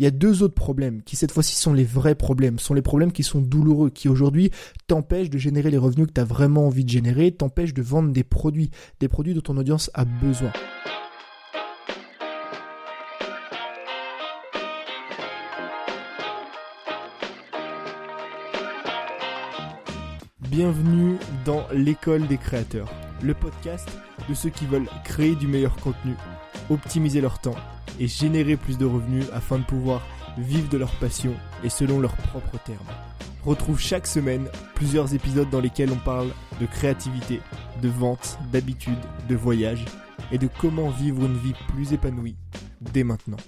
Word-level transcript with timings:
Il 0.00 0.04
y 0.04 0.06
a 0.06 0.10
deux 0.10 0.42
autres 0.42 0.54
problèmes 0.54 1.02
qui 1.02 1.14
cette 1.14 1.30
fois-ci 1.30 1.56
sont 1.56 1.74
les 1.74 1.84
vrais 1.84 2.14
problèmes, 2.14 2.58
sont 2.58 2.72
les 2.72 2.80
problèmes 2.80 3.12
qui 3.12 3.22
sont 3.22 3.42
douloureux, 3.42 3.90
qui 3.90 4.08
aujourd'hui 4.08 4.50
t'empêchent 4.86 5.28
de 5.28 5.36
générer 5.36 5.70
les 5.70 5.76
revenus 5.76 6.06
que 6.06 6.14
tu 6.14 6.20
as 6.22 6.24
vraiment 6.24 6.66
envie 6.66 6.86
de 6.86 6.88
générer, 6.88 7.32
t'empêchent 7.32 7.74
de 7.74 7.82
vendre 7.82 8.10
des 8.10 8.24
produits, 8.24 8.70
des 8.98 9.08
produits 9.08 9.34
dont 9.34 9.42
ton 9.42 9.58
audience 9.58 9.90
a 9.92 10.06
besoin. 10.06 10.52
Bienvenue 20.48 21.18
dans 21.44 21.66
l'école 21.74 22.26
des 22.26 22.38
créateurs, 22.38 22.90
le 23.22 23.34
podcast 23.34 23.86
de 24.26 24.32
ceux 24.32 24.48
qui 24.48 24.64
veulent 24.64 24.88
créer 25.04 25.34
du 25.34 25.46
meilleur 25.46 25.76
contenu, 25.76 26.14
optimiser 26.70 27.20
leur 27.20 27.38
temps 27.38 27.56
et 28.00 28.08
générer 28.08 28.56
plus 28.56 28.78
de 28.78 28.86
revenus 28.86 29.26
afin 29.32 29.58
de 29.58 29.64
pouvoir 29.64 30.02
vivre 30.38 30.68
de 30.68 30.78
leur 30.78 30.90
passion 30.96 31.34
et 31.62 31.68
selon 31.68 32.00
leurs 32.00 32.16
propres 32.16 32.58
termes. 32.64 32.78
Retrouve 33.44 33.80
chaque 33.80 34.06
semaine 34.06 34.48
plusieurs 34.74 35.14
épisodes 35.14 35.48
dans 35.50 35.60
lesquels 35.60 35.92
on 35.92 35.96
parle 35.96 36.28
de 36.60 36.66
créativité, 36.66 37.40
de 37.80 37.88
vente, 37.88 38.38
d'habitude, 38.52 38.98
de 39.28 39.36
voyage 39.36 39.84
et 40.32 40.38
de 40.38 40.48
comment 40.60 40.90
vivre 40.90 41.24
une 41.24 41.38
vie 41.38 41.54
plus 41.68 41.92
épanouie 41.92 42.36
dès 42.80 43.04
maintenant. 43.04 43.38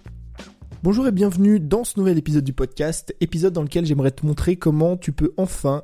Bonjour 0.85 1.07
et 1.07 1.13
bienvenue 1.13 1.61
dans 1.61 1.85
ce 1.85 1.97
nouvel 1.97 2.19
épisode 2.19 2.43
du 2.43 2.53
podcast, 2.53 3.15
épisode 3.21 3.53
dans 3.53 3.63
lequel 3.63 3.87
j'aimerais 3.87 4.11
te 4.11 4.27
montrer 4.27 4.57
comment 4.57 4.97
tu 4.97 5.13
peux 5.13 5.33
enfin 5.37 5.83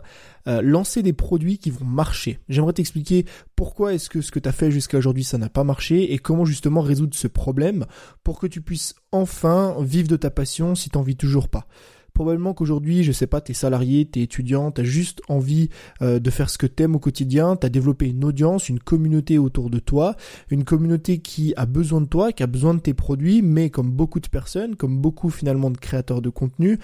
euh, 0.49 0.61
lancer 0.61 1.05
des 1.05 1.13
produits 1.13 1.59
qui 1.59 1.71
vont 1.71 1.85
marcher. 1.85 2.41
J'aimerais 2.49 2.73
t'expliquer 2.73 3.25
pourquoi 3.55 3.95
est-ce 3.95 4.11
que 4.11 4.21
ce 4.23 4.33
que 4.33 4.41
tu 4.41 4.49
as 4.49 4.53
fait 4.53 4.73
jusqu'à 4.73 4.99
aujourd'hui 4.99 5.23
ça 5.23 5.39
n'a 5.39 5.49
pas 5.49 5.63
marché 5.63 6.13
et 6.13 6.19
comment 6.19 6.45
justement 6.45 6.81
résoudre 6.81 7.15
ce 7.15 7.29
problème 7.29 7.87
pour 8.25 8.41
que 8.41 8.49
tu 8.49 8.61
puisses 8.61 8.97
enfin 9.13 9.77
vivre 9.83 10.09
de 10.09 10.17
ta 10.17 10.31
passion 10.31 10.75
si 10.75 10.91
t'en 10.91 11.03
vis 11.03 11.15
toujours 11.15 11.49
pas 11.49 11.69
probablement 12.19 12.53
qu'aujourd'hui, 12.53 13.05
je 13.05 13.13
sais 13.13 13.29
pas, 13.29 13.41
t'es 13.41 13.53
salarié, 13.53 14.05
t'es 14.05 14.23
étudiant, 14.23 14.73
t'as 14.73 14.83
juste 14.83 15.23
envie 15.29 15.69
euh, 16.03 16.19
de 16.19 16.31
faire 16.31 16.51
ce 16.51 16.59
que 16.59 16.67
t'aimes 16.67 16.97
au 16.97 16.99
quotidien, 16.99 17.55
t'as 17.55 17.69
développé 17.69 18.07
une 18.09 18.25
audience, 18.25 18.69
une 18.69 18.81
communauté 18.81 19.39
autour 19.39 19.71
de 19.71 19.79
toi, 19.79 20.17
une 20.51 20.65
communauté 20.65 21.19
qui 21.21 21.55
a 21.57 21.65
besoin 21.65 22.01
de 22.01 22.07
toi, 22.07 22.33
qui 22.33 22.43
a 22.43 22.49
besoin 22.49 22.75
de 22.75 22.81
tes 22.81 22.93
produits, 22.93 23.41
mais 23.41 23.71
comme 23.71 23.93
beaucoup 23.93 24.19
de 24.19 24.27
personnes, 24.27 24.75
comme 24.75 24.99
beaucoup 24.99 25.31
finalement 25.31 25.71
de 25.71 25.79
créateurs 25.79 26.21
de 26.21 26.29
contenu, 26.29 26.81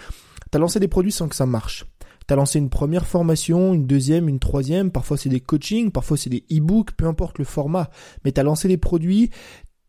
t'as 0.52 0.60
lancé 0.60 0.78
des 0.78 0.86
produits 0.86 1.10
sans 1.10 1.26
que 1.26 1.34
ça 1.34 1.46
marche. 1.46 1.84
T'as 2.28 2.36
lancé 2.36 2.60
une 2.60 2.70
première 2.70 3.04
formation, 3.04 3.74
une 3.74 3.88
deuxième, 3.88 4.28
une 4.28 4.38
troisième, 4.38 4.92
parfois 4.92 5.16
c'est 5.16 5.28
des 5.28 5.40
coachings, 5.40 5.90
parfois 5.90 6.16
c'est 6.16 6.30
des 6.30 6.44
e-books, 6.52 6.92
peu 6.92 7.06
importe 7.06 7.40
le 7.40 7.44
format, 7.44 7.90
mais 8.24 8.30
t'as 8.30 8.44
lancé 8.44 8.68
des 8.68 8.78
produits, 8.78 9.30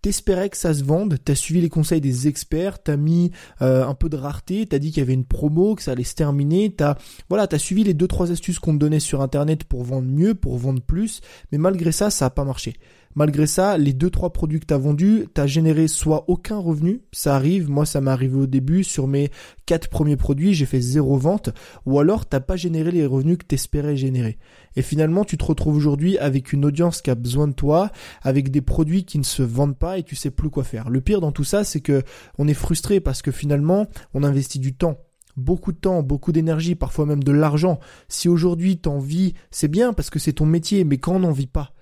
t'espérais 0.06 0.52
que 0.52 0.58
ça 0.58 0.72
se 0.72 0.84
vende, 0.84 1.18
t'as 1.26 1.34
suivi 1.34 1.62
les 1.62 1.70
conseils 1.70 2.00
des 2.00 2.28
experts, 2.28 2.84
t'as 2.84 2.96
mis 2.96 3.32
euh, 3.64 3.84
un 3.84 3.96
peu 3.96 4.08
de 4.08 4.16
rareté, 4.16 4.68
t'as 4.68 4.78
dit 4.78 4.92
qu'il 4.92 5.00
y 5.00 5.02
avait 5.02 5.16
une 5.16 5.26
promo, 5.26 5.74
que 5.74 5.82
ça 5.82 5.94
allait 5.94 6.04
se 6.04 6.14
terminer, 6.14 6.72
t'as 6.72 6.96
voilà, 7.28 7.48
t'as 7.48 7.58
suivi 7.58 7.84
les 7.84 7.96
deux 7.96 8.08
trois 8.08 8.32
astuces 8.32 8.60
qu'on 8.60 8.74
te 8.74 8.78
donnait 8.78 9.00
sur 9.00 9.24
internet 9.24 9.64
pour 9.64 9.84
vendre 9.84 10.08
mieux, 10.08 10.36
pour 10.36 10.60
vendre 10.60 10.80
plus, 10.80 11.22
mais 11.52 11.58
malgré 11.58 11.92
ça, 11.92 12.12
ça 12.12 12.28
a 12.28 12.30
pas 12.30 12.44
marché. 12.44 12.76
Malgré 13.18 13.48
ça, 13.48 13.78
les 13.78 13.94
deux 13.94 14.10
trois 14.10 14.34
produits 14.34 14.60
que 14.60 14.66
tu 14.66 14.74
as 14.74 14.78
vendus, 14.78 15.28
tu 15.34 15.40
as 15.40 15.48
généré 15.48 15.88
soit 15.88 16.26
aucun 16.28 16.58
revenu, 16.58 17.02
ça 17.14 17.34
arrive, 17.34 17.70
moi 17.70 17.86
ça 17.86 18.02
m'est 18.02 18.12
arrivé 18.12 18.38
au 18.38 18.46
début 18.46 18.84
sur 18.84 19.08
mes 19.08 19.32
quatre 19.66 19.88
premiers 19.88 20.18
produits, 20.18 20.54
j'ai 20.54 20.66
fait 20.66 20.82
zéro 20.82 21.18
vente, 21.18 21.52
ou 21.86 21.98
alors 21.98 22.26
t'as 22.26 22.42
pas 22.42 22.58
généré 22.58 22.92
les 22.92 23.06
revenus 23.06 23.38
que 23.38 23.46
t'espérais 23.46 23.96
générer. 23.96 24.38
Et 24.76 24.82
finalement, 24.82 25.24
tu 25.24 25.38
te 25.38 25.46
retrouves 25.46 25.78
aujourd'hui 25.78 26.18
avec 26.18 26.52
une 26.52 26.66
audience 26.66 27.02
qui 27.02 27.10
a 27.10 27.16
besoin 27.16 27.48
de 27.48 27.54
toi, 27.54 27.90
avec 28.22 28.52
des 28.52 28.62
produits 28.62 29.06
qui 29.06 29.18
ne 29.18 29.24
se 29.24 29.44
vendent 29.44 29.78
pas 29.78 29.98
et 29.98 30.04
tu 30.04 30.18
sais 30.18 30.32
plus 30.32 30.50
quoi 30.50 30.66
faire. 30.66 30.90
Le 30.90 31.00
pire 31.00 31.22
dans 31.22 31.32
tout 31.32 31.46
ça, 31.46 31.64
c'est 31.64 31.80
que 31.80 32.04
on 32.38 32.50
est 32.50 32.54
frustré 32.54 33.00
parce 33.00 33.22
que 33.22 33.32
finalement, 33.32 33.88
on 34.14 34.24
investit 34.24 34.60
du 34.60 34.76
temps 34.76 34.98
beaucoup 35.38 35.74
de 35.74 35.78
temps, 35.78 36.02
beaucoup 36.02 36.32
d'énergie, 36.32 36.76
parfois 36.76 37.06
même 37.06 37.24
de 37.24 37.32
l'argent. 37.32 37.80
Si 38.08 38.30
aujourd'hui 38.30 38.78
t'en 38.78 39.00
vis, 39.00 39.34
c'est 39.52 39.68
bien 39.68 39.92
parce 39.92 40.10
que 40.10 40.20
c'est 40.20 40.34
ton 40.34 40.46
métier, 40.46 40.86
mais 40.86 40.98
quand 40.98 41.16
on 41.16 41.20
n'en 41.20 41.32
vit 41.32 41.48
pas, 41.48 41.75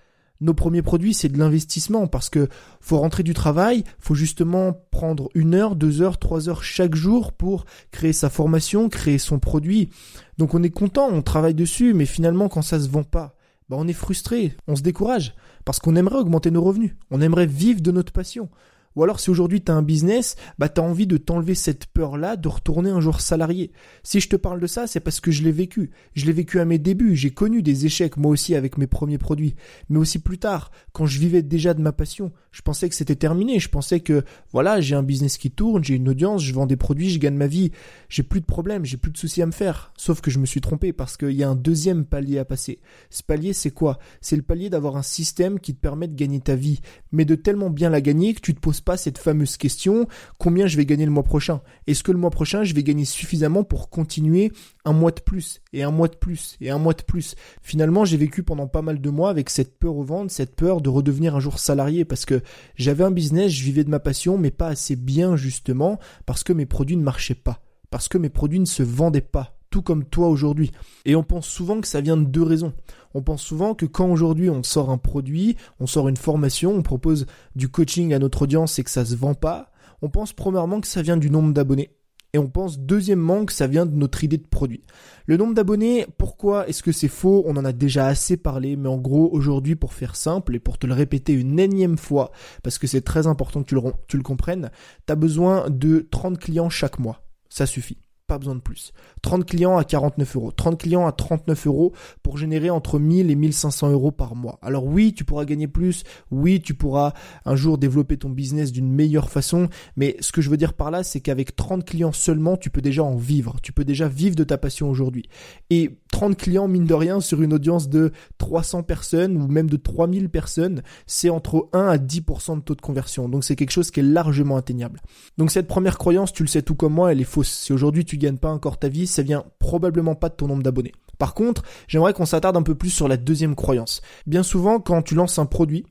nos 0.43 0.53
premiers 0.53 0.81
produits, 0.81 1.13
c'est 1.13 1.29
de 1.29 1.37
l'investissement 1.39 2.05
parce 2.07 2.29
que 2.29 2.49
faut 2.81 2.99
rentrer 2.99 3.23
du 3.23 3.33
travail, 3.33 3.83
faut 3.97 4.13
justement 4.13 4.73
prendre 4.91 5.29
une 5.33 5.55
heure, 5.55 5.75
deux 5.75 6.01
heures, 6.01 6.19
trois 6.19 6.49
heures 6.49 6.63
chaque 6.63 6.95
jour 6.95 7.31
pour 7.31 7.65
créer 7.91 8.13
sa 8.13 8.29
formation, 8.29 8.89
créer 8.89 9.17
son 9.17 9.39
produit. 9.39 9.89
Donc 10.37 10.53
on 10.53 10.61
est 10.61 10.69
content, 10.69 11.07
on 11.11 11.21
travaille 11.21 11.55
dessus, 11.55 11.93
mais 11.93 12.05
finalement 12.05 12.49
quand 12.49 12.61
ça 12.61 12.79
se 12.79 12.89
vend 12.89 13.03
pas, 13.03 13.35
bah 13.69 13.77
on 13.79 13.87
est 13.87 13.93
frustré, 13.93 14.55
on 14.67 14.75
se 14.75 14.81
décourage 14.81 15.33
parce 15.65 15.79
qu'on 15.79 15.95
aimerait 15.95 16.17
augmenter 16.17 16.51
nos 16.51 16.61
revenus, 16.61 16.95
on 17.09 17.21
aimerait 17.21 17.45
vivre 17.45 17.81
de 17.81 17.91
notre 17.91 18.11
passion. 18.11 18.49
Ou 18.95 19.03
alors 19.03 19.19
si 19.19 19.29
aujourd'hui 19.29 19.61
tu 19.61 19.71
as 19.71 19.75
un 19.75 19.81
business, 19.81 20.35
bah 20.57 20.69
tu 20.69 20.81
as 20.81 20.83
envie 20.83 21.07
de 21.07 21.17
t'enlever 21.17 21.55
cette 21.55 21.87
peur-là 21.87 22.35
de 22.35 22.47
retourner 22.47 22.89
un 22.89 23.01
jour 23.01 23.21
salarié. 23.21 23.71
Si 24.03 24.19
je 24.19 24.29
te 24.29 24.35
parle 24.35 24.59
de 24.59 24.67
ça, 24.67 24.87
c'est 24.87 24.99
parce 24.99 25.19
que 25.19 25.31
je 25.31 25.43
l'ai 25.43 25.51
vécu. 25.51 25.91
Je 26.15 26.25
l'ai 26.25 26.33
vécu 26.33 26.59
à 26.59 26.65
mes 26.65 26.79
débuts, 26.79 27.15
j'ai 27.15 27.31
connu 27.31 27.61
des 27.61 27.85
échecs 27.85 28.17
moi 28.17 28.31
aussi 28.31 28.55
avec 28.55 28.77
mes 28.77 28.87
premiers 28.87 29.17
produits, 29.17 29.55
mais 29.89 29.99
aussi 29.99 30.19
plus 30.19 30.37
tard, 30.37 30.71
quand 30.91 31.05
je 31.05 31.19
vivais 31.19 31.41
déjà 31.41 31.73
de 31.73 31.81
ma 31.81 31.91
passion, 31.91 32.31
je 32.51 32.61
pensais 32.61 32.87
que 32.87 32.95
c'était 32.95 33.15
terminé, 33.15 33.59
je 33.59 33.69
pensais 33.69 33.99
que 33.99 34.23
voilà, 34.51 34.79
j'ai 34.79 34.95
un 34.95 35.03
business 35.03 35.37
qui 35.37 35.49
tourne, 35.49 35.83
j'ai 35.83 35.95
une 35.95 36.09
audience, 36.09 36.43
je 36.43 36.53
vends 36.53 36.67
des 36.67 36.75
produits, 36.75 37.09
je 37.09 37.19
gagne 37.19 37.35
ma 37.35 37.47
vie, 37.47 37.71
j'ai 38.09 38.23
plus 38.23 38.41
de 38.41 38.45
problèmes, 38.45 38.85
j'ai 38.85 38.97
plus 38.97 39.11
de 39.11 39.17
soucis 39.17 39.41
à 39.41 39.45
me 39.47 39.51
faire. 39.51 39.91
Sauf 39.97 40.21
que 40.21 40.29
je 40.29 40.39
me 40.39 40.45
suis 40.45 40.61
trompé 40.61 40.93
parce 40.93 41.17
qu'il 41.17 41.31
y 41.31 41.43
a 41.43 41.49
un 41.49 41.55
deuxième 41.55 42.05
palier 42.05 42.37
à 42.37 42.45
passer. 42.45 42.79
Ce 43.09 43.23
palier, 43.23 43.53
c'est 43.53 43.71
quoi? 43.71 43.97
C'est 44.21 44.35
le 44.35 44.43
palier 44.43 44.69
d'avoir 44.69 44.97
un 44.97 45.01
système 45.01 45.59
qui 45.59 45.73
te 45.73 45.79
permet 45.79 46.07
de 46.07 46.15
gagner 46.15 46.39
ta 46.39 46.55
vie, 46.55 46.81
mais 47.11 47.25
de 47.25 47.35
tellement 47.35 47.71
bien 47.71 47.89
la 47.89 48.01
gagner 48.01 48.33
que 48.35 48.41
tu 48.41 48.53
te 48.53 48.59
poses 48.59 48.81
pas 48.83 48.97
cette 48.97 49.17
fameuse 49.17 49.57
question 49.57 50.07
combien 50.37 50.67
je 50.67 50.77
vais 50.77 50.85
gagner 50.85 51.05
le 51.05 51.11
mois 51.11 51.23
prochain? 51.23 51.61
Est-ce 51.87 52.03
que 52.03 52.11
le 52.11 52.17
mois 52.17 52.29
prochain 52.29 52.63
je 52.63 52.73
vais 52.73 52.83
gagner 52.83 53.05
suffisamment 53.05 53.63
pour 53.63 53.89
continuer 53.89 54.51
un 54.85 54.93
mois 54.93 55.11
de 55.11 55.21
plus 55.21 55.61
et 55.71 55.83
un 55.83 55.91
mois 55.91 56.07
de 56.07 56.15
plus 56.15 56.57
et 56.61 56.69
un 56.69 56.77
mois 56.77 56.93
de 56.93 57.03
plus? 57.03 57.35
Finalement, 57.61 58.05
j'ai 58.05 58.17
vécu 58.17 58.43
pendant 58.43 58.67
pas 58.67 58.81
mal 58.81 59.01
de 59.01 59.09
mois 59.09 59.29
avec 59.29 59.49
cette 59.49 59.77
peur 59.77 59.95
au 59.95 60.03
ventre, 60.03 60.31
cette 60.31 60.55
peur 60.55 60.81
de 60.81 60.89
redevenir 60.89 61.35
un 61.35 61.39
jour 61.39 61.59
salarié 61.59 62.05
parce 62.05 62.25
que 62.25 62.41
j'avais 62.75 63.03
un 63.03 63.11
business, 63.11 63.51
je 63.51 63.63
vivais 63.63 63.83
de 63.83 63.89
ma 63.89 63.99
passion, 63.99 64.37
mais 64.37 64.51
pas 64.51 64.67
assez 64.67 64.95
bien 64.95 65.35
justement 65.35 65.99
parce 66.25 66.43
que 66.43 66.53
mes 66.53 66.65
produits 66.65 66.97
ne 66.97 67.03
marchaient 67.03 67.35
pas, 67.35 67.61
parce 67.89 68.07
que 68.07 68.17
mes 68.17 68.29
produits 68.29 68.59
ne 68.59 68.65
se 68.65 68.83
vendaient 68.83 69.21
pas 69.21 69.57
tout 69.73 69.81
comme 69.81 70.05
toi 70.05 70.27
aujourd'hui. 70.27 70.71
Et 71.03 71.15
on 71.15 71.23
pense 71.23 71.47
souvent 71.47 71.81
que 71.81 71.87
ça 71.87 71.99
vient 71.99 72.15
de 72.15 72.25
deux 72.25 72.43
raisons. 72.43 72.73
On 73.15 73.23
pense 73.23 73.41
souvent 73.41 73.73
que 73.73 73.87
quand 73.87 74.07
aujourd'hui 74.07 74.51
on 74.51 74.61
sort 74.61 74.91
un 74.91 74.99
produit, 74.99 75.57
on 75.79 75.87
sort 75.87 76.09
une 76.09 76.17
formation, 76.17 76.75
on 76.75 76.83
propose 76.83 77.25
du 77.55 77.69
coaching 77.69 78.13
à 78.13 78.19
notre 78.19 78.43
audience 78.43 78.77
et 78.77 78.83
que 78.83 78.91
ça 78.91 79.03
se 79.03 79.15
vend 79.15 79.33
pas, 79.33 79.71
on 80.03 80.09
pense 80.09 80.31
premièrement 80.31 80.79
que 80.79 80.85
ça 80.85 81.01
vient 81.01 81.17
du 81.17 81.31
nombre 81.31 81.53
d'abonnés. 81.53 81.89
Et 82.33 82.37
on 82.37 82.49
pense 82.49 82.77
deuxièmement 82.77 83.45
que 83.45 83.53
ça 83.53 83.65
vient 83.65 83.87
de 83.87 83.95
notre 83.95 84.23
idée 84.23 84.37
de 84.37 84.45
produit. 84.45 84.83
Le 85.25 85.37
nombre 85.37 85.55
d'abonnés, 85.55 86.05
pourquoi 86.19 86.67
est-ce 86.67 86.83
que 86.83 86.91
c'est 86.91 87.07
faux? 87.07 87.43
On 87.47 87.57
en 87.57 87.65
a 87.65 87.73
déjà 87.73 88.05
assez 88.05 88.37
parlé, 88.37 88.75
mais 88.75 88.89
en 88.89 88.99
gros, 88.99 89.27
aujourd'hui, 89.31 89.75
pour 89.75 89.93
faire 89.93 90.15
simple 90.15 90.55
et 90.55 90.59
pour 90.59 90.77
te 90.77 90.85
le 90.85 90.93
répéter 90.93 91.33
une 91.33 91.59
énième 91.59 91.97
fois, 91.97 92.31
parce 92.61 92.77
que 92.77 92.85
c'est 92.85 93.01
très 93.01 93.25
important 93.25 93.63
que 93.63 93.69
tu 93.69 93.75
le, 93.75 93.81
tu 94.07 94.17
le 94.17 94.23
comprennes, 94.23 94.69
tu 95.07 95.13
as 95.13 95.15
besoin 95.15 95.67
de 95.71 96.07
30 96.11 96.37
clients 96.37 96.69
chaque 96.69 96.99
mois. 96.99 97.23
Ça 97.49 97.65
suffit 97.65 98.02
pas 98.27 98.37
besoin 98.37 98.55
de 98.55 98.61
plus. 98.61 98.93
30 99.21 99.45
clients 99.45 99.77
à 99.77 99.83
49 99.83 100.35
euros, 100.35 100.51
30 100.51 100.79
clients 100.79 101.05
à 101.05 101.11
39 101.11 101.67
euros 101.67 101.93
pour 102.21 102.37
générer 102.37 102.69
entre 102.69 102.97
1000 102.97 103.29
et 103.29 103.35
1500 103.35 103.91
euros 103.91 104.11
par 104.11 104.35
mois. 104.35 104.59
Alors 104.61 104.85
oui, 104.85 105.13
tu 105.13 105.25
pourras 105.25 105.45
gagner 105.45 105.67
plus, 105.67 106.03
oui, 106.31 106.61
tu 106.61 106.73
pourras 106.73 107.13
un 107.45 107.55
jour 107.55 107.77
développer 107.77 108.17
ton 108.17 108.29
business 108.29 108.71
d'une 108.71 108.89
meilleure 108.89 109.29
façon, 109.29 109.67
mais 109.97 110.15
ce 110.21 110.31
que 110.31 110.41
je 110.41 110.49
veux 110.49 110.57
dire 110.57 110.73
par 110.73 110.89
là, 110.89 111.03
c'est 111.03 111.19
qu'avec 111.19 111.55
30 111.55 111.85
clients 111.85 112.11
seulement, 112.11 112.55
tu 112.55 112.69
peux 112.69 112.81
déjà 112.81 113.03
en 113.03 113.15
vivre, 113.15 113.57
tu 113.61 113.73
peux 113.73 113.85
déjà 113.85 114.07
vivre 114.07 114.35
de 114.35 114.43
ta 114.43 114.57
passion 114.57 114.89
aujourd'hui. 114.89 115.27
Et 115.69 115.99
30 116.11 116.37
clients, 116.37 116.67
mine 116.67 116.85
de 116.85 116.93
rien, 116.93 117.19
sur 117.19 117.41
une 117.41 117.53
audience 117.53 117.89
de 117.89 118.11
300 118.37 118.83
personnes 118.83 119.35
ou 119.35 119.47
même 119.47 119.69
de 119.69 119.77
3000 119.77 120.29
personnes, 120.29 120.81
c'est 121.07 121.29
entre 121.29 121.69
1 121.73 121.87
à 121.87 121.97
10% 121.97 122.57
de 122.57 122.61
taux 122.61 122.75
de 122.75 122.81
conversion. 122.81 123.27
Donc 123.27 123.43
c'est 123.43 123.55
quelque 123.55 123.71
chose 123.71 123.91
qui 123.91 123.99
est 123.99 124.03
largement 124.03 124.55
atteignable. 124.55 125.01
Donc 125.37 125.51
cette 125.51 125.67
première 125.67 125.97
croyance, 125.97 126.31
tu 126.31 126.43
le 126.43 126.47
sais 126.47 126.61
tout 126.61 126.75
comme 126.75 126.93
moi, 126.93 127.11
elle 127.11 127.19
est 127.19 127.25
fausse. 127.25 127.49
Si 127.49 127.73
aujourd'hui 127.73 128.05
tu 128.13 128.19
gagnes 128.19 128.37
pas 128.37 128.51
encore 128.51 128.77
ta 128.77 128.89
vie, 128.89 129.07
ça 129.07 129.23
vient 129.23 129.43
probablement 129.57 130.13
pas 130.13 130.29
de 130.29 130.35
ton 130.35 130.47
nombre 130.47 130.61
d'abonnés. 130.61 130.91
Par 131.17 131.33
contre, 131.33 131.63
j'aimerais 131.87 132.13
qu'on 132.13 132.27
s'attarde 132.27 132.55
un 132.55 132.61
peu 132.61 132.75
plus 132.75 132.91
sur 132.91 133.07
la 133.07 133.17
deuxième 133.17 133.55
croyance. 133.55 134.01
Bien 134.27 134.43
souvent, 134.43 134.79
quand 134.79 135.01
tu 135.01 135.15
lances 135.15 135.39
un 135.39 135.47
produit 135.47 135.83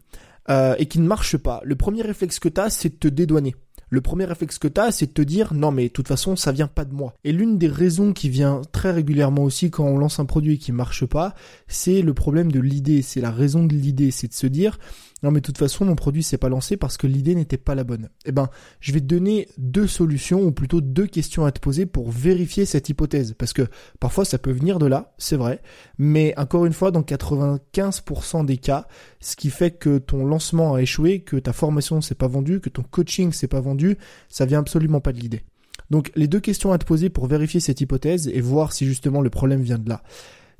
euh, 0.49 0.77
et 0.79 0.87
qu'il 0.87 1.03
ne 1.03 1.09
marche 1.09 1.37
pas, 1.37 1.61
le 1.65 1.75
premier 1.75 2.03
réflexe 2.03 2.39
que 2.39 2.49
tu 2.49 2.61
as, 2.61 2.71
c'est 2.71 2.91
de 2.91 2.95
te 2.95 3.09
dédouaner 3.09 3.57
le 3.93 4.01
premier 4.01 4.25
réflexe 4.25 4.59
que 4.59 4.69
tu 4.69 4.81
as, 4.81 4.91
c'est 4.91 5.09
de 5.09 5.13
te 5.13 5.21
dire 5.21 5.53
non 5.53 5.71
mais 5.71 5.89
de 5.89 5.93
toute 5.93 6.09
façon 6.09 6.35
ça 6.35 6.51
vient 6.51 6.67
pas 6.67 6.87
de 6.87 6.95
moi. 6.95 7.13
Et 7.25 7.33
l'une 7.33 7.59
des 7.59 7.69
raisons 7.69 8.15
qui 8.15 8.31
vient 8.31 8.63
très 8.73 8.91
régulièrement 8.91 9.43
aussi 9.43 9.71
quand 9.71 9.85
on 9.85 9.99
lance 9.99 10.19
un 10.19 10.25
produit 10.25 10.57
qui 10.59 10.73
marche 10.73 11.05
pas, 11.05 11.35
c'est 11.69 12.01
le 12.01 12.15
problème 12.15 12.51
de 12.51 12.59
l'idée, 12.59 13.03
c'est 13.03 13.21
la 13.21 13.31
raison 13.31 13.65
de 13.65 13.75
l'idée, 13.75 14.11
c'est 14.11 14.29
de 14.29 14.33
se 14.33 14.47
dire 14.47 14.79
non 15.23 15.31
mais 15.31 15.41
de 15.41 15.45
toute 15.45 15.59
façon 15.59 15.85
mon 15.85 15.95
produit 15.95 16.23
s'est 16.23 16.39
pas 16.39 16.49
lancé 16.49 16.79
parce 16.79 16.97
que 16.97 17.07
l'idée 17.07 17.35
n'était 17.35 17.59
pas 17.59 17.75
la 17.75 17.85
bonne. 17.85 18.09
Eh 18.25 18.33
ben, 18.33 18.49
je 18.81 18.93
vais 18.93 19.01
te 19.01 19.05
donner 19.05 19.49
deux 19.59 19.87
solutions 19.87 20.41
ou 20.41 20.53
plutôt 20.53 20.81
deux 20.81 21.07
questions 21.07 21.45
à 21.45 21.53
te 21.53 21.61
poser 21.61 21.85
pour 21.85 22.11
vérifier 22.11 22.65
cette 22.65 22.89
hypothèse 22.89 23.35
parce 23.37 23.53
que 23.53 23.67
parfois 24.01 24.25
ça 24.25 24.39
peut 24.39 24.53
venir 24.53 24.79
de 24.79 24.87
là, 24.87 25.13
c'est 25.19 25.37
vrai, 25.37 25.61
mais 25.99 26.33
encore 26.39 26.65
une 26.65 26.73
fois 26.73 26.91
dans 26.93 27.03
95% 27.03 28.47
des 28.47 28.57
cas, 28.57 28.89
ce 29.21 29.37
qui 29.37 29.51
fait 29.51 29.73
que 29.73 29.99
ton 29.99 30.25
lancement 30.25 30.77
a 30.77 30.81
échoué, 30.81 31.21
que 31.21 31.37
ta 31.37 31.53
formation 31.53 32.01
s'est 32.01 32.15
pas 32.15 32.27
vendue, 32.27 32.61
que 32.61 32.71
ton 32.71 32.83
coaching 32.83 33.33
s'est 33.33 33.49
pas 33.49 33.61
vendu, 33.61 33.82
ça 34.29 34.47
vient 34.47 34.61
absolument 34.61 35.01
pas 35.01 35.13
de 35.13 35.19
l'idée. 35.19 35.43
Donc 35.91 36.11
les 36.17 36.27
deux 36.27 36.41
questions 36.41 36.73
à 36.73 36.79
te 36.79 36.85
poser 36.85 37.11
pour 37.11 37.27
vérifier 37.27 37.61
cette 37.61 37.81
hypothèse 37.81 38.29
et 38.29 38.41
voir 38.41 38.73
si 38.73 38.87
justement 38.87 39.21
le 39.21 39.31
problème 39.31 39.63
vient 39.63 39.79
de 39.79 39.89
là 39.89 40.03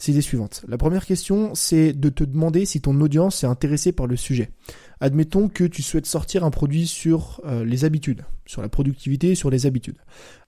c'est 0.03 0.11
les 0.11 0.21
suivantes. 0.21 0.65
La 0.67 0.79
première 0.79 1.07
question, 1.07 1.55
c'est 1.55 1.93
de 1.93 2.09
te 2.09 2.25
demander 2.25 2.65
si 2.65 2.81
ton 2.81 3.01
audience 3.01 3.45
est 3.45 3.47
intéressée 3.47 3.93
par 3.93 4.09
le 4.09 4.17
sujet. 4.17 4.51
Admettons 5.03 5.49
que 5.49 5.65
tu 5.65 5.83
souhaites 5.83 6.07
sortir 6.07 6.45
un 6.45 6.51
produit 6.51 6.87
sur 6.87 7.41
euh, 7.45 7.65
les 7.65 7.85
habitudes, 7.85 8.25
sur 8.47 8.63
la 8.63 8.69
productivité, 8.69 9.35
sur 9.35 9.51
les 9.51 9.67
habitudes. 9.67 9.97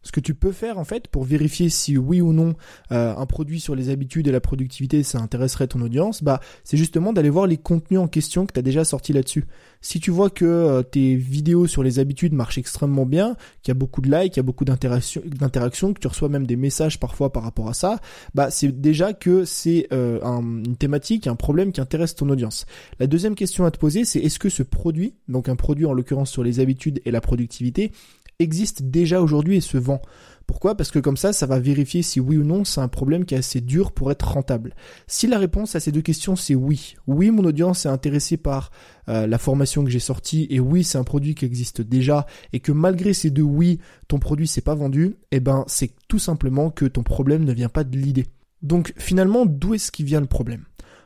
Ce 0.05 0.13
que 0.13 0.21
tu 0.21 0.35
peux 0.35 0.53
faire 0.53 0.79
en 0.79 0.85
fait 0.85 1.09
pour 1.09 1.25
vérifier 1.25 1.71
si 1.71 1.97
oui 1.97 2.21
ou 2.21 2.33
non 2.33 2.55
euh, 2.93 3.17
un 3.17 3.27
produit 3.27 3.59
sur 3.59 3.75
les 3.75 3.89
habitudes 3.89 4.29
et 4.29 4.33
la 4.33 4.41
productivité 4.41 5.03
ça 5.03 5.19
intéresserait 5.19 5.67
ton 5.67 5.81
audience, 5.81 6.23
bah 6.23 6.41
c'est 6.63 6.77
justement 6.77 7.13
d'aller 7.13 7.31
voir 7.31 7.47
les 7.47 7.57
contenus 7.57 7.99
en 7.99 8.07
question 8.07 8.47
que 8.47 8.53
tu 8.53 8.59
as 8.61 8.63
déjà 8.63 8.85
sortis 8.85 9.15
là-dessus. 9.15 9.47
Si 9.81 10.01
tu 10.01 10.11
vois 10.11 10.31
que 10.31 10.45
euh, 10.45 10.83
tes 10.83 11.17
vidéos 11.17 11.67
sur 11.67 11.83
les 11.83 11.99
habitudes 11.99 12.35
marchent 12.35 12.59
extrêmement 12.59 13.07
bien, 13.07 13.35
qu'il 13.63 13.71
y 13.71 13.77
a 13.77 13.79
beaucoup 13.79 14.03
de 14.03 14.11
likes, 14.11 14.33
qu'il 14.33 14.39
y 14.39 14.41
a 14.41 14.45
beaucoup 14.45 14.65
d'interactions, 14.65 15.95
que 15.95 16.01
tu 16.01 16.07
reçois 16.07 16.29
même 16.29 16.47
des 16.47 16.57
messages 16.57 17.01
parfois 17.01 17.33
par 17.33 17.43
rapport 17.43 17.69
à 17.69 17.75
ça, 17.75 17.99
bah 18.35 18.51
c'est 18.51 18.79
déjà 18.79 19.15
que 19.15 19.45
c'est 19.47 19.89
euh, 19.93 20.21
une 20.23 20.77
thématique, 20.77 21.27
un 21.27 21.37
problème 21.37 21.73
qui 21.73 21.81
intéresse 21.81 22.15
ton 22.15 22.29
audience. 22.29 22.67
La 22.99 23.07
deuxième 23.07 23.35
question 23.35 23.65
à 23.65 23.71
te 23.71 23.79
poser, 23.79 24.05
c'est 24.05 24.21
est-ce 24.21 24.39
ce 24.49 24.63
produit, 24.63 25.15
donc 25.29 25.49
un 25.49 25.57
produit 25.57 25.87
en 25.87 25.93
l'occurrence 25.93 26.31
sur 26.31 26.43
les 26.43 26.61
habitudes 26.61 27.01
et 27.05 27.11
la 27.11 27.21
productivité, 27.21 27.93
existe 28.39 28.83
déjà 28.83 29.21
aujourd'hui 29.21 29.57
et 29.57 29.61
se 29.61 29.79
vend. 29.79 30.01
Pourquoi? 30.47 30.77
Parce 30.77 30.91
que 30.91 30.99
comme 30.99 31.17
ça, 31.17 31.33
ça 31.33 31.47
va 31.47 31.59
vérifier 31.59 32.03
si 32.03 32.21
oui 32.21 32.37
ou 32.37 32.45
non 32.45 32.65
c'est 32.65 32.81
un 32.81 32.89
problème 32.89 33.25
qui 33.25 33.35
est 33.35 33.39
assez 33.39 33.61
dur 33.61 33.93
pour 33.93 34.11
être 34.11 34.29
rentable. 34.29 34.75
Si 35.07 35.27
la 35.27 35.39
réponse 35.39 35.75
à 35.75 35.81
ces 35.81 35.91
deux 35.91 36.03
questions 36.03 36.37
c'est 36.37 36.55
oui, 36.55 36.97
oui 37.07 37.31
mon 37.31 37.45
audience 37.45 37.87
est 37.87 37.91
intéressée 37.91 38.37
par 38.37 38.71
euh, 39.09 39.27
la 39.27 39.39
formation 39.39 39.85
que 39.85 39.91
j'ai 39.91 40.01
sortie 40.01 40.47
et 40.51 40.61
oui 40.61 40.85
c'est 40.85 40.99
un 40.99 41.05
produit 41.05 41.35
qui 41.35 41.47
existe 41.47 41.81
déjà 41.81 42.27
et 42.53 42.61
que 42.61 42.73
malgré 42.73 43.15
ces 43.15 43.31
deux 43.31 43.43
oui 43.43 43.79
ton 44.09 44.19
produit 44.19 44.47
s'est 44.47 44.61
pas 44.61 44.75
vendu, 44.75 45.17
eh 45.31 45.41
ben 45.41 45.65
c'est 45.67 45.93
tout 46.09 46.19
simplement 46.19 46.71
que 46.71 46.85
ton 46.85 47.03
problème 47.03 47.45
ne 47.45 47.53
vient 47.53 47.71
pas 47.71 47.85
de 47.85 47.97
l'idée. 47.97 48.27
Donc 48.63 48.93
finalement 48.99 49.47
d'où 49.47 49.75
est-ce 49.75 49.91
qui 49.91 50.05
vient 50.05 50.21
le 50.21 50.27
problème? 50.27 50.65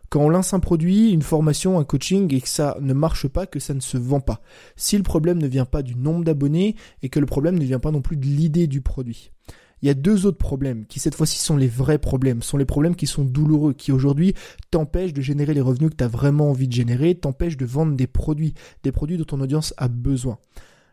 Quand 0.08 0.20
on 0.20 0.28
lance 0.28 0.54
un 0.54 0.60
produit, 0.60 1.10
une 1.10 1.22
formation, 1.22 1.78
un 1.78 1.84
coaching 1.84 2.32
et 2.34 2.40
que 2.40 2.48
ça 2.48 2.76
ne 2.80 2.94
marche 2.94 3.28
pas, 3.28 3.46
que 3.46 3.60
ça 3.60 3.74
ne 3.74 3.80
se 3.80 3.98
vend 3.98 4.20
pas. 4.20 4.40
Si 4.76 4.96
le 4.96 5.02
problème 5.02 5.38
ne 5.38 5.46
vient 5.46 5.66
pas 5.66 5.82
du 5.82 5.96
nombre 5.96 6.24
d'abonnés 6.24 6.76
et 7.02 7.08
que 7.08 7.20
le 7.20 7.26
problème 7.26 7.58
ne 7.58 7.64
vient 7.64 7.78
pas 7.78 7.90
non 7.90 8.00
plus 8.00 8.16
de 8.16 8.24
l'idée 8.24 8.66
du 8.66 8.80
produit. 8.80 9.32
Il 9.80 9.86
y 9.86 9.90
a 9.90 9.94
deux 9.94 10.26
autres 10.26 10.38
problèmes 10.38 10.86
qui 10.86 10.98
cette 10.98 11.14
fois-ci 11.14 11.38
sont 11.38 11.56
les 11.56 11.68
vrais 11.68 11.98
problèmes, 11.98 12.42
sont 12.42 12.56
les 12.56 12.64
problèmes 12.64 12.96
qui 12.96 13.06
sont 13.06 13.24
douloureux, 13.24 13.74
qui 13.74 13.92
aujourd'hui 13.92 14.34
t'empêchent 14.70 15.12
de 15.12 15.20
générer 15.20 15.54
les 15.54 15.60
revenus 15.60 15.90
que 15.90 15.96
tu 15.96 16.04
as 16.04 16.08
vraiment 16.08 16.50
envie 16.50 16.66
de 16.66 16.72
générer, 16.72 17.14
t'empêchent 17.14 17.56
de 17.56 17.66
vendre 17.66 17.94
des 17.94 18.08
produits, 18.08 18.54
des 18.82 18.90
produits 18.90 19.18
dont 19.18 19.24
ton 19.24 19.40
audience 19.40 19.74
a 19.76 19.86
besoin. 19.88 20.38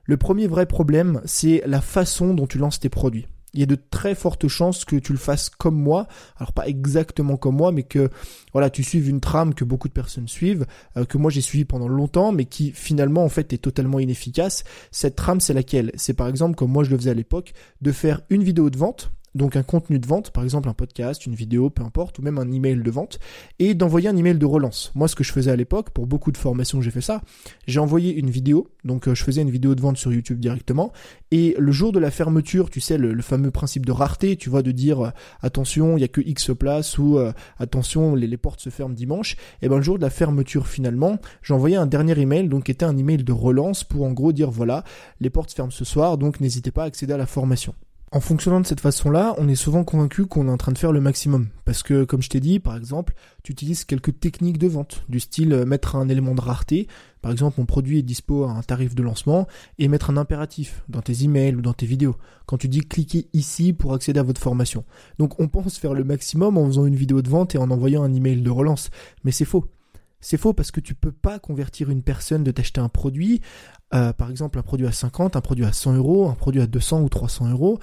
Le 0.03 0.17
premier 0.17 0.45
vrai 0.45 0.67
problème, 0.67 1.21
c'est 1.25 1.63
la 1.65 1.81
façon 1.81 2.35
dont 2.35 2.45
tu 2.45 2.59
lances 2.59 2.79
tes 2.79 2.89
produits 2.89 3.25
il 3.55 3.59
y 3.59 3.63
a 3.63 3.65
de 3.65 3.77
très 3.89 4.15
fortes 4.15 4.47
chances 4.47 4.85
que 4.85 4.97
tu 4.97 5.11
le 5.11 5.17
fasses 5.17 5.49
comme 5.49 5.75
moi. 5.75 6.07
Alors 6.37 6.53
pas 6.53 6.67
exactement 6.67 7.37
comme 7.37 7.55
moi, 7.55 7.71
mais 7.71 7.83
que 7.83 8.09
voilà, 8.53 8.69
tu 8.69 8.83
suives 8.83 9.09
une 9.09 9.21
trame 9.21 9.53
que 9.53 9.63
beaucoup 9.63 9.87
de 9.87 9.93
personnes 9.93 10.27
suivent, 10.27 10.65
euh, 10.97 11.05
que 11.05 11.17
moi 11.17 11.31
j'ai 11.31 11.41
suivi 11.41 11.65
pendant 11.65 11.87
longtemps, 11.87 12.31
mais 12.31 12.45
qui 12.45 12.71
finalement 12.71 13.23
en 13.23 13.29
fait 13.29 13.53
est 13.53 13.57
totalement 13.57 13.99
inefficace. 13.99 14.63
Cette 14.91 15.15
trame, 15.15 15.39
c'est 15.39 15.53
laquelle? 15.53 15.91
C'est 15.95 16.13
par 16.13 16.27
exemple 16.27 16.55
comme 16.55 16.71
moi 16.71 16.83
je 16.83 16.91
le 16.91 16.97
faisais 16.97 17.11
à 17.11 17.15
l'époque, 17.15 17.53
de 17.81 17.91
faire 17.91 18.21
une 18.29 18.43
vidéo 18.43 18.69
de 18.69 18.77
vente 18.77 19.11
donc 19.35 19.55
un 19.55 19.63
contenu 19.63 19.99
de 19.99 20.07
vente, 20.07 20.31
par 20.31 20.43
exemple 20.43 20.69
un 20.69 20.73
podcast, 20.73 21.25
une 21.25 21.35
vidéo, 21.35 21.69
peu 21.69 21.83
importe, 21.83 22.17
ou 22.17 22.21
même 22.21 22.37
un 22.37 22.51
email 22.51 22.77
de 22.77 22.91
vente, 22.91 23.19
et 23.59 23.73
d'envoyer 23.73 24.09
un 24.09 24.17
email 24.17 24.37
de 24.37 24.45
relance. 24.45 24.91
Moi, 24.95 25.07
ce 25.07 25.15
que 25.15 25.23
je 25.23 25.31
faisais 25.31 25.51
à 25.51 25.55
l'époque, 25.55 25.91
pour 25.91 26.07
beaucoup 26.07 26.31
de 26.31 26.37
formations, 26.37 26.81
j'ai 26.81 26.91
fait 26.91 27.01
ça. 27.01 27.21
J'ai 27.67 27.79
envoyé 27.79 28.15
une 28.15 28.29
vidéo, 28.29 28.69
donc 28.83 29.07
euh, 29.07 29.13
je 29.13 29.23
faisais 29.23 29.41
une 29.41 29.49
vidéo 29.49 29.75
de 29.75 29.81
vente 29.81 29.97
sur 29.97 30.11
YouTube 30.13 30.39
directement, 30.39 30.93
et 31.31 31.55
le 31.59 31.71
jour 31.71 31.91
de 31.91 31.99
la 31.99 32.11
fermeture, 32.11 32.69
tu 32.69 32.79
sais, 32.79 32.97
le, 32.97 33.21
fameux 33.21 33.51
principe 33.51 33.85
de 33.85 33.91
rareté, 33.91 34.37
tu 34.37 34.49
vois, 34.49 34.61
de 34.61 34.71
dire 34.71 35.05
euh, 35.05 35.09
attention, 35.41 35.97
il 35.97 36.01
y 36.01 36.05
a 36.05 36.07
que 36.07 36.21
X 36.21 36.51
place 36.57 36.97
ou 36.97 37.17
euh, 37.17 37.33
attention, 37.59 38.15
les, 38.15 38.37
portes 38.37 38.61
se 38.61 38.69
ferment 38.69 38.93
dimanche. 38.93 39.35
Et 39.61 39.69
ben 39.69 39.77
le 39.77 39.81
jour 39.81 39.97
de 39.97 40.01
la 40.01 40.09
fermeture, 40.09 40.67
finalement, 40.67 41.19
envoyé 41.49 41.75
un 41.75 41.87
dernier 41.87 42.19
email, 42.19 42.47
donc 42.47 42.65
qui 42.65 42.71
était 42.71 42.85
un 42.85 42.97
email 42.97 43.17
de 43.17 43.31
relance 43.31 43.83
pour 43.83 44.03
en 44.03 44.11
gros 44.11 44.31
dire 44.31 44.51
voilà, 44.51 44.83
les 45.19 45.29
portes 45.29 45.51
ferment 45.51 45.71
ce 45.71 45.85
soir, 45.85 46.17
donc 46.17 46.39
n'hésitez 46.39 46.71
pas 46.71 46.83
à 46.83 46.85
accéder 46.85 47.13
à 47.13 47.17
la 47.17 47.25
formation. 47.25 47.73
En 48.11 48.19
fonctionnant 48.19 48.61
de 48.61 48.65
cette 48.65 48.79
façon-là, 48.79 49.33
on 49.39 49.49
est 49.49 49.55
souvent 49.55 49.83
convaincu 49.83 50.25
qu'on 50.25 50.47
est 50.47 50.51
en 50.51 50.57
train 50.57 50.71
de 50.71 50.77
faire 50.77 50.91
le 50.91 51.01
maximum. 51.01 51.47
Parce 51.65 51.81
que, 51.83 52.03
comme 52.03 52.21
je 52.21 52.29
t'ai 52.29 52.39
dit, 52.39 52.59
par 52.59 52.77
exemple, 52.77 53.13
tu 53.43 53.51
utilises 53.51 53.83
quelques 53.83 54.19
techniques 54.19 54.59
de 54.59 54.67
vente, 54.67 55.03
du 55.09 55.19
style 55.19 55.51
euh, 55.51 55.65
mettre 55.65 55.95
un 55.95 56.07
élément 56.07 56.35
de 56.35 56.41
rareté, 56.41 56.87
par 57.21 57.31
exemple 57.31 57.59
mon 57.59 57.65
produit 57.65 57.99
est 57.99 58.03
dispo 58.03 58.45
à 58.45 58.51
un 58.51 58.61
tarif 58.61 58.93
de 58.93 59.01
lancement, 59.01 59.47
et 59.79 59.87
mettre 59.87 60.11
un 60.11 60.17
impératif 60.17 60.83
dans 60.87 61.01
tes 61.01 61.23
emails 61.23 61.55
ou 61.55 61.61
dans 61.61 61.73
tes 61.73 61.87
vidéos, 61.87 62.15
quand 62.45 62.57
tu 62.57 62.69
dis 62.69 62.81
cliquez 62.81 63.27
ici 63.33 63.73
pour 63.73 63.93
accéder 63.93 64.19
à 64.19 64.23
votre 64.23 64.39
formation. 64.39 64.85
Donc 65.17 65.39
on 65.39 65.47
pense 65.47 65.77
faire 65.77 65.95
le 65.95 66.03
maximum 66.03 66.57
en 66.57 66.67
faisant 66.67 66.85
une 66.85 66.95
vidéo 66.95 67.23
de 67.23 67.29
vente 67.29 67.55
et 67.55 67.57
en 67.57 67.71
envoyant 67.71 68.03
un 68.03 68.13
email 68.13 68.41
de 68.41 68.49
relance, 68.51 68.91
mais 69.23 69.31
c'est 69.31 69.45
faux. 69.45 69.65
C'est 70.27 70.37
faux 70.37 70.53
parce 70.53 70.71
que 70.71 70.79
tu 70.79 70.95
peux 70.95 71.11
pas 71.11 71.37
convertir 71.37 71.91
une 71.91 72.01
personne 72.01 72.43
de 72.43 72.49
t'acheter 72.49 72.81
un 72.81 72.89
produit, 72.89 73.41
euh, 73.93 74.11
par 74.11 74.31
exemple 74.31 74.57
un 74.57 74.63
produit 74.63 74.87
à 74.87 74.91
50, 74.91 75.35
un 75.35 75.41
produit 75.41 75.65
à 75.65 75.71
100 75.71 75.97
euros, 75.97 76.27
un 76.27 76.33
produit 76.33 76.61
à 76.61 76.65
200 76.65 77.03
ou 77.03 77.09
300 77.09 77.51
euros, 77.51 77.77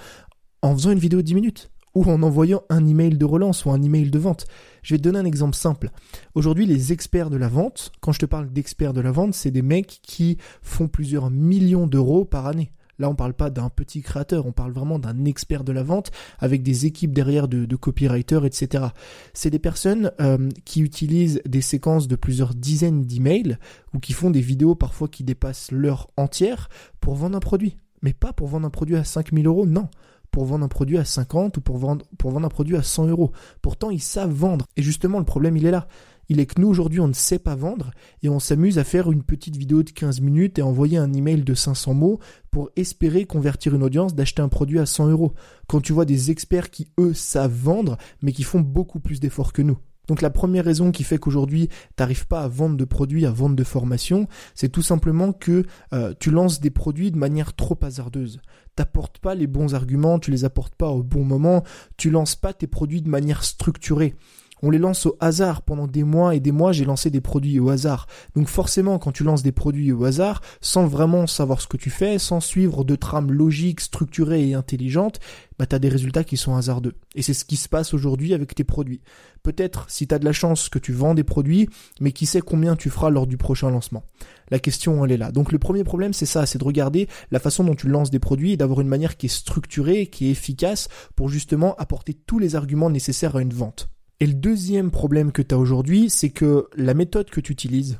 en 0.61 0.73
faisant 0.73 0.91
une 0.91 0.99
vidéo 0.99 1.21
de 1.21 1.25
10 1.25 1.35
minutes 1.35 1.71
ou 1.95 2.03
en 2.03 2.21
envoyant 2.21 2.63
un 2.67 2.85
email 2.85 3.17
de 3.17 3.23
relance 3.23 3.63
ou 3.63 3.71
un 3.71 3.81
email 3.81 4.11
de 4.11 4.19
vente. 4.19 4.45
Je 4.81 4.93
vais 4.93 4.97
te 4.97 5.03
donner 5.03 5.19
un 5.19 5.25
exemple 5.25 5.55
simple. 5.55 5.89
Aujourd'hui, 6.35 6.65
les 6.65 6.91
experts 6.91 7.29
de 7.29 7.37
la 7.37 7.47
vente, 7.47 7.93
quand 8.01 8.11
je 8.11 8.19
te 8.19 8.25
parle 8.25 8.51
d'experts 8.51 8.91
de 8.91 8.99
la 8.99 9.13
vente, 9.13 9.33
c'est 9.33 9.51
des 9.51 9.61
mecs 9.61 10.01
qui 10.03 10.37
font 10.61 10.89
plusieurs 10.89 11.31
millions 11.31 11.87
d'euros 11.87 12.25
par 12.25 12.45
année. 12.47 12.73
Là, 12.99 13.09
on 13.09 13.15
parle 13.15 13.33
pas 13.33 13.49
d'un 13.49 13.69
petit 13.69 14.01
créateur, 14.01 14.45
on 14.45 14.51
parle 14.51 14.71
vraiment 14.71 14.99
d'un 14.99 15.25
expert 15.25 15.63
de 15.63 15.71
la 15.71 15.83
vente 15.83 16.11
avec 16.39 16.63
des 16.63 16.85
équipes 16.85 17.13
derrière 17.13 17.47
de, 17.47 17.65
de 17.65 17.75
copywriters, 17.75 18.45
etc. 18.45 18.85
C'est 19.33 19.49
des 19.49 19.59
personnes 19.59 20.11
euh, 20.21 20.49
qui 20.65 20.81
utilisent 20.81 21.41
des 21.45 21.61
séquences 21.61 22.07
de 22.07 22.15
plusieurs 22.15 22.53
dizaines 22.53 23.03
d'emails 23.03 23.57
ou 23.93 23.99
qui 23.99 24.13
font 24.13 24.29
des 24.29 24.41
vidéos 24.41 24.75
parfois 24.75 25.07
qui 25.07 25.23
dépassent 25.23 25.71
l'heure 25.71 26.09
entière 26.17 26.69
pour 26.99 27.15
vendre 27.15 27.37
un 27.37 27.41
produit. 27.41 27.77
Mais 28.01 28.13
pas 28.13 28.33
pour 28.33 28.47
vendre 28.47 28.67
un 28.67 28.71
produit 28.71 28.97
à 28.97 29.03
5000 29.03 29.47
euros, 29.47 29.65
non 29.65 29.89
pour 30.33 30.45
vendre 30.45 30.65
un 30.65 30.67
produit 30.67 30.97
à 30.97 31.05
50 31.05 31.57
ou 31.57 31.61
pour 31.61 31.77
vendre, 31.77 32.05
pour 32.17 32.31
vendre 32.31 32.47
un 32.47 32.49
produit 32.49 32.75
à 32.75 32.81
100 32.81 33.05
euros. 33.07 33.31
Pourtant, 33.61 33.91
ils 33.91 34.01
savent 34.01 34.33
vendre. 34.33 34.65
Et 34.75 34.81
justement, 34.81 35.19
le 35.19 35.25
problème, 35.25 35.55
il 35.55 35.65
est 35.67 35.71
là 35.71 35.87
il 36.29 36.39
est 36.39 36.45
que 36.45 36.59
nous 36.59 36.67
aujourd'hui 36.67 36.99
on 36.99 37.07
ne 37.07 37.13
sait 37.13 37.39
pas 37.39 37.55
vendre 37.55 37.91
et 38.21 38.29
on 38.29 38.39
s'amuse 38.39 38.79
à 38.79 38.83
faire 38.83 39.11
une 39.11 39.23
petite 39.23 39.57
vidéo 39.57 39.83
de 39.83 39.91
15 39.91 40.21
minutes 40.21 40.59
et 40.59 40.61
envoyer 40.61 40.97
un 40.97 41.13
email 41.13 41.43
de 41.43 41.53
500 41.53 41.93
mots 41.93 42.19
pour 42.51 42.69
espérer 42.75 43.25
convertir 43.25 43.75
une 43.75 43.83
audience 43.83 44.15
d'acheter 44.15 44.41
un 44.41 44.49
produit 44.49 44.79
à 44.79 44.85
100 44.85 45.09
euros. 45.09 45.33
Quand 45.67 45.81
tu 45.81 45.93
vois 45.93 46.05
des 46.05 46.31
experts 46.31 46.69
qui 46.69 46.87
eux 46.99 47.13
savent 47.13 47.53
vendre 47.53 47.97
mais 48.21 48.31
qui 48.31 48.43
font 48.43 48.61
beaucoup 48.61 48.99
plus 48.99 49.19
d'efforts 49.19 49.53
que 49.53 49.61
nous. 49.61 49.77
Donc 50.07 50.21
la 50.21 50.29
première 50.29 50.65
raison 50.65 50.91
qui 50.91 51.03
fait 51.03 51.17
qu'aujourd'hui 51.17 51.69
t'arrives 51.95 52.27
pas 52.27 52.41
à 52.41 52.47
vendre 52.47 52.75
de 52.75 52.85
produits, 52.85 53.25
à 53.25 53.31
vendre 53.31 53.55
de 53.55 53.63
formation, 53.63 54.27
c'est 54.53 54.69
tout 54.69 54.81
simplement 54.81 55.31
que 55.31 55.65
euh, 55.93 56.13
tu 56.19 56.29
lances 56.29 56.59
des 56.59 56.71
produits 56.71 57.11
de 57.11 57.17
manière 57.17 57.53
trop 57.53 57.77
hasardeuse. 57.81 58.41
T'apportes 58.75 59.19
pas 59.19 59.35
les 59.35 59.47
bons 59.47 59.75
arguments, 59.75 60.19
tu 60.19 60.31
les 60.31 60.45
apportes 60.45 60.75
pas 60.75 60.89
au 60.89 61.03
bon 61.03 61.23
moment, 61.23 61.63
tu 61.95 62.09
lances 62.09 62.35
pas 62.35 62.53
tes 62.53 62.67
produits 62.67 63.01
de 63.01 63.09
manière 63.09 63.43
structurée 63.43 64.15
on 64.63 64.69
les 64.69 64.79
lance 64.79 65.05
au 65.05 65.17
hasard. 65.19 65.61
Pendant 65.61 65.87
des 65.87 66.03
mois 66.03 66.33
et 66.33 66.39
des 66.39 66.53
mois, 66.53 66.71
j'ai 66.71 66.85
lancé 66.85 67.09
des 67.09 67.21
produits 67.21 67.59
au 67.59 67.69
hasard. 67.69 68.07
Donc 68.33 68.47
forcément, 68.47 68.97
quand 68.97 69.11
tu 69.11 69.23
lances 69.23 69.43
des 69.43 69.51
produits 69.51 69.91
au 69.91 70.05
hasard, 70.05 70.41
sans 70.61 70.87
vraiment 70.87 71.27
savoir 71.27 71.61
ce 71.61 71.67
que 71.67 71.77
tu 71.77 71.89
fais, 71.89 72.17
sans 72.17 72.39
suivre 72.39 72.85
de 72.85 72.95
trames 72.95 73.31
logiques, 73.31 73.81
structurées 73.81 74.47
et 74.47 74.53
intelligentes, 74.53 75.19
bah 75.59 75.65
as 75.69 75.79
des 75.79 75.89
résultats 75.89 76.23
qui 76.23 76.37
sont 76.37 76.55
hasardeux. 76.55 76.95
Et 77.13 77.21
c'est 77.21 77.33
ce 77.33 77.43
qui 77.43 77.57
se 77.57 77.67
passe 77.67 77.93
aujourd'hui 77.93 78.33
avec 78.33 78.55
tes 78.55 78.63
produits. 78.63 79.01
Peut-être, 79.43 79.85
si 79.89 80.07
tu 80.07 80.15
as 80.15 80.19
de 80.19 80.25
la 80.25 80.31
chance, 80.31 80.69
que 80.69 80.79
tu 80.79 80.93
vends 80.93 81.13
des 81.13 81.25
produits, 81.25 81.67
mais 81.99 82.13
qui 82.13 82.25
sait 82.25 82.39
combien 82.39 82.77
tu 82.77 82.89
feras 82.89 83.09
lors 83.09 83.27
du 83.27 83.35
prochain 83.35 83.69
lancement. 83.69 84.03
La 84.49 84.59
question, 84.59 85.03
elle 85.03 85.11
est 85.11 85.17
là. 85.17 85.33
Donc 85.33 85.51
le 85.51 85.59
premier 85.59 85.83
problème, 85.83 86.13
c'est 86.13 86.25
ça, 86.25 86.45
c'est 86.45 86.57
de 86.57 86.63
regarder 86.63 87.09
la 87.31 87.39
façon 87.39 87.65
dont 87.65 87.75
tu 87.75 87.89
lances 87.89 88.11
des 88.11 88.19
produits 88.19 88.53
et 88.53 88.57
d'avoir 88.57 88.79
une 88.79 88.87
manière 88.87 89.17
qui 89.17 89.25
est 89.25 89.29
structurée, 89.29 90.07
qui 90.07 90.27
est 90.27 90.31
efficace 90.31 90.87
pour 91.17 91.27
justement 91.27 91.75
apporter 91.75 92.13
tous 92.13 92.39
les 92.39 92.55
arguments 92.55 92.89
nécessaires 92.89 93.35
à 93.35 93.41
une 93.41 93.53
vente. 93.53 93.89
Et 94.19 94.27
le 94.27 94.33
deuxième 94.33 94.91
problème 94.91 95.31
que 95.31 95.41
tu 95.41 95.53
as 95.53 95.57
aujourd'hui, 95.57 96.09
c'est 96.09 96.29
que 96.29 96.67
la 96.75 96.93
méthode 96.93 97.29
que 97.29 97.41
tu 97.41 97.51
utilises, 97.51 97.99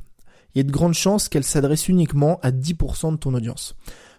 il 0.54 0.60
y 0.60 0.62
a 0.62 0.64
de 0.64 0.72
grandes 0.72 0.94
chances 0.94 1.30
qu'elle 1.30 1.44
s'adresse 1.44 1.90
uniquement 1.90 2.40
à 2.42 2.52
10% 2.52 3.14
de 3.14 3.18
ton 3.18 3.34
audience. 3.34 3.76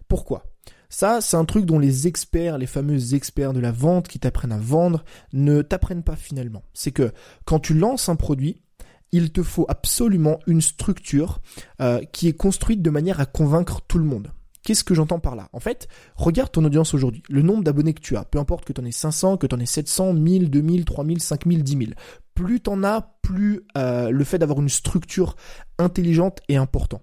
Pourquoi? 0.09 0.45
Ça, 0.89 1.21
c'est 1.21 1.37
un 1.37 1.45
truc 1.45 1.65
dont 1.65 1.79
les 1.79 2.07
experts, 2.07 2.59
les 2.59 2.67
fameux 2.67 3.15
experts 3.15 3.53
de 3.53 3.61
la 3.61 3.73
vente 3.73 4.07
qui 4.07 4.19
t'apprennent 4.19 4.53
à 4.53 4.59
vendre, 4.59 5.05
ne 5.33 5.63
t'apprennent 5.63 6.05
pas 6.05 6.17
finalement. 6.17 6.63
C'est 6.73 6.93
que 6.93 7.13
quand 7.45 7.59
tu 7.59 7.75
lances 7.75 8.09
un 8.09 8.17
produit, 8.17 8.63
il 9.11 9.33
te 9.33 9.43
faut 9.43 9.67
absolument 9.69 10.39
une 10.47 10.61
structure 10.61 11.41
euh, 11.81 12.01
qui 12.13 12.29
est 12.29 12.37
construite 12.37 12.83
de 12.83 12.91
manière 12.91 13.21
à 13.21 13.27
convaincre 13.27 13.81
tout 13.87 13.99
le 13.99 14.05
monde. 14.05 14.33
Qu'est-ce 14.65 14.83
que 14.83 14.95
j'entends 14.95 15.21
par 15.21 15.37
là? 15.37 15.49
En 15.53 15.61
fait, 15.61 15.89
regarde 16.17 16.51
ton 16.51 16.65
audience 16.65 16.95
aujourd'hui, 16.95 17.23
le 17.29 17.43
nombre 17.43 17.63
d'abonnés 17.63 17.93
que 17.93 18.01
tu 18.01 18.17
as, 18.17 18.25
peu 18.25 18.39
importe 18.39 18.65
que 18.65 18.73
tu 18.73 18.81
en 18.81 18.85
aies 18.85 18.93
500, 18.93 19.37
que 19.37 19.47
tu 19.47 19.55
en 19.55 19.61
aies 19.61 19.67
700, 19.67 20.15
1000, 20.15 20.51
2000, 20.51 20.85
3000, 20.87 21.21
5000, 21.21 21.63
10 21.63 21.77
000. 21.77 21.91
Plus 22.35 22.61
tu 22.61 22.71
en 22.71 22.83
as, 22.83 23.15
plus 23.21 23.61
euh, 23.77 24.11
le 24.11 24.25
fait 24.25 24.39
d'avoir 24.39 24.61
une 24.61 24.71
structure 24.71 25.37
intelligente 25.79 26.41
est 26.49 26.57
important. 26.57 27.03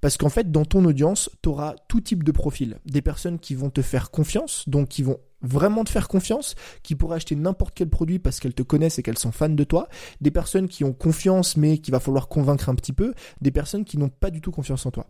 Parce 0.00 0.16
qu'en 0.16 0.30
fait, 0.30 0.50
dans 0.50 0.64
ton 0.64 0.84
audience, 0.86 1.30
tu 1.42 1.50
auras 1.50 1.74
tout 1.86 2.00
type 2.00 2.24
de 2.24 2.32
profil. 2.32 2.78
Des 2.86 3.02
personnes 3.02 3.38
qui 3.38 3.54
vont 3.54 3.70
te 3.70 3.82
faire 3.82 4.10
confiance, 4.10 4.68
donc 4.68 4.88
qui 4.88 5.02
vont 5.02 5.18
vraiment 5.42 5.84
te 5.84 5.90
faire 5.90 6.08
confiance, 6.08 6.54
qui 6.82 6.94
pourraient 6.94 7.16
acheter 7.16 7.36
n'importe 7.36 7.74
quel 7.74 7.88
produit 7.88 8.18
parce 8.18 8.40
qu'elles 8.40 8.54
te 8.54 8.62
connaissent 8.62 8.98
et 8.98 9.02
qu'elles 9.02 9.18
sont 9.18 9.32
fans 9.32 9.48
de 9.48 9.64
toi, 9.64 9.88
des 10.20 10.30
personnes 10.30 10.68
qui 10.68 10.84
ont 10.84 10.92
confiance 10.92 11.56
mais 11.56 11.78
qu'il 11.78 11.92
va 11.92 12.00
falloir 12.00 12.28
convaincre 12.28 12.68
un 12.68 12.74
petit 12.74 12.92
peu, 12.92 13.14
des 13.40 13.50
personnes 13.50 13.84
qui 13.84 13.98
n'ont 13.98 14.08
pas 14.08 14.30
du 14.30 14.40
tout 14.40 14.50
confiance 14.50 14.86
en 14.86 14.90
toi. 14.90 15.06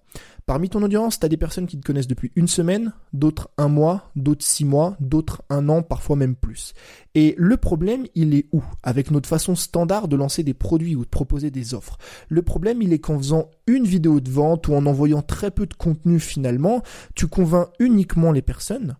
Parmi 0.46 0.68
ton 0.68 0.82
audience, 0.82 1.18
tu 1.20 1.26
as 1.26 1.28
des 1.28 1.36
personnes 1.36 1.66
qui 1.66 1.78
te 1.78 1.86
connaissent 1.86 2.06
depuis 2.06 2.32
une 2.36 2.48
semaine, 2.48 2.92
d'autres 3.12 3.50
un 3.58 3.68
mois, 3.68 4.10
d'autres 4.16 4.44
six 4.44 4.64
mois, 4.64 4.96
d'autres 5.00 5.42
un 5.50 5.68
an, 5.68 5.82
parfois 5.82 6.16
même 6.16 6.34
plus. 6.34 6.74
Et 7.14 7.34
le 7.36 7.56
problème, 7.56 8.06
il 8.14 8.34
est 8.34 8.46
où? 8.52 8.62
Avec 8.82 9.10
notre 9.10 9.28
façon 9.28 9.54
standard 9.54 10.08
de 10.08 10.16
lancer 10.16 10.42
des 10.42 10.54
produits 10.54 10.96
ou 10.96 11.04
de 11.04 11.10
proposer 11.10 11.50
des 11.50 11.74
offres. 11.74 11.98
Le 12.28 12.42
problème, 12.42 12.82
il 12.82 12.92
est 12.92 12.98
qu'en 12.98 13.18
faisant 13.18 13.50
une 13.66 13.84
vidéo 13.84 14.20
de 14.20 14.30
vente 14.30 14.68
ou 14.68 14.74
en 14.74 14.86
envoyant 14.86 15.22
très 15.22 15.50
peu 15.50 15.66
de 15.66 15.74
contenu 15.74 16.18
finalement, 16.18 16.82
tu 17.14 17.26
convaincs 17.26 17.68
uniquement 17.78 18.32
les 18.32 18.42
personnes 18.42 18.96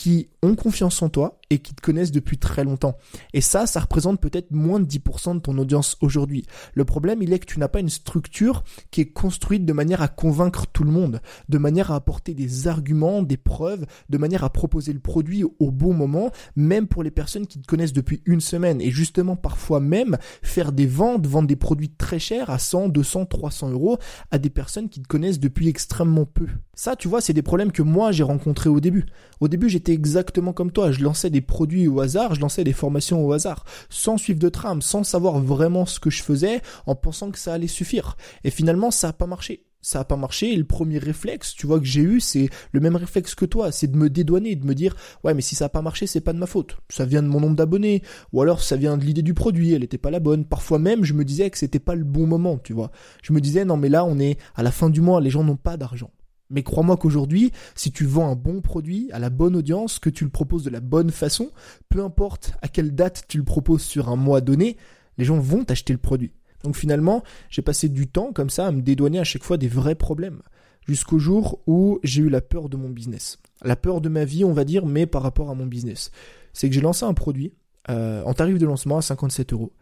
qui 0.00 0.30
ont 0.42 0.54
confiance 0.54 1.02
en 1.02 1.10
toi 1.10 1.39
et 1.50 1.58
qui 1.58 1.74
te 1.74 1.82
connaissent 1.82 2.12
depuis 2.12 2.38
très 2.38 2.64
longtemps. 2.64 2.96
Et 3.34 3.40
ça, 3.40 3.66
ça 3.66 3.80
représente 3.80 4.20
peut-être 4.20 4.52
moins 4.52 4.80
de 4.80 4.86
10% 4.86 5.34
de 5.34 5.40
ton 5.40 5.58
audience 5.58 5.96
aujourd'hui. 6.00 6.46
Le 6.74 6.84
problème, 6.84 7.22
il 7.22 7.32
est 7.32 7.40
que 7.40 7.46
tu 7.46 7.58
n'as 7.58 7.68
pas 7.68 7.80
une 7.80 7.88
structure 7.88 8.62
qui 8.90 9.00
est 9.00 9.12
construite 9.12 9.64
de 9.64 9.72
manière 9.72 10.00
à 10.00 10.08
convaincre 10.08 10.66
tout 10.68 10.84
le 10.84 10.92
monde, 10.92 11.20
de 11.48 11.58
manière 11.58 11.90
à 11.90 11.96
apporter 11.96 12.34
des 12.34 12.68
arguments, 12.68 13.22
des 13.22 13.36
preuves, 13.36 13.84
de 14.08 14.18
manière 14.18 14.44
à 14.44 14.50
proposer 14.50 14.92
le 14.92 15.00
produit 15.00 15.44
au 15.58 15.70
bon 15.70 15.92
moment, 15.92 16.30
même 16.56 16.86
pour 16.86 17.02
les 17.02 17.10
personnes 17.10 17.46
qui 17.46 17.60
te 17.60 17.66
connaissent 17.66 17.92
depuis 17.92 18.22
une 18.26 18.40
semaine. 18.40 18.80
Et 18.80 18.90
justement, 18.90 19.36
parfois 19.36 19.80
même, 19.80 20.18
faire 20.42 20.72
des 20.72 20.86
ventes, 20.86 21.26
vendre 21.26 21.48
des 21.48 21.56
produits 21.56 21.90
très 21.90 22.18
chers 22.18 22.50
à 22.50 22.58
100, 22.58 22.88
200, 22.88 23.26
300 23.26 23.70
euros 23.70 23.98
à 24.30 24.38
des 24.38 24.50
personnes 24.50 24.88
qui 24.88 25.02
te 25.02 25.08
connaissent 25.08 25.40
depuis 25.40 25.68
extrêmement 25.68 26.26
peu. 26.26 26.46
Ça, 26.74 26.96
tu 26.96 27.08
vois, 27.08 27.20
c'est 27.20 27.34
des 27.34 27.42
problèmes 27.42 27.72
que 27.72 27.82
moi, 27.82 28.10
j'ai 28.12 28.22
rencontrés 28.22 28.70
au 28.70 28.80
début. 28.80 29.04
Au 29.40 29.48
début, 29.48 29.68
j'étais 29.68 29.92
exactement 29.92 30.52
comme 30.52 30.72
toi. 30.72 30.92
Je 30.92 31.02
lançais 31.02 31.28
des 31.28 31.39
produits 31.42 31.88
au 31.88 32.00
hasard, 32.00 32.34
je 32.34 32.40
lançais 32.40 32.64
des 32.64 32.72
formations 32.72 33.24
au 33.24 33.32
hasard, 33.32 33.64
sans 33.88 34.16
suivre 34.16 34.38
de 34.38 34.48
trame, 34.48 34.82
sans 34.82 35.04
savoir 35.04 35.40
vraiment 35.40 35.86
ce 35.86 36.00
que 36.00 36.10
je 36.10 36.22
faisais, 36.22 36.60
en 36.86 36.94
pensant 36.94 37.30
que 37.30 37.38
ça 37.38 37.54
allait 37.54 37.66
suffire. 37.66 38.16
Et 38.44 38.50
finalement, 38.50 38.90
ça 38.90 39.08
n'a 39.08 39.12
pas 39.12 39.26
marché 39.26 39.64
ça 39.82 40.00
a 40.00 40.04
pas 40.04 40.16
marché 40.16 40.52
et 40.52 40.56
le 40.56 40.64
premier 40.64 40.98
réflexe, 40.98 41.54
tu 41.54 41.66
vois 41.66 41.80
que 41.80 41.86
j'ai 41.86 42.02
eu, 42.02 42.20
c'est 42.20 42.50
le 42.72 42.80
même 42.80 42.96
réflexe 42.96 43.34
que 43.34 43.44
toi, 43.44 43.72
c'est 43.72 43.90
de 43.90 43.96
me 43.96 44.10
dédouaner, 44.10 44.56
de 44.56 44.66
me 44.66 44.74
dire 44.74 44.94
ouais 45.24 45.34
mais 45.34 45.40
si 45.40 45.54
ça 45.54 45.66
a 45.66 45.68
pas 45.68 45.82
marché, 45.82 46.06
c'est 46.06 46.20
pas 46.20 46.32
de 46.32 46.38
ma 46.38 46.46
faute. 46.46 46.76
Ça 46.88 47.04
vient 47.04 47.22
de 47.22 47.28
mon 47.28 47.40
nombre 47.40 47.56
d'abonnés 47.56 48.02
ou 48.32 48.42
alors 48.42 48.62
ça 48.62 48.76
vient 48.76 48.96
de 48.96 49.04
l'idée 49.04 49.22
du 49.22 49.34
produit, 49.34 49.72
elle 49.72 49.84
était 49.84 49.98
pas 49.98 50.10
la 50.10 50.20
bonne. 50.20 50.44
Parfois 50.44 50.78
même, 50.78 51.04
je 51.04 51.14
me 51.14 51.24
disais 51.24 51.50
que 51.50 51.58
c'était 51.58 51.78
pas 51.78 51.94
le 51.94 52.04
bon 52.04 52.26
moment, 52.26 52.58
tu 52.58 52.72
vois. 52.72 52.90
Je 53.22 53.32
me 53.32 53.40
disais 53.40 53.64
non 53.64 53.76
mais 53.76 53.88
là 53.88 54.04
on 54.04 54.18
est 54.18 54.38
à 54.54 54.62
la 54.62 54.70
fin 54.70 54.90
du 54.90 55.00
mois, 55.00 55.20
les 55.20 55.30
gens 55.30 55.44
n'ont 55.44 55.56
pas 55.56 55.76
d'argent. 55.76 56.10
Mais 56.50 56.62
crois-moi 56.62 56.96
qu'aujourd'hui, 56.96 57.52
si 57.74 57.92
tu 57.92 58.04
vends 58.04 58.30
un 58.30 58.36
bon 58.36 58.60
produit 58.60 59.08
à 59.12 59.18
la 59.18 59.30
bonne 59.30 59.56
audience, 59.56 59.98
que 59.98 60.10
tu 60.10 60.24
le 60.24 60.30
proposes 60.30 60.64
de 60.64 60.70
la 60.70 60.80
bonne 60.80 61.10
façon, 61.10 61.50
peu 61.88 62.02
importe 62.02 62.52
à 62.60 62.68
quelle 62.68 62.94
date 62.94 63.24
tu 63.28 63.38
le 63.38 63.44
proposes 63.44 63.82
sur 63.82 64.08
un 64.08 64.16
mois 64.16 64.40
donné, 64.40 64.76
les 65.16 65.24
gens 65.24 65.38
vont 65.38 65.64
t'acheter 65.64 65.92
le 65.92 65.98
produit. 65.98 66.32
Donc 66.64 66.76
finalement, 66.76 67.22
j'ai 67.48 67.62
passé 67.62 67.88
du 67.88 68.06
temps 68.08 68.32
comme 68.32 68.50
ça 68.50 68.66
à 68.66 68.72
me 68.72 68.82
dédouaner 68.82 69.20
à 69.20 69.24
chaque 69.24 69.44
fois 69.44 69.56
des 69.56 69.68
vrais 69.68 69.94
problèmes. 69.94 70.42
Jusqu'au 70.86 71.18
jour 71.18 71.60
où 71.66 72.00
j'ai 72.02 72.22
eu 72.22 72.28
la 72.28 72.40
peur 72.40 72.68
de 72.68 72.76
mon 72.76 72.88
business. 72.88 73.38
La 73.62 73.76
peur 73.76 74.00
de 74.00 74.08
ma 74.08 74.24
vie, 74.24 74.44
on 74.44 74.52
va 74.52 74.64
dire, 74.64 74.86
mais 74.86 75.06
par 75.06 75.22
rapport 75.22 75.50
à 75.50 75.54
mon 75.54 75.66
business. 75.66 76.10
C'est 76.52 76.68
que 76.68 76.74
j'ai 76.74 76.80
lancé 76.80 77.04
un 77.04 77.14
produit 77.14 77.54
euh, 77.88 78.22
en 78.24 78.34
tarif 78.34 78.58
de 78.58 78.66
lancement 78.66 78.98
à 78.98 79.02
57 79.02 79.52
euros. 79.52 79.72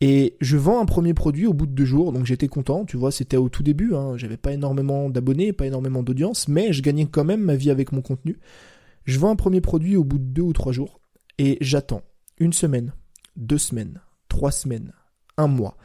Et 0.00 0.36
je 0.40 0.56
vends 0.56 0.80
un 0.80 0.86
premier 0.86 1.12
produit 1.12 1.46
au 1.46 1.52
bout 1.52 1.66
de 1.66 1.72
deux 1.72 1.84
jours, 1.84 2.12
donc 2.12 2.24
j'étais 2.24 2.48
content, 2.48 2.86
tu 2.86 2.96
vois, 2.96 3.12
c'était 3.12 3.36
au 3.36 3.50
tout 3.50 3.62
début, 3.62 3.94
hein, 3.94 4.16
j'avais 4.16 4.38
pas 4.38 4.52
énormément 4.52 5.10
d'abonnés, 5.10 5.52
pas 5.52 5.66
énormément 5.66 6.02
d'audience, 6.02 6.48
mais 6.48 6.72
je 6.72 6.80
gagnais 6.80 7.04
quand 7.04 7.24
même 7.24 7.42
ma 7.42 7.54
vie 7.54 7.70
avec 7.70 7.92
mon 7.92 8.00
contenu. 8.00 8.38
Je 9.04 9.18
vends 9.18 9.30
un 9.30 9.36
premier 9.36 9.60
produit 9.60 9.96
au 9.96 10.04
bout 10.04 10.18
de 10.18 10.24
deux 10.24 10.42
ou 10.42 10.54
trois 10.54 10.72
jours, 10.72 11.00
et 11.38 11.58
j'attends 11.60 12.02
une 12.38 12.54
semaine, 12.54 12.94
deux 13.36 13.58
semaines, 13.58 14.00
trois 14.28 14.52
semaines, 14.52 14.94
un 15.36 15.48
mois. 15.48 15.76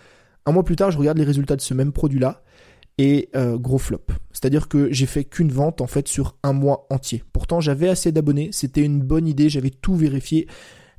Un 0.46 0.54
mois 0.54 0.64
plus 0.64 0.78
tard, 0.78 0.92
je 0.92 0.98
regarde 0.98 1.18
les 1.18 1.26
résultats 1.26 1.58
de 1.58 1.62
ce 1.62 1.74
même 1.74 1.92
produit-là, 1.92 2.42
et 2.98 3.30
euh, 3.36 3.58
gros 3.58 3.78
flop. 3.78 4.06
C'est-à-dire 4.32 4.70
que 4.70 4.92
j'ai 4.94 5.06
fait 5.06 5.26
qu'une 5.26 5.52
vente 5.52 5.82
en 5.82 5.88
fait 5.88 6.08
sur 6.08 6.38
un 6.44 6.54
mois 6.54 6.88
entier. 6.90 7.24
Pourtant 7.34 7.60
j'avais 7.60 7.90
assez 7.90 8.14
d'abonnés, 8.14 8.50
c'était 8.54 8.84
une 8.84 9.02
bonne 9.02 9.28
idée, 9.28 9.50
j'avais 9.50 9.70
tout 9.70 9.96
vérifié, 9.96 10.48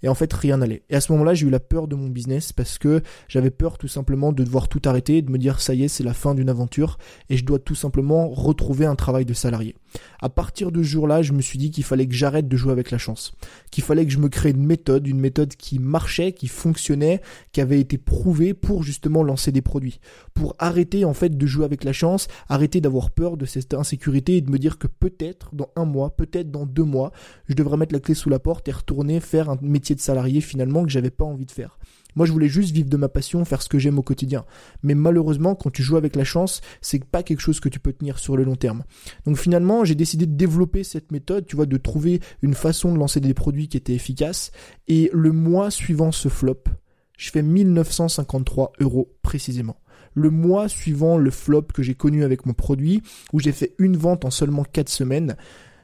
et 0.06 0.08
en 0.08 0.14
fait 0.14 0.32
rien 0.32 0.58
n'allait. 0.58 0.84
Et 0.88 0.94
à 0.94 1.00
ce 1.00 1.10
moment-là, 1.10 1.34
j'ai 1.34 1.48
eu 1.48 1.50
la 1.50 1.58
peur 1.58 1.88
de 1.88 1.96
mon 1.96 2.08
business 2.08 2.52
parce 2.52 2.78
que 2.78 3.02
j'avais 3.26 3.50
peur 3.50 3.76
tout 3.76 3.88
simplement 3.88 4.32
de 4.32 4.44
devoir 4.44 4.68
tout 4.68 4.80
arrêter, 4.84 5.20
de 5.20 5.32
me 5.32 5.36
dire 5.36 5.60
ça 5.60 5.74
y 5.74 5.82
est, 5.82 5.88
c'est 5.88 6.04
la 6.04 6.14
fin 6.14 6.36
d'une 6.36 6.48
aventure 6.48 6.96
et 7.28 7.36
je 7.36 7.44
dois 7.44 7.58
tout 7.58 7.74
simplement 7.74 8.28
retrouver 8.28 8.86
un 8.86 8.94
travail 8.94 9.24
de 9.24 9.34
salarié. 9.34 9.74
À 10.20 10.28
partir 10.28 10.70
de 10.70 10.80
ce 10.80 10.88
jour-là, 10.88 11.22
je 11.22 11.32
me 11.32 11.42
suis 11.42 11.58
dit 11.58 11.72
qu'il 11.72 11.82
fallait 11.82 12.06
que 12.06 12.14
j'arrête 12.14 12.46
de 12.46 12.56
jouer 12.56 12.70
avec 12.70 12.92
la 12.92 12.98
chance, 12.98 13.32
qu'il 13.72 13.82
fallait 13.82 14.06
que 14.06 14.12
je 14.12 14.18
me 14.18 14.28
crée 14.28 14.50
une 14.50 14.64
méthode, 14.64 15.08
une 15.08 15.18
méthode 15.18 15.56
qui 15.56 15.80
marchait, 15.80 16.30
qui 16.30 16.46
fonctionnait, 16.46 17.20
qui 17.50 17.60
avait 17.60 17.80
été 17.80 17.98
prouvée 17.98 18.54
pour 18.54 18.84
justement 18.84 19.24
lancer 19.24 19.50
des 19.50 19.62
produits, 19.62 19.98
pour 20.34 20.54
arrêter 20.60 21.04
en 21.04 21.14
fait 21.14 21.36
de 21.36 21.46
jouer 21.46 21.64
avec 21.64 21.82
la 21.82 21.92
chance, 21.92 22.28
arrêter 22.48 22.80
d'avoir 22.80 23.10
peur 23.10 23.36
de 23.36 23.44
cette 23.44 23.74
insécurité 23.74 24.36
et 24.36 24.40
de 24.40 24.52
me 24.52 24.58
dire 24.58 24.78
que 24.78 24.86
peut-être 24.86 25.52
dans 25.52 25.70
un 25.74 25.84
mois, 25.84 26.10
peut-être 26.10 26.52
dans 26.52 26.66
deux 26.66 26.84
mois, 26.84 27.10
je 27.48 27.54
devrais 27.54 27.76
mettre 27.76 27.92
la 27.92 28.00
clé 28.00 28.14
sous 28.14 28.30
la 28.30 28.38
porte 28.38 28.68
et 28.68 28.72
retourner 28.72 29.18
faire 29.18 29.50
un 29.50 29.58
métier 29.62 29.95
de 29.96 30.00
salarié 30.00 30.40
finalement 30.40 30.84
que 30.84 30.90
j'avais 30.90 31.10
pas 31.10 31.24
envie 31.24 31.46
de 31.46 31.50
faire. 31.50 31.78
Moi, 32.16 32.24
je 32.24 32.32
voulais 32.32 32.48
juste 32.48 32.70
vivre 32.70 32.88
de 32.88 32.96
ma 32.96 33.10
passion, 33.10 33.44
faire 33.44 33.60
ce 33.60 33.68
que 33.68 33.78
j'aime 33.78 33.98
au 33.98 34.02
quotidien. 34.02 34.46
Mais 34.82 34.94
malheureusement, 34.94 35.54
quand 35.54 35.70
tu 35.70 35.82
joues 35.82 35.98
avec 35.98 36.16
la 36.16 36.24
chance, 36.24 36.62
c'est 36.80 37.04
pas 37.04 37.22
quelque 37.22 37.40
chose 37.40 37.60
que 37.60 37.68
tu 37.68 37.78
peux 37.78 37.92
tenir 37.92 38.18
sur 38.18 38.38
le 38.38 38.44
long 38.44 38.56
terme. 38.56 38.84
Donc 39.26 39.36
finalement, 39.36 39.84
j'ai 39.84 39.94
décidé 39.94 40.24
de 40.24 40.34
développer 40.34 40.82
cette 40.82 41.12
méthode, 41.12 41.46
tu 41.46 41.56
vois, 41.56 41.66
de 41.66 41.76
trouver 41.76 42.20
une 42.40 42.54
façon 42.54 42.92
de 42.92 42.98
lancer 42.98 43.20
des 43.20 43.34
produits 43.34 43.68
qui 43.68 43.76
étaient 43.76 43.94
efficaces. 43.94 44.50
Et 44.88 45.10
le 45.12 45.30
mois 45.30 45.70
suivant 45.70 46.10
ce 46.10 46.30
flop, 46.30 46.64
je 47.18 47.30
fais 47.30 47.42
1953 47.42 48.72
euros 48.80 49.14
précisément. 49.20 49.76
Le 50.14 50.30
mois 50.30 50.68
suivant 50.70 51.18
le 51.18 51.30
flop 51.30 51.64
que 51.74 51.82
j'ai 51.82 51.94
connu 51.94 52.24
avec 52.24 52.46
mon 52.46 52.54
produit, 52.54 53.02
où 53.34 53.40
j'ai 53.40 53.52
fait 53.52 53.74
une 53.78 53.98
vente 53.98 54.24
en 54.24 54.30
seulement 54.30 54.64
4 54.64 54.88
semaines, 54.88 55.36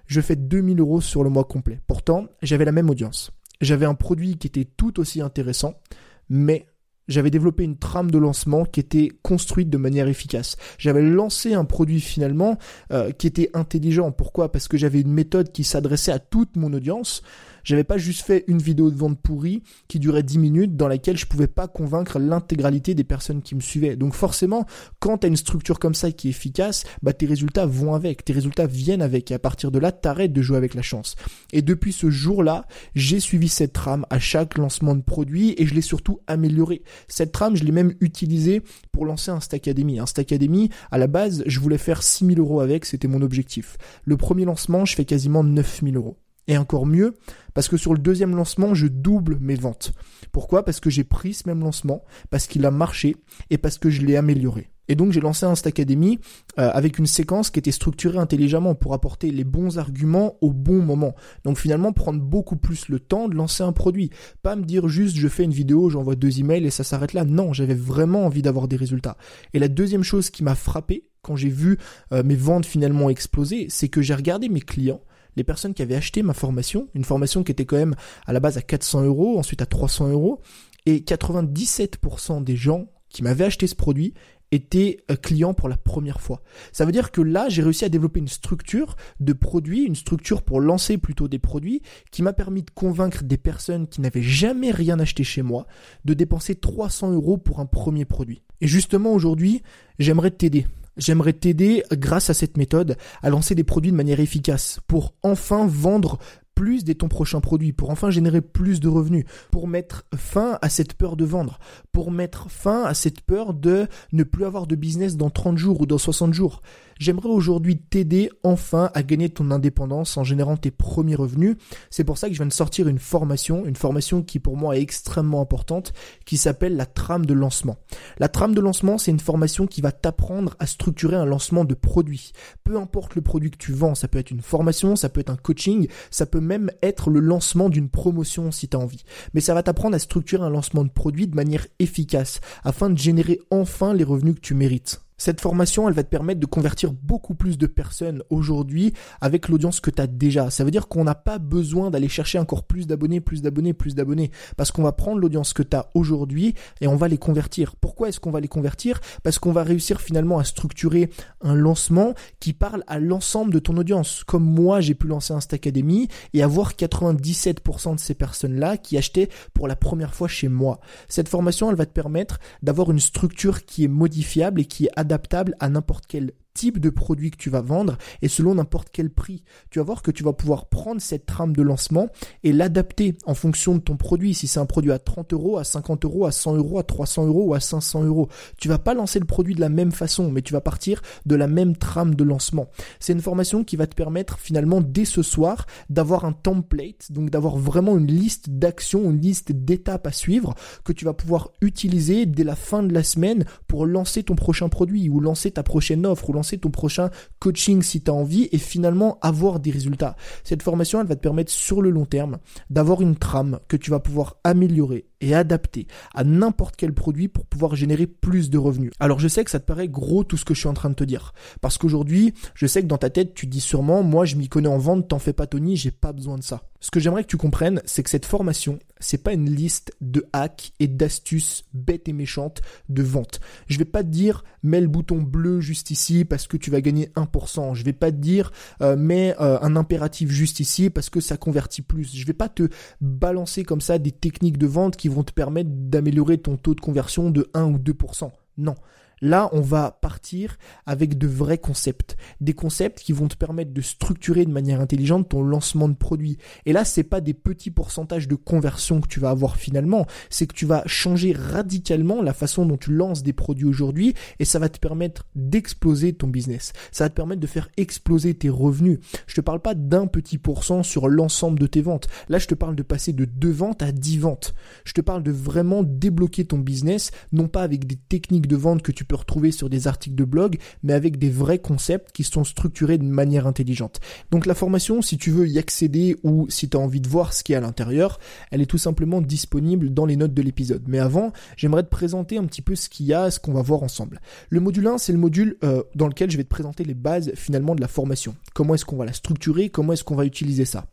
je 0.07 0.23
fais 0.23 0.37
2000 0.37 0.81
euros 0.81 1.02
sur 1.02 1.23
le 1.25 1.28
mois 1.28 1.45
complet. 1.45 1.81
Pourtant, 1.87 2.26
j'avais 2.40 2.64
la 2.64 2.73
même 2.73 2.88
audience. 2.88 3.33
J'avais 3.62 3.87
un 3.87 3.95
produit 3.95 4.37
qui 4.37 4.49
était 4.49 4.66
tout 4.66 5.00
aussi 5.00 5.23
intéressant, 5.23 5.81
mais 6.28 6.66
j'avais 7.09 7.31
développé 7.31 7.64
une 7.64 7.78
trame 7.78 8.11
de 8.11 8.19
lancement 8.19 8.64
qui 8.64 8.81
était 8.81 9.11
construite 9.23 9.71
de 9.71 9.78
manière 9.78 10.09
efficace. 10.09 10.57
J'avais 10.78 11.02
lancé 11.02 11.54
un 11.54 11.64
produit 11.64 12.00
finalement 12.00 12.59
euh, 12.92 13.11
qui 13.12 13.26
était 13.26 13.50
intelligent. 13.54 14.12
Pourquoi? 14.12 14.52
Parce 14.52 14.69
que 14.69 14.76
j'avais 14.76 15.00
une 15.00 15.12
méthode 15.12 15.52
qui 15.52 15.64
s'adressait 15.64 16.12
à 16.12 16.19
toute 16.19 16.57
mon 16.57 16.73
audience. 16.73 17.23
J'avais 17.64 17.85
pas 17.85 17.99
juste 17.99 18.23
fait 18.23 18.45
une 18.49 18.59
vidéo 18.59 18.90
de 18.90 18.97
vente 18.97 19.21
pourrie 19.21 19.62
qui 19.88 19.99
durait 19.99 20.23
10 20.23 20.38
minutes 20.38 20.76
dans 20.76 20.88
laquelle 20.88 21.16
je 21.16 21.26
pouvais 21.26 21.47
pas 21.47 21.69
convaincre 21.69 22.19
l'intégralité 22.19 22.95
des 22.95 23.04
personnes 23.04 23.42
qui 23.42 23.54
me 23.54 23.61
suivaient. 23.61 23.97
Donc 23.97 24.14
forcément, 24.14 24.66
quand 24.99 25.19
tu 25.19 25.26
as 25.26 25.28
une 25.28 25.37
structure 25.37 25.78
comme 25.78 25.95
ça 25.95 26.12
qui 26.12 26.28
est 26.28 26.31
efficace, 26.31 26.85
bah 27.02 27.12
tes 27.12 27.26
résultats 27.26 27.66
vont 27.66 27.95
avec, 27.95 28.25
tes 28.25 28.33
résultats 28.33 28.66
viennent 28.66 29.02
avec 29.02 29.31
et 29.31 29.35
à 29.35 29.38
partir 29.38 29.71
de 29.71 29.78
là, 29.78 29.92
t'arrêtes 29.92 30.33
de 30.33 30.42
jouer 30.42 30.57
avec 30.57 30.75
la 30.75 30.83
chance. 30.83 31.14
Et 31.52 31.62
depuis 31.62 31.92
ce 31.92 32.11
jour-là, 32.11 32.66
j'ai 32.95 33.21
suivi 33.21 33.49
cette 33.49 33.73
trame 33.73 34.07
à 34.11 34.19
chaque 34.19 34.59
lancement 34.59 34.95
de 34.95 35.02
produit 35.02 35.54
et 35.59 35.66
je 35.66 35.75
l'ai 35.75 35.83
surtout 35.83 36.21
améliorée. 36.26 36.83
Cette 37.09 37.33
trame, 37.33 37.57
je 37.57 37.64
l'ai 37.64 37.73
même 37.73 37.95
utilisée 38.00 38.62
pour 38.90 39.07
lancer 39.07 39.31
un 39.31 39.38
Academy. 39.52 39.99
Un 39.99 40.04
Academy, 40.16 40.71
à 40.90 40.99
la 40.99 41.07
base, 41.07 41.42
je 41.47 41.61
voulais 41.61 41.78
faire 41.78 42.02
6000 42.02 42.38
euros 42.38 42.61
avec, 42.61 42.85
c'était 42.85 43.09
mon 43.09 43.23
objectif. 43.23 43.76
Le 44.04 44.16
premier 44.16 44.45
lancement, 44.45 44.85
je 44.85 44.95
fais 44.95 45.04
quasiment 45.04 45.45
9000 45.45 45.97
euros. 45.97 46.21
Et 46.49 46.58
encore 46.58 46.87
mieux, 46.87 47.14
parce 47.54 47.68
que 47.68 47.76
sur 47.76 47.92
le 47.92 48.00
deuxième 48.00 48.34
lancement, 48.34 48.75
je 48.75 48.87
double 48.87 49.38
mes 49.40 49.54
ventes. 49.54 49.92
Pourquoi? 50.32 50.64
Parce 50.64 50.80
que 50.80 50.90
j'ai 50.90 51.04
pris 51.04 51.34
ce 51.34 51.49
même 51.49 51.61
lancement, 51.61 52.04
parce 52.30 52.46
qu'il 52.46 52.66
a 52.66 52.70
marché 52.70 53.16
et 53.50 53.58
parce 53.58 53.78
que 53.78 53.90
je 53.90 54.02
l'ai 54.02 54.16
amélioré. 54.16 54.68
Et 54.88 54.94
donc 54.94 55.12
j'ai 55.12 55.20
lancé 55.20 55.46
un 55.46 55.54
Academy 55.64 56.18
euh, 56.58 56.70
avec 56.72 56.99
une 56.99 57.06
séquence 57.06 57.50
qui 57.50 57.58
était 57.58 57.70
structurée 57.70 58.18
intelligemment 58.18 58.75
pour 58.75 58.94
apporter 58.94 59.30
les 59.30 59.44
bons 59.44 59.78
arguments 59.78 60.37
au 60.40 60.52
bon 60.52 60.82
moment. 60.82 61.14
Donc 61.44 61.56
finalement 61.56 61.92
prendre 61.92 62.20
beaucoup 62.20 62.56
plus 62.56 62.88
le 62.88 62.99
temps 62.99 63.28
de 63.28 63.34
lancer 63.34 63.62
un 63.62 63.72
produit. 63.72 64.11
Pas 64.42 64.56
me 64.56 64.64
dire 64.64 64.88
juste 64.88 65.16
je 65.16 65.28
fais 65.28 65.44
une 65.44 65.52
vidéo, 65.52 65.88
j'envoie 65.88 66.16
deux 66.16 66.40
emails 66.40 66.66
et 66.66 66.70
ça 66.70 66.84
s'arrête 66.84 67.12
là. 67.12 67.25
Non, 67.25 67.52
j'avais 67.52 67.75
vraiment 67.75 68.26
envie 68.26 68.42
d'avoir 68.42 68.66
des 68.66 68.76
résultats. 68.76 69.16
Et 69.54 69.61
la 69.61 69.68
deuxième 69.68 70.02
chose 70.02 70.30
qui 70.30 70.42
m'a 70.42 70.56
frappé 70.56 71.04
quand 71.22 71.37
j'ai 71.37 71.49
vu 71.49 71.78
euh, 72.12 72.25
mes 72.25 72.34
ventes 72.34 72.66
finalement 72.66 73.08
exploser, 73.08 73.68
c'est 73.70 73.88
que 73.88 74.02
j'ai 74.02 74.14
regardé 74.14 74.49
mes 74.49 74.61
clients 74.61 75.00
les 75.36 75.44
personnes 75.44 75.74
qui 75.74 75.82
avaient 75.82 75.94
acheté 75.94 76.22
ma 76.22 76.34
formation, 76.34 76.88
une 76.94 77.04
formation 77.04 77.42
qui 77.42 77.52
était 77.52 77.64
quand 77.64 77.76
même 77.76 77.94
à 78.26 78.32
la 78.32 78.40
base 78.40 78.56
à 78.58 78.62
400 78.62 79.02
euros, 79.04 79.38
ensuite 79.38 79.62
à 79.62 79.66
300 79.66 80.10
euros, 80.10 80.40
et 80.86 81.00
97% 81.00 82.42
des 82.42 82.56
gens 82.56 82.86
qui 83.08 83.22
m'avaient 83.22 83.44
acheté 83.44 83.66
ce 83.66 83.74
produit 83.74 84.14
étaient 84.52 84.98
euh, 85.10 85.16
clients 85.16 85.54
pour 85.54 85.68
la 85.68 85.76
première 85.76 86.20
fois. 86.20 86.42
Ça 86.72 86.84
veut 86.84 86.92
dire 86.92 87.10
que 87.10 87.22
là, 87.22 87.48
j'ai 87.48 87.62
réussi 87.62 87.84
à 87.84 87.88
développer 87.88 88.20
une 88.20 88.28
structure 88.28 88.96
de 89.18 89.32
produits, 89.32 89.84
une 89.84 89.94
structure 89.94 90.42
pour 90.42 90.60
lancer 90.60 90.98
plutôt 90.98 91.26
des 91.26 91.38
produits 91.38 91.80
qui 92.10 92.22
m'a 92.22 92.32
permis 92.32 92.62
de 92.62 92.70
convaincre 92.70 93.24
des 93.24 93.38
personnes 93.38 93.88
qui 93.88 94.00
n'avaient 94.00 94.22
jamais 94.22 94.70
rien 94.70 95.00
acheté 95.00 95.24
chez 95.24 95.42
moi 95.42 95.66
de 96.04 96.14
dépenser 96.14 96.54
300 96.54 97.12
euros 97.12 97.38
pour 97.38 97.60
un 97.60 97.66
premier 97.66 98.04
produit. 98.04 98.42
Et 98.60 98.68
justement 98.68 99.12
aujourd'hui, 99.12 99.62
j'aimerais 99.98 100.30
t'aider 100.30 100.66
J'aimerais 100.96 101.32
t'aider, 101.32 101.82
grâce 101.92 102.28
à 102.30 102.34
cette 102.34 102.56
méthode, 102.56 102.96
à 103.22 103.30
lancer 103.30 103.54
des 103.54 103.64
produits 103.64 103.92
de 103.92 103.96
manière 103.96 104.20
efficace 104.20 104.80
pour 104.87 105.14
enfin 105.22 105.66
vendre 105.66 106.18
plus 106.54 106.84
dès 106.84 106.94
ton 106.94 107.08
prochain 107.08 107.40
produit, 107.40 107.72
pour 107.72 107.90
enfin 107.90 108.11
générer 108.11 108.40
plus 108.40 108.80
de 108.80 108.88
revenus, 108.88 109.25
pour 109.50 109.68
mettre 109.68 110.04
fin 110.14 110.58
à 110.61 110.68
cette 110.68 110.94
peur 110.94 111.16
de 111.16 111.25
vendre, 111.25 111.58
pour 111.92 112.11
mettre 112.11 112.50
fin 112.50 112.84
à 112.84 112.94
cette 112.94 113.22
peur 113.22 113.54
de 113.54 113.87
ne 114.12 114.22
plus 114.22 114.44
avoir 114.44 114.66
de 114.66 114.76
business 114.76 115.16
dans 115.16 115.30
30 115.30 115.56
jours 115.58 115.80
ou 115.80 115.87
dans 115.87 115.99
60 115.99 116.34
jours. 116.34 116.61
J'aimerais 117.02 117.30
aujourd'hui 117.30 117.78
t'aider 117.78 118.30
enfin 118.44 118.88
à 118.94 119.02
gagner 119.02 119.28
ton 119.28 119.50
indépendance 119.50 120.16
en 120.16 120.23
générant 120.23 120.56
tes 120.56 120.71
premiers 120.71 121.16
revenus. 121.16 121.56
C'est 121.90 122.04
pour 122.04 122.16
ça 122.16 122.28
que 122.28 122.35
je 122.35 122.38
viens 122.38 122.47
de 122.47 122.52
sortir 122.52 122.87
une 122.87 123.00
formation, 123.00 123.66
une 123.66 123.75
formation 123.75 124.23
qui 124.23 124.38
pour 124.38 124.56
moi 124.56 124.76
est 124.76 124.82
extrêmement 124.82 125.40
importante, 125.40 125.94
qui 126.26 126.37
s'appelle 126.37 126.76
la 126.76 126.87
trame 126.87 127.26
de 127.26 127.35
lancement. 127.35 127.76
La 128.21 128.28
trame 128.28 128.54
de 128.54 128.61
lancement, 128.61 128.99
c'est 128.99 129.11
une 129.11 129.18
formation 129.18 129.66
qui 129.66 129.80
va 129.80 129.90
t'apprendre 129.90 130.54
à 130.61 130.66
structurer 130.68 131.16
un 131.16 131.25
lancement 131.25 131.64
de 131.64 131.75
produit. 131.75 132.30
Peu 132.62 132.76
importe 132.76 133.16
le 133.16 133.23
produit 133.23 133.50
que 133.50 133.59
tu 133.59 133.73
vends, 133.73 133.97
ça 133.97 134.06
peut 134.06 134.21
être 134.21 134.30
une 134.30 134.40
formation, 134.40 134.94
ça 134.94 135.09
peut 135.09 135.23
être 135.23 135.30
un 135.30 135.37
coaching, 135.37 135.88
ça 136.12 136.26
peut 136.26 136.38
même 136.38 136.71
être 136.82 137.11
le 137.11 137.18
lancement 137.18 137.68
d'une 137.68 137.88
promotion 137.88 138.52
si 138.52 138.68
tu 138.68 138.76
as 138.76 138.80
envie. 138.80 139.02
Mais 139.35 139.40
ça 139.40 139.54
va 139.54 139.64
t'apprendre 139.64 139.97
à 139.97 139.99
structurer 139.99 140.44
un 140.44 140.50
lancement 140.50 140.85
de 140.85 140.90
produit 140.90 141.26
de 141.26 141.35
manière 141.35 141.66
efficace 141.80 142.40
afin 142.62 142.90
de 142.90 142.99
générer 142.99 143.40
enfin 143.50 143.92
les 143.92 144.04
revenus 144.04 144.37
que 144.37 144.40
tu 144.40 144.54
mérites. 144.54 145.00
Cette 145.19 145.40
formation, 145.40 145.88
elle 145.88 145.95
va 145.95 146.02
te 146.02 146.09
permettre 146.09 146.40
de 146.40 146.47
convertir 146.47 146.92
beaucoup 146.92 147.35
plus 147.35 147.57
de 147.57 147.69
personnes 147.69 148.25
aujourd'hui 148.28 148.92
avec 149.21 149.49
l'audience 149.49 149.78
que 149.78 149.90
tu 149.90 150.02
as 150.02 150.09
déjà. 150.09 150.50
Ça 150.50 150.64
veut 150.64 150.73
dire 150.73 150.88
qu'on 150.88 151.04
n'a 151.04 151.14
pas 151.14 151.38
besoin 151.38 151.90
d'aller 151.90 152.09
chercher 152.09 152.40
encore 152.40 152.64
plus 152.64 152.88
d'abonnés, 152.88 153.21
plus 153.21 153.40
d'abonnés, 153.40 153.73
plus 153.73 153.95
d'abonnés. 153.95 154.33
Parce 154.57 154.73
qu'on 154.73 154.83
va 154.83 154.90
prendre 154.90 155.21
l'audience 155.21 155.52
que 155.52 155.62
tu 155.62 155.76
as 155.76 155.90
aujourd'hui 155.95 156.54
et 156.81 156.88
on 156.88 156.97
va 156.97 157.07
les 157.07 157.19
convertir. 157.19 157.76
Pourquoi 157.76 158.09
est-ce 158.09 158.19
qu'on 158.19 158.33
va 158.33 158.40
les 158.40 158.49
convertir? 158.49 159.00
Parce 159.23 159.38
qu'on 159.38 159.52
va 159.52 159.62
réussir 159.62 160.00
finalement 160.00 160.40
à 160.40 160.45
structurer 160.45 161.09
un 161.40 161.54
lancement 161.54 162.14
qui 162.40 162.52
parle 162.52 162.83
à 162.88 162.99
l'ensemble 162.99 163.52
de 163.52 163.61
ton 163.61 163.76
audience. 163.76 164.25
Comme 164.25 164.45
moi, 164.45 164.81
j'ai 164.81 164.95
pu 164.95 165.07
lancer 165.07 165.33
Insta 165.33 165.54
Academy 165.54 166.09
et 166.35 166.42
avoir 166.42 166.73
97% 166.73 167.95
de 167.95 168.00
ces 168.00 168.14
personnes-là 168.14 168.76
qui 168.76 168.99
achetaient 168.99 169.28
pour 169.54 169.69
la 169.69 169.76
première 169.76 170.14
fois 170.14 170.26
chez 170.26 170.49
moi. 170.49 170.81
Cette 171.09 171.28
formation, 171.28 171.71
elle 171.71 171.76
va 171.76 171.87
te 171.87 171.92
permettre 171.92 172.40
d'avoir 172.62 172.90
une 172.90 172.99
structure 172.99 173.64
qui 173.64 173.85
est 173.85 173.88
modifiable 173.88 174.61
et 174.61 174.64
qui 174.64 174.87
est 174.87 174.90
adaptée 174.97 175.12
adaptable 175.12 175.54
à 175.61 175.69
n'importe 175.69 176.07
quel 176.07 176.33
type 176.54 176.78
de 176.78 176.90
produit 176.90 177.30
que 177.30 177.37
tu 177.37 177.50
vas 177.50 177.61
vendre 177.61 177.99
et 178.21 178.28
selon 178.28 178.54
n'importe 178.54 178.88
quel 178.92 179.11
prix. 179.11 179.44
Tu 179.71 179.78
vas 179.78 179.85
voir 179.85 180.02
que 180.02 180.11
tu 180.11 180.23
vas 180.23 180.32
pouvoir 180.32 180.66
prendre 180.66 181.00
cette 181.00 181.26
trame 181.26 181.54
de 181.54 181.62
lancement 181.62 182.09
et 182.42 182.52
l'adapter 182.52 183.16
en 183.26 183.35
fonction 183.35 183.75
de 183.75 183.80
ton 183.80 183.97
produit. 183.97 184.35
Si 184.35 184.47
c'est 184.47 184.61
un 184.61 184.66
produit 184.66 184.92
à 184.92 184.99
30 184.99 185.32
euros, 185.32 185.59
à 185.59 185.64
50 185.64 186.04
euros, 186.04 186.26
à 186.26 186.32
100 186.32 186.56
euros, 186.56 186.78
à 186.78 186.82
300 186.82 187.26
euros 187.26 187.44
ou 187.47 187.54
à 187.54 187.61
500 187.61 188.04
euros, 188.04 188.28
tu 188.59 188.68
vas 188.68 188.78
pas 188.78 188.94
lancer 188.94 189.18
le 189.18 189.26
produit 189.26 189.54
de 189.54 189.61
la 189.61 189.68
même 189.68 189.92
façon, 189.92 190.30
mais 190.30 190.42
tu 190.42 190.52
vas 190.52 190.61
partir 190.61 191.02
de 191.26 191.35
la 191.35 191.47
même 191.47 191.76
trame 191.76 192.14
de 192.14 192.25
lancement. 192.25 192.68
C'est 193.00 193.12
une 193.12 193.21
formation 193.21 193.64
qui 193.64 193.76
va 193.76 193.87
te 193.87 193.94
permettre 193.94 194.38
finalement 194.38 194.80
dès 194.80 195.04
ce 195.04 195.23
soir 195.23 195.66
d'avoir 195.90 196.25
un 196.25 196.32
template, 196.32 197.11
donc 197.11 197.30
d'avoir 197.30 197.56
vraiment 197.56 197.99
une 197.99 198.06
liste 198.06 198.50
d'actions, 198.50 199.11
une 199.11 199.21
liste 199.21 199.52
d'étapes 199.52 200.06
à 200.06 200.12
suivre 200.12 200.54
que 200.85 200.92
tu 200.92 201.04
vas 201.04 201.14
pouvoir 201.14 201.50
utiliser 201.61 202.26
dès 202.26 202.44
la 202.44 202.56
fin 202.56 202.82
de 202.82 202.92
la 202.92 203.02
semaine 203.02 203.44
pour 203.66 203.87
lancer 203.87 204.23
ton 204.23 204.35
prochain 204.35 204.68
produit 204.68 205.09
ou 205.09 205.21
lancer 205.21 205.50
ta 205.50 205.62
prochaine 205.62 206.06
offre 206.06 206.30
ou 206.30 206.32
ton 206.42 206.70
prochain 206.70 207.11
coaching 207.38 207.82
si 207.82 208.02
tu 208.02 208.11
as 208.11 208.14
envie 208.14 208.49
et 208.52 208.58
finalement 208.58 209.18
avoir 209.20 209.61
des 209.61 209.70
résultats. 209.70 210.16
Cette 210.44 210.62
formation, 210.62 211.00
elle 211.00 211.06
va 211.06 211.16
te 211.16 211.20
permettre 211.20 211.50
sur 211.50 211.82
le 211.82 211.90
long 211.90 212.06
terme 212.06 212.38
d'avoir 212.70 213.00
une 213.00 213.16
trame 213.16 213.61
que 213.68 213.76
tu 213.76 213.90
vas 213.90 214.00
pouvoir 214.00 214.37
améliorer 214.44 215.06
et 215.20 215.34
adapter 215.34 215.87
à 216.14 216.25
n'importe 216.25 216.76
quel 216.76 216.92
produit 216.92 217.28
pour 217.28 217.46
pouvoir 217.46 217.76
générer 217.76 218.06
plus 218.06 218.50
de 218.50 218.58
revenus. 218.58 218.92
Alors 219.00 219.20
je 219.20 219.28
sais 219.28 219.44
que 219.44 219.50
ça 219.50 219.61
te 219.61 219.64
paraît 219.64 219.88
gros 219.88 220.25
tout 220.25 220.37
ce 220.37 220.44
que 220.44 220.52
je 220.52 220.61
suis 220.61 220.68
en 220.68 220.75
train 220.75 220.90
de 220.90 220.94
te 220.94 221.04
dire. 221.04 221.32
Parce 221.61 221.78
qu'aujourd'hui, 221.78 222.34
je 222.54 222.66
sais 222.66 222.82
que 222.82 222.88
dans 222.88 222.99
ta 222.99 223.11
tête, 223.11 223.34
tu 223.34 223.46
dis 223.46 223.61
sûrement, 223.61 224.02
moi 224.02 224.25
je 224.25 224.37
m'y 224.37 224.49
connais 224.49 224.68
en 224.68 224.78
vente, 224.78 225.08
t'en 225.08 225.18
fais 225.18 225.32
pas 225.32 225.46
Tony, 225.46 225.76
j'ai 225.76 225.90
pas 225.90 226.12
besoin 226.12 226.37
de 226.37 226.42
ça. 226.42 226.62
Ce 226.80 226.90
que 226.90 226.99
j'aimerais 226.99 227.22
que 227.22 227.28
tu 227.28 227.37
comprennes, 227.37 227.80
c'est 227.84 228.02
que 228.02 228.11
cette 228.11 228.26
formation, 228.26 228.80
c'est 229.02 229.23
pas 229.23 229.32
une 229.32 229.50
liste 229.50 229.94
de 230.00 230.25
hacks 230.32 230.73
et 230.80 230.88
d'astuces 230.88 231.64
bêtes 231.75 232.09
et 232.09 232.12
méchantes 232.12 232.62
de 232.88 233.03
vente. 233.03 233.40
Je 233.66 233.79
vais 233.79 233.85
pas 233.85 234.03
te 234.03 234.09
dire 234.09 234.44
mets 234.62 234.81
le 234.81 234.87
bouton 234.87 235.20
bleu 235.20 235.61
juste 235.61 235.90
ici 235.90 236.24
parce 236.24 236.46
que 236.46 236.57
tu 236.57 236.70
vas 236.70 236.81
gagner 236.81 237.11
1%. 237.16 237.74
Je 237.74 237.85
vais 237.85 237.92
pas 237.92 238.11
te 238.11 238.16
dire 238.16 238.53
euh, 238.81 238.96
mets 238.96 239.35
euh, 239.40 239.59
un 239.61 239.76
impératif 239.76 240.31
juste 240.31 240.61
ici 240.61 240.90
parce 240.90 241.11
que 241.11 241.20
ça 241.20 241.37
convertit 241.37 241.83
plus. 241.83 242.14
Je 242.16 242.26
vais 242.26 242.33
pas 242.33 242.48
te 242.48 242.68
balancer 243.00 243.64
comme 243.64 243.81
ça 243.81 243.98
des 243.98 244.12
techniques 244.12 244.59
de 244.59 244.66
vente 244.66 244.96
qui 244.96 245.09
vont 245.09 245.24
te 245.24 245.33
permettre 245.33 245.70
d'améliorer 245.72 246.38
ton 246.38 246.57
taux 246.57 246.74
de 246.74 246.81
conversion 246.81 247.31
de 247.31 247.50
1 247.55 247.64
ou 247.64 247.79
2%. 247.79 248.31
Non. 248.59 248.74
Là, 249.22 249.48
on 249.52 249.61
va 249.61 249.96
partir 250.02 250.58
avec 250.85 251.16
de 251.16 251.28
vrais 251.28 251.56
concepts, 251.56 252.16
des 252.40 252.54
concepts 252.54 252.98
qui 252.98 253.12
vont 253.12 253.28
te 253.28 253.37
permettre 253.37 253.72
de 253.72 253.80
structurer 253.80 254.44
de 254.44 254.50
manière 254.50 254.80
intelligente 254.80 255.28
ton 255.28 255.42
lancement 255.42 255.88
de 255.88 255.94
produit. 255.94 256.38
Et 256.66 256.72
là, 256.72 256.85
c'est 256.85 257.04
pas 257.04 257.20
des 257.20 257.32
petits 257.32 257.70
pourcentages 257.70 258.26
de 258.26 258.35
conversion 258.35 259.00
que 259.00 259.06
tu 259.06 259.20
vas 259.20 259.30
avoir 259.30 259.56
finalement, 259.56 260.06
c'est 260.28 260.48
que 260.48 260.54
tu 260.54 260.66
vas 260.66 260.82
changer 260.87 261.32
radicalement 261.32 262.20
la 262.20 262.35
façon 262.35 262.66
dont 262.66 262.76
tu 262.76 262.92
lances 262.92 263.22
des 263.22 263.32
produits 263.32 263.64
aujourd'hui 263.64 264.14
et 264.40 264.44
ça 264.44 264.58
va 264.58 264.68
te 264.68 264.80
permettre 264.80 265.24
d'exploser 265.37 266.12
ton 266.12 266.26
business. 266.26 266.72
Ça 266.90 267.04
va 267.04 267.11
te 267.11 267.14
permettre 267.14 267.40
de 267.40 267.46
faire 267.46 267.68
exploser 267.76 268.35
tes 268.35 268.50
revenus. 268.50 268.98
Je 269.28 269.37
te 269.37 269.40
parle 269.40 269.61
pas 269.61 269.74
d'un 269.74 270.08
petit 270.08 270.38
pourcent 270.38 270.82
sur 270.82 271.08
l'ensemble 271.08 271.61
de 271.61 271.68
tes 271.68 271.80
ventes. 271.80 272.08
Là, 272.28 272.38
je 272.38 272.48
te 272.48 272.56
parle 272.56 272.74
de 272.74 272.82
passer 272.82 273.12
de 273.12 273.24
deux 273.24 273.52
ventes 273.52 273.82
à 273.82 273.92
10 273.92 274.18
ventes. 274.18 274.54
Je 274.85 274.94
te 274.94 275.00
parle 275.00 275.22
de 275.22 275.30
vraiment 275.30 275.85
débloquer 275.85 276.44
ton 276.44 276.58
business, 276.58 277.12
non 277.30 277.46
pas 277.46 277.62
avec 277.62 277.87
des 277.87 277.96
techniques 277.96 278.48
de 278.48 278.56
vente 278.56 278.82
que 278.82 278.90
tu 278.90 279.04
peux 279.04 279.12
retrouver 279.14 279.53
sur 279.53 279.70
des 279.70 279.88
articles 279.88 280.16
de 280.16 280.25
blog, 280.25 280.59
mais 280.83 280.92
avec 280.92 281.18
des 281.18 281.31
vrais 281.31 281.59
concepts 281.59 282.12
qui 282.12 282.25
sont 282.25 282.44
structurés 282.44 282.98
d'une 282.98 283.11
manière 283.11 283.46
intelligente. 283.46 284.01
Donc 284.31 284.46
la 284.46 284.55
formation, 284.55 285.03
si 285.03 285.18
tu 285.18 285.31
veux 285.31 285.48
y 285.48 285.59
accéder 285.59 286.16
ou 286.22 286.46
si 286.48 286.68
tu 286.68 286.77
as 286.77 286.81
envie 286.81 287.01
de 287.01 287.09
voir 287.09 287.33
ce 287.33 287.42
qu'il 287.42 287.53
y 287.53 287.57
a 287.57 287.59
à 287.59 287.62
l'intérieur, 287.62 288.18
elle 288.51 288.62
est 288.62 288.66
tout 288.66 288.79
simplement 288.79 289.20
disponible 289.20 289.92
dans 289.92 290.07
les 290.07 290.16
notes 290.16 290.35
de 290.35 290.42
l'épisode. 290.42 290.83
Mais 290.87 290.98
avant, 290.98 291.33
j'aimerais 291.57 291.83
te 291.83 291.88
présenter 291.88 292.38
un 292.38 292.44
petit 292.44 292.62
peu 292.62 292.75
ce 292.75 292.88
qu'il 292.88 293.07
y 293.07 293.14
a, 293.14 293.31
ce 293.31 293.40
qu'on 293.40 293.53
va 293.53 293.62
voir 293.62 293.83
ensemble. 293.83 294.20
Le 294.48 294.61
module 294.61 294.87
1, 294.87 294.98
c'est 294.98 295.12
le 295.12 295.18
module 295.18 295.57
euh, 295.64 295.83
dans 295.94 296.09
lequel 296.09 296.31
je 296.31 296.37
vais 296.37 296.44
te 296.44 296.48
présenter 296.48 296.85
les 296.85 296.94
bases 296.94 297.33
finalement 297.35 297.75
de 297.75 297.81
la 297.81 297.88
formation. 297.88 298.35
Comment 298.55 298.75
est-ce 298.75 298.85
qu'on 298.85 298.96
va 298.96 299.05
la 299.05 299.12
structurer, 299.12 299.68
comment 299.68 299.92
est-ce 299.92 300.05
qu'on 300.05 300.16
va 300.16 300.25
utiliser 300.25 300.64
ça? 300.64 300.87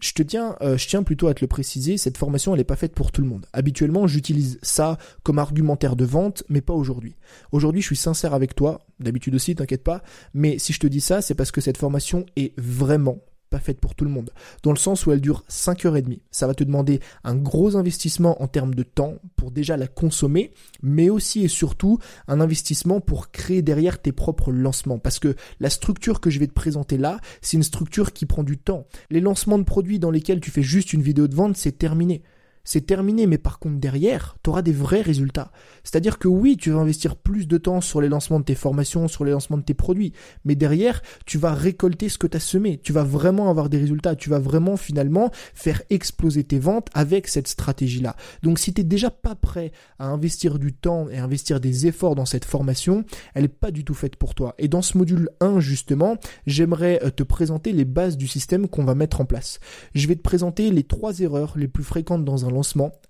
Je 0.00 0.12
te 0.12 0.22
tiens, 0.22 0.56
euh, 0.60 0.76
je 0.76 0.86
tiens 0.86 1.02
plutôt 1.02 1.26
à 1.26 1.34
te 1.34 1.40
le 1.40 1.48
préciser, 1.48 1.96
cette 1.96 2.16
formation 2.16 2.52
elle 2.52 2.58
n'est 2.58 2.64
pas 2.64 2.76
faite 2.76 2.94
pour 2.94 3.10
tout 3.10 3.20
le 3.20 3.28
monde. 3.28 3.46
Habituellement, 3.52 4.06
j'utilise 4.06 4.58
ça 4.62 4.96
comme 5.24 5.38
argumentaire 5.38 5.96
de 5.96 6.04
vente, 6.04 6.44
mais 6.48 6.60
pas 6.60 6.74
aujourd'hui. 6.74 7.16
Aujourd'hui, 7.50 7.80
je 7.80 7.86
suis 7.86 7.96
sincère 7.96 8.32
avec 8.32 8.54
toi, 8.54 8.86
d'habitude 9.00 9.34
aussi, 9.34 9.54
t'inquiète 9.54 9.82
pas, 9.82 10.02
mais 10.34 10.58
si 10.58 10.72
je 10.72 10.80
te 10.80 10.86
dis 10.86 11.00
ça, 11.00 11.20
c'est 11.20 11.34
parce 11.34 11.50
que 11.50 11.60
cette 11.60 11.78
formation 11.78 12.26
est 12.36 12.52
vraiment 12.58 13.18
pas 13.48 13.58
faite 13.58 13.80
pour 13.80 13.94
tout 13.94 14.04
le 14.04 14.10
monde, 14.10 14.30
dans 14.62 14.72
le 14.72 14.78
sens 14.78 15.06
où 15.06 15.12
elle 15.12 15.20
dure 15.20 15.44
5 15.48 15.84
heures 15.86 15.96
et 15.96 16.02
demie. 16.02 16.22
Ça 16.30 16.46
va 16.46 16.54
te 16.54 16.64
demander 16.64 17.00
un 17.24 17.34
gros 17.34 17.76
investissement 17.76 18.42
en 18.42 18.48
termes 18.48 18.74
de 18.74 18.82
temps 18.82 19.14
pour 19.36 19.50
déjà 19.50 19.76
la 19.76 19.86
consommer, 19.86 20.52
mais 20.82 21.10
aussi 21.10 21.44
et 21.44 21.48
surtout 21.48 21.98
un 22.26 22.40
investissement 22.40 23.00
pour 23.00 23.30
créer 23.30 23.62
derrière 23.62 24.00
tes 24.00 24.12
propres 24.12 24.52
lancements. 24.52 24.98
Parce 24.98 25.18
que 25.18 25.34
la 25.60 25.70
structure 25.70 26.20
que 26.20 26.30
je 26.30 26.38
vais 26.38 26.46
te 26.46 26.52
présenter 26.52 26.98
là, 26.98 27.20
c'est 27.40 27.56
une 27.56 27.62
structure 27.62 28.12
qui 28.12 28.26
prend 28.26 28.42
du 28.42 28.58
temps. 28.58 28.86
Les 29.10 29.20
lancements 29.20 29.58
de 29.58 29.64
produits 29.64 29.98
dans 29.98 30.10
lesquels 30.10 30.40
tu 30.40 30.50
fais 30.50 30.62
juste 30.62 30.92
une 30.92 31.02
vidéo 31.02 31.28
de 31.28 31.34
vente, 31.34 31.56
c'est 31.56 31.78
terminé 31.78 32.22
c'est 32.68 32.82
terminé. 32.84 33.26
Mais 33.26 33.38
par 33.38 33.58
contre, 33.58 33.78
derrière, 33.78 34.36
tu 34.44 34.50
auras 34.50 34.60
des 34.60 34.72
vrais 34.72 35.00
résultats. 35.00 35.50
C'est-à-dire 35.84 36.18
que 36.18 36.28
oui, 36.28 36.58
tu 36.58 36.70
vas 36.70 36.80
investir 36.80 37.16
plus 37.16 37.48
de 37.48 37.56
temps 37.56 37.80
sur 37.80 38.02
les 38.02 38.10
lancements 38.10 38.40
de 38.40 38.44
tes 38.44 38.54
formations, 38.54 39.08
sur 39.08 39.24
les 39.24 39.32
lancements 39.32 39.56
de 39.56 39.62
tes 39.62 39.72
produits. 39.72 40.12
Mais 40.44 40.54
derrière, 40.54 41.00
tu 41.24 41.38
vas 41.38 41.54
récolter 41.54 42.10
ce 42.10 42.18
que 42.18 42.26
tu 42.26 42.36
as 42.36 42.40
semé. 42.40 42.76
Tu 42.76 42.92
vas 42.92 43.04
vraiment 43.04 43.48
avoir 43.48 43.70
des 43.70 43.78
résultats. 43.78 44.16
Tu 44.16 44.28
vas 44.28 44.38
vraiment 44.38 44.76
finalement 44.76 45.30
faire 45.54 45.82
exploser 45.88 46.44
tes 46.44 46.58
ventes 46.58 46.88
avec 46.92 47.26
cette 47.28 47.48
stratégie-là. 47.48 48.16
Donc 48.42 48.58
si 48.58 48.74
tu 48.74 48.84
déjà 48.84 49.10
pas 49.10 49.34
prêt 49.34 49.72
à 49.98 50.08
investir 50.08 50.58
du 50.58 50.74
temps 50.74 51.08
et 51.08 51.16
investir 51.16 51.60
des 51.60 51.86
efforts 51.86 52.16
dans 52.16 52.26
cette 52.26 52.44
formation, 52.44 53.04
elle 53.34 53.42
n'est 53.42 53.48
pas 53.48 53.70
du 53.70 53.84
tout 53.84 53.94
faite 53.94 54.16
pour 54.16 54.34
toi. 54.34 54.54
Et 54.58 54.68
dans 54.68 54.82
ce 54.82 54.98
module 54.98 55.30
1, 55.40 55.60
justement, 55.60 56.18
j'aimerais 56.46 57.00
euh, 57.02 57.10
te 57.10 57.22
présenter 57.22 57.72
les 57.72 57.86
bases 57.86 58.18
du 58.18 58.28
système 58.28 58.68
qu'on 58.68 58.84
va 58.84 58.94
mettre 58.94 59.22
en 59.22 59.24
place. 59.24 59.58
Je 59.94 60.06
vais 60.06 60.16
te 60.16 60.22
présenter 60.22 60.70
les 60.70 60.84
trois 60.84 61.20
erreurs 61.20 61.54
les 61.56 61.68
plus 61.68 61.84
fréquentes 61.84 62.24
dans 62.24 62.44
un 62.44 62.57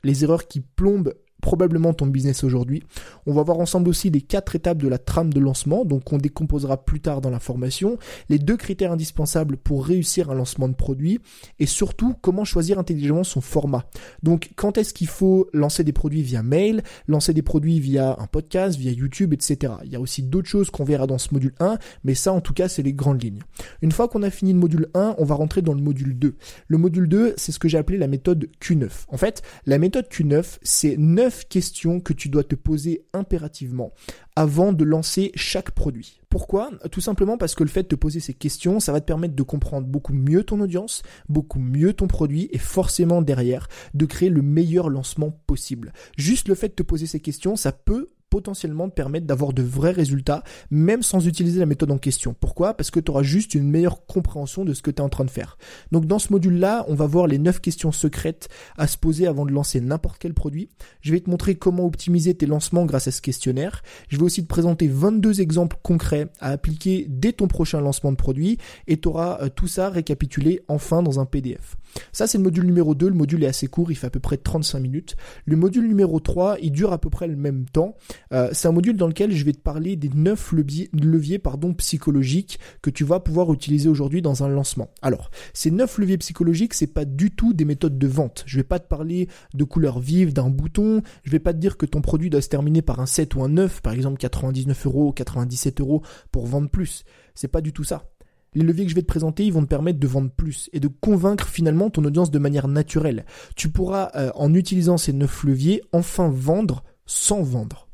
les 0.03 0.25
erreurs 0.25 0.47
qui 0.47 0.61
plombent 0.61 1.15
probablement 1.41 1.95
ton 1.95 2.07
business 2.07 2.45
aujourd'hui. 2.45 2.83
On 3.27 3.33
va 3.33 3.43
voir 3.43 3.59
ensemble 3.59 3.89
aussi 3.89 4.11
les 4.11 4.21
quatre 4.21 4.57
étapes 4.57 4.79
de 4.79 4.89
la 4.89 4.99
trame 4.99 5.33
de 5.33 5.41
lancement, 5.41 5.85
donc 5.85 6.13
on 6.13 6.19
décomposera 6.19 6.85
plus 6.85 7.01
tard 7.01 7.21
dans 7.21 7.31
la 7.31 7.39
formation, 7.39 7.99
les 8.29 8.39
deux 8.39 8.57
critères 8.57 8.93
indispensables 8.93 9.57
pour 9.57 9.87
réussir 9.87 10.31
un 10.31 10.35
lancement 10.35 10.69
de 10.69 10.75
produit, 10.75 11.21
et 11.59 11.67
surtout 11.67 12.15
comment 12.21 12.45
choisir 12.45 12.79
intelligemment 12.79 13.25
son 13.25 13.41
format. 13.41 13.85
Donc 14.23 14.51
quand 14.57 14.79
est-ce 14.79 14.93
qu'il 14.93 15.07
faut 15.07 15.49
lancer 15.53 15.85
des 15.85 15.93
produits 15.93 16.23
via 16.23 16.43
mail, 16.43 16.83
lancer 17.07 17.33
des 17.33 17.43
produits 17.43 17.81
via 17.81 18.17
un 18.19 18.27
podcast, 18.27 18.79
via 18.79 18.91
YouTube, 18.91 19.33
etc. 19.33 19.75
Il 19.85 19.91
y 19.91 19.97
a 19.97 20.01
aussi 20.01 20.23
d'autres 20.23 20.49
choses 20.49 20.71
qu'on 20.71 20.85
verra 20.85 21.07
dans 21.07 21.19
ce 21.19 21.33
module 21.33 21.55
1, 21.61 21.79
mais 22.05 22.15
ça 22.15 22.33
en 22.33 22.41
tout 22.41 22.53
cas 22.53 22.69
c'est 22.69 22.83
les 22.83 22.93
grandes 22.93 23.23
lignes. 23.23 23.43
Une 23.83 23.93
fois 23.93 24.09
qu'on 24.09 24.23
a 24.23 24.31
fini 24.31 24.53
le 24.53 24.59
module 24.59 24.89
1, 24.95 25.17
on 25.19 25.25
va 25.25 25.35
rentrer 25.35 25.63
dans 25.63 25.75
le 25.75 25.83
module 25.83 26.19
2. 26.19 26.35
Le 26.67 26.79
module 26.79 27.09
2, 27.09 27.35
c'est 27.37 27.53
ce 27.53 27.59
que 27.59 27.69
j'ai 27.69 27.79
appelé 27.79 27.99
la 27.99 28.09
méthode 28.09 28.49
Q9. 28.61 28.89
En 29.09 29.17
fait, 29.17 29.43
la 29.67 29.79
méthode 29.79 30.07
Q9, 30.11 30.59
c'est 30.63 30.97
9 30.97 31.28
9 31.29 31.47
questions 31.49 32.01
que 32.01 32.15
tu 32.15 32.31
dois 32.31 32.43
te 32.43 32.55
poser 32.55 33.05
impérativement 33.13 33.93
avant 34.35 34.73
de 34.73 34.83
lancer 34.83 35.31
chaque 35.35 35.73
produit. 35.73 36.23
Pourquoi? 36.31 36.71
Tout 36.91 37.03
simplement 37.03 37.37
parce 37.37 37.55
que 37.55 37.65
le 37.65 37.69
fait 37.69 37.83
de 37.83 37.89
te 37.89 37.97
poser 37.97 38.19
ces 38.19 38.33
questions, 38.33 38.81
ça 38.81 38.93
va 38.93 39.03
te 39.03 39.05
permettre 39.05 39.35
de 39.35 39.43
comprendre 39.43 39.87
beaucoup 39.87 40.15
mieux 40.15 40.43
ton 40.43 40.59
audience, 40.61 41.03
beaucoup 41.29 41.59
mieux 41.59 41.93
ton 41.93 42.07
produit 42.07 42.49
et 42.51 42.59
forcément 42.59 43.21
derrière 43.21 43.69
de 43.93 44.07
créer 44.07 44.31
le 44.31 44.41
meilleur 44.41 44.89
lancement 44.89 45.31
possible. 45.47 45.93
Juste 46.17 46.49
le 46.49 46.55
fait 46.55 46.69
de 46.69 46.75
te 46.75 46.83
poser 46.83 47.05
ces 47.05 47.21
questions, 47.21 47.57
ça 47.57 47.73
peut 47.73 48.09
potentiellement 48.31 48.89
te 48.89 48.95
permettre 48.95 49.27
d'avoir 49.27 49.53
de 49.53 49.63
vrais 49.63 49.93
résultats, 49.93 50.43
même 50.71 51.03
sans 51.03 51.27
utiliser 51.27 51.61
la 51.61 51.67
méthode 51.67 51.91
en 51.91 51.99
question. 51.99 52.35
Pourquoi? 52.39 52.75
Parce 52.75 52.91
que 52.91 53.01
tu 53.01 53.11
auras 53.11 53.23
juste 53.23 53.55
une 53.55 53.69
meilleure 53.69 54.07
compréhension 54.07 54.65
de 54.65 54.75
ce 54.75 54.83
que 54.83 54.91
tu 54.91 54.99
es 54.99 55.01
en 55.01 55.09
train 55.09 55.25
de 55.25 55.31
faire. 55.31 55.59
Donc 55.93 56.07
dans 56.07 56.19
ce 56.19 56.33
module-là, 56.33 56.85
on 56.89 56.95
va 56.95 57.07
voir 57.07 57.27
les 57.27 57.39
9 57.39 57.61
questions 57.61 57.93
secrètes 57.93 58.49
à 58.77 58.87
se 58.87 58.97
poser 58.97 59.27
avant 59.27 59.47
de 59.47 59.53
lancer 59.53 59.81
n'importe 59.81 60.19
quel 60.19 60.35
produit. 60.35 60.69
Je 61.01 61.13
vais 61.13 61.21
te 61.21 61.31
montrer 61.31 61.55
comment 61.57 61.85
optimiser 61.85 62.35
tes 62.35 62.47
lancements 62.47 62.85
grâce 62.85 63.09
à 63.09 63.11
ce 63.11 63.23
questionnaire. 63.23 63.83
Je 64.09 64.17
vais 64.17 64.25
aussi 64.25 64.43
te 64.43 64.49
présenter 64.49 64.89
22 64.89 65.41
exemples 65.41 65.77
concrets 65.83 66.29
à 66.41 66.51
appliquer 66.51 67.07
dès 67.09 67.33
ton 67.33 67.49
prochain 67.49 67.81
lancement 67.81 68.13
de 68.13 68.17
produit 68.17 68.59
et 68.87 68.99
tu 69.01 69.09
auras 69.09 69.41
euh, 69.43 69.49
tout 69.49 69.69
ça 69.69 69.91
récapitulé 69.91 70.63
enfin 70.69 71.03
dans 71.03 71.21
un 71.21 71.25
PDF. 71.25 71.77
Ça, 72.13 72.27
c'est 72.27 72.39
le 72.39 72.45
module 72.45 72.65
numéro 72.65 72.95
2. 72.95 73.09
Le 73.09 73.15
module 73.15 73.45
est 73.45 73.49
assez 73.49 73.67
court, 73.67 73.91
il 73.91 73.95
fait 73.95 74.07
à 74.07 74.11
peu 74.11 74.21
près 74.21 74.37
35 74.37 74.81
minutes. 74.81 75.17
Le 75.45 75.57
module 75.57 75.87
numéro 75.87 76.21
3, 76.21 76.59
il 76.61 76.73
dure 76.73 76.93
à 76.93 76.99
peu 76.99 77.11
près 77.11 77.29
le 77.29 77.37
même 77.37 77.67
temps. 77.67 77.97
Euh, 78.33 78.51
c'est 78.53 78.69
un 78.69 78.73
module 78.73 78.97
dans 78.97 79.07
lequel 79.07 79.33
je 79.33 79.45
vais 79.45 79.53
te 79.53 79.61
parler 79.61 79.97
des 79.97 80.09
9 80.09 80.53
leviers, 80.93 81.39
pardon, 81.39 81.75
psychologiques 81.75 82.59
que 82.83 82.91
tu 82.91 83.05
vas 83.05 83.21
pouvoir 83.21 83.53
utiliser 83.53 83.89
aujourd'hui 83.89 84.23
dans 84.23 84.45
un 84.45 84.49
lancement. 84.49 84.91
Alors, 85.03 85.31
ces 85.53 85.71
9 85.71 85.99
leviers 85.99 86.19
psychologiques, 86.19 86.75
c'est 86.75 86.87
pas 86.87 87.05
du 87.05 87.31
tout 87.31 87.53
des 87.53 87.65
méthodes 87.65 87.99
de 87.99 88.07
vente. 88.07 88.45
Je 88.47 88.57
vais 88.57 88.65
pas 88.65 88.79
te 88.79 88.89
parler 88.89 89.29
de 89.55 89.65
couleur 89.65 90.01
vive, 90.01 90.33
d'un 90.33 90.51
bouton. 90.51 91.03
Je 91.23 91.31
vais 91.31 91.39
pas 91.39 91.53
te 91.53 91.59
dire 91.59 91.77
que 91.77 91.87
ton 91.87 92.01
produit 92.01 92.31
doit 92.31 92.43
se 92.43 92.49
terminer 92.49 92.83
par 92.83 93.01
un 93.01 93.07
7 93.07 93.35
ou 93.35 93.43
un 93.43 93.49
9, 93.49 93.83
par 93.83 93.93
exemple 93.93 94.19
99 94.19 94.87
euros, 94.87 95.13
97 95.13 95.81
euros 95.81 96.03
pour 96.31 96.47
vendre 96.47 96.71
plus. 96.71 97.05
C'est 97.35 97.49
pas 97.49 97.61
du 97.61 97.73
tout 97.73 97.85
ça. 97.85 98.05
Les 98.55 98.63
leviers 98.63 98.85
que 98.85 98.91
je 98.91 98.95
vais 98.95 99.03
te 99.03 99.07
présenter, 99.07 99.45
ils 99.45 99.53
vont 99.53 99.63
te 99.63 99.69
permettre 99.69 99.99
de 99.99 100.07
vendre 100.07 100.31
plus 100.31 100.71
et 100.73 100.81
de 100.81 100.89
convaincre 100.89 101.49
finalement 101.49 101.91
ton 101.91 102.05
audience 102.05 102.31
de 102.31 102.39
manière 102.39 102.69
naturelle. 102.69 103.25
Tu 103.57 103.69
pourras, 103.71 104.11
euh, 104.17 104.31
en 104.35 104.55
utilisant 104.55 104.97
ces 104.97 105.13
neuf 105.13 105.45
leviers, 105.45 105.83
enfin 105.93 106.29
vendre 106.29 106.83
sans 107.07 107.43
vendre. 107.43 107.88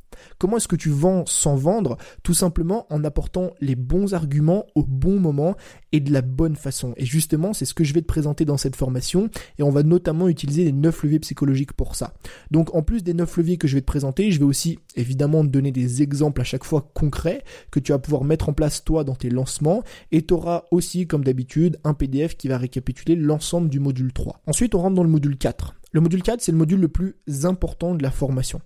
Comment 0.44 0.58
est-ce 0.58 0.68
que 0.68 0.76
tu 0.76 0.90
vends 0.90 1.24
sans 1.24 1.56
vendre 1.56 1.96
Tout 2.22 2.34
simplement 2.34 2.86
en 2.90 3.02
apportant 3.02 3.52
les 3.62 3.76
bons 3.76 4.12
arguments 4.12 4.66
au 4.74 4.82
bon 4.82 5.18
moment 5.18 5.56
et 5.90 6.00
de 6.00 6.12
la 6.12 6.20
bonne 6.20 6.54
façon. 6.54 6.92
Et 6.98 7.06
justement, 7.06 7.54
c'est 7.54 7.64
ce 7.64 7.72
que 7.72 7.82
je 7.82 7.94
vais 7.94 8.02
te 8.02 8.06
présenter 8.06 8.44
dans 8.44 8.58
cette 8.58 8.76
formation 8.76 9.30
et 9.58 9.62
on 9.62 9.70
va 9.70 9.82
notamment 9.82 10.28
utiliser 10.28 10.64
les 10.64 10.72
9 10.72 11.04
leviers 11.04 11.20
psychologiques 11.20 11.72
pour 11.72 11.94
ça. 11.94 12.12
Donc 12.50 12.74
en 12.74 12.82
plus 12.82 13.02
des 13.02 13.14
9 13.14 13.38
leviers 13.38 13.56
que 13.56 13.66
je 13.66 13.76
vais 13.76 13.80
te 13.80 13.86
présenter, 13.86 14.30
je 14.32 14.38
vais 14.38 14.44
aussi 14.44 14.80
évidemment 14.96 15.40
te 15.40 15.48
donner 15.48 15.72
des 15.72 16.02
exemples 16.02 16.42
à 16.42 16.44
chaque 16.44 16.64
fois 16.64 16.90
concrets 16.92 17.42
que 17.70 17.80
tu 17.80 17.92
vas 17.92 17.98
pouvoir 17.98 18.24
mettre 18.24 18.50
en 18.50 18.52
place 18.52 18.84
toi 18.84 19.02
dans 19.02 19.14
tes 19.14 19.30
lancements 19.30 19.82
et 20.12 20.26
tu 20.26 20.34
auras 20.34 20.64
aussi 20.70 21.06
comme 21.06 21.24
d'habitude 21.24 21.78
un 21.84 21.94
PDF 21.94 22.36
qui 22.36 22.48
va 22.48 22.58
récapituler 22.58 23.16
l'ensemble 23.16 23.70
du 23.70 23.80
module 23.80 24.12
3. 24.12 24.42
Ensuite, 24.46 24.74
on 24.74 24.80
rentre 24.80 24.96
dans 24.96 25.04
le 25.04 25.08
module 25.08 25.38
4. 25.38 25.74
Le 25.94 26.00
module 26.00 26.24
4, 26.24 26.40
c'est 26.40 26.50
le 26.50 26.58
module 26.58 26.80
le 26.80 26.88
plus 26.88 27.14
important 27.44 27.94
de 27.94 28.02
la 28.02 28.10
formation. 28.10 28.60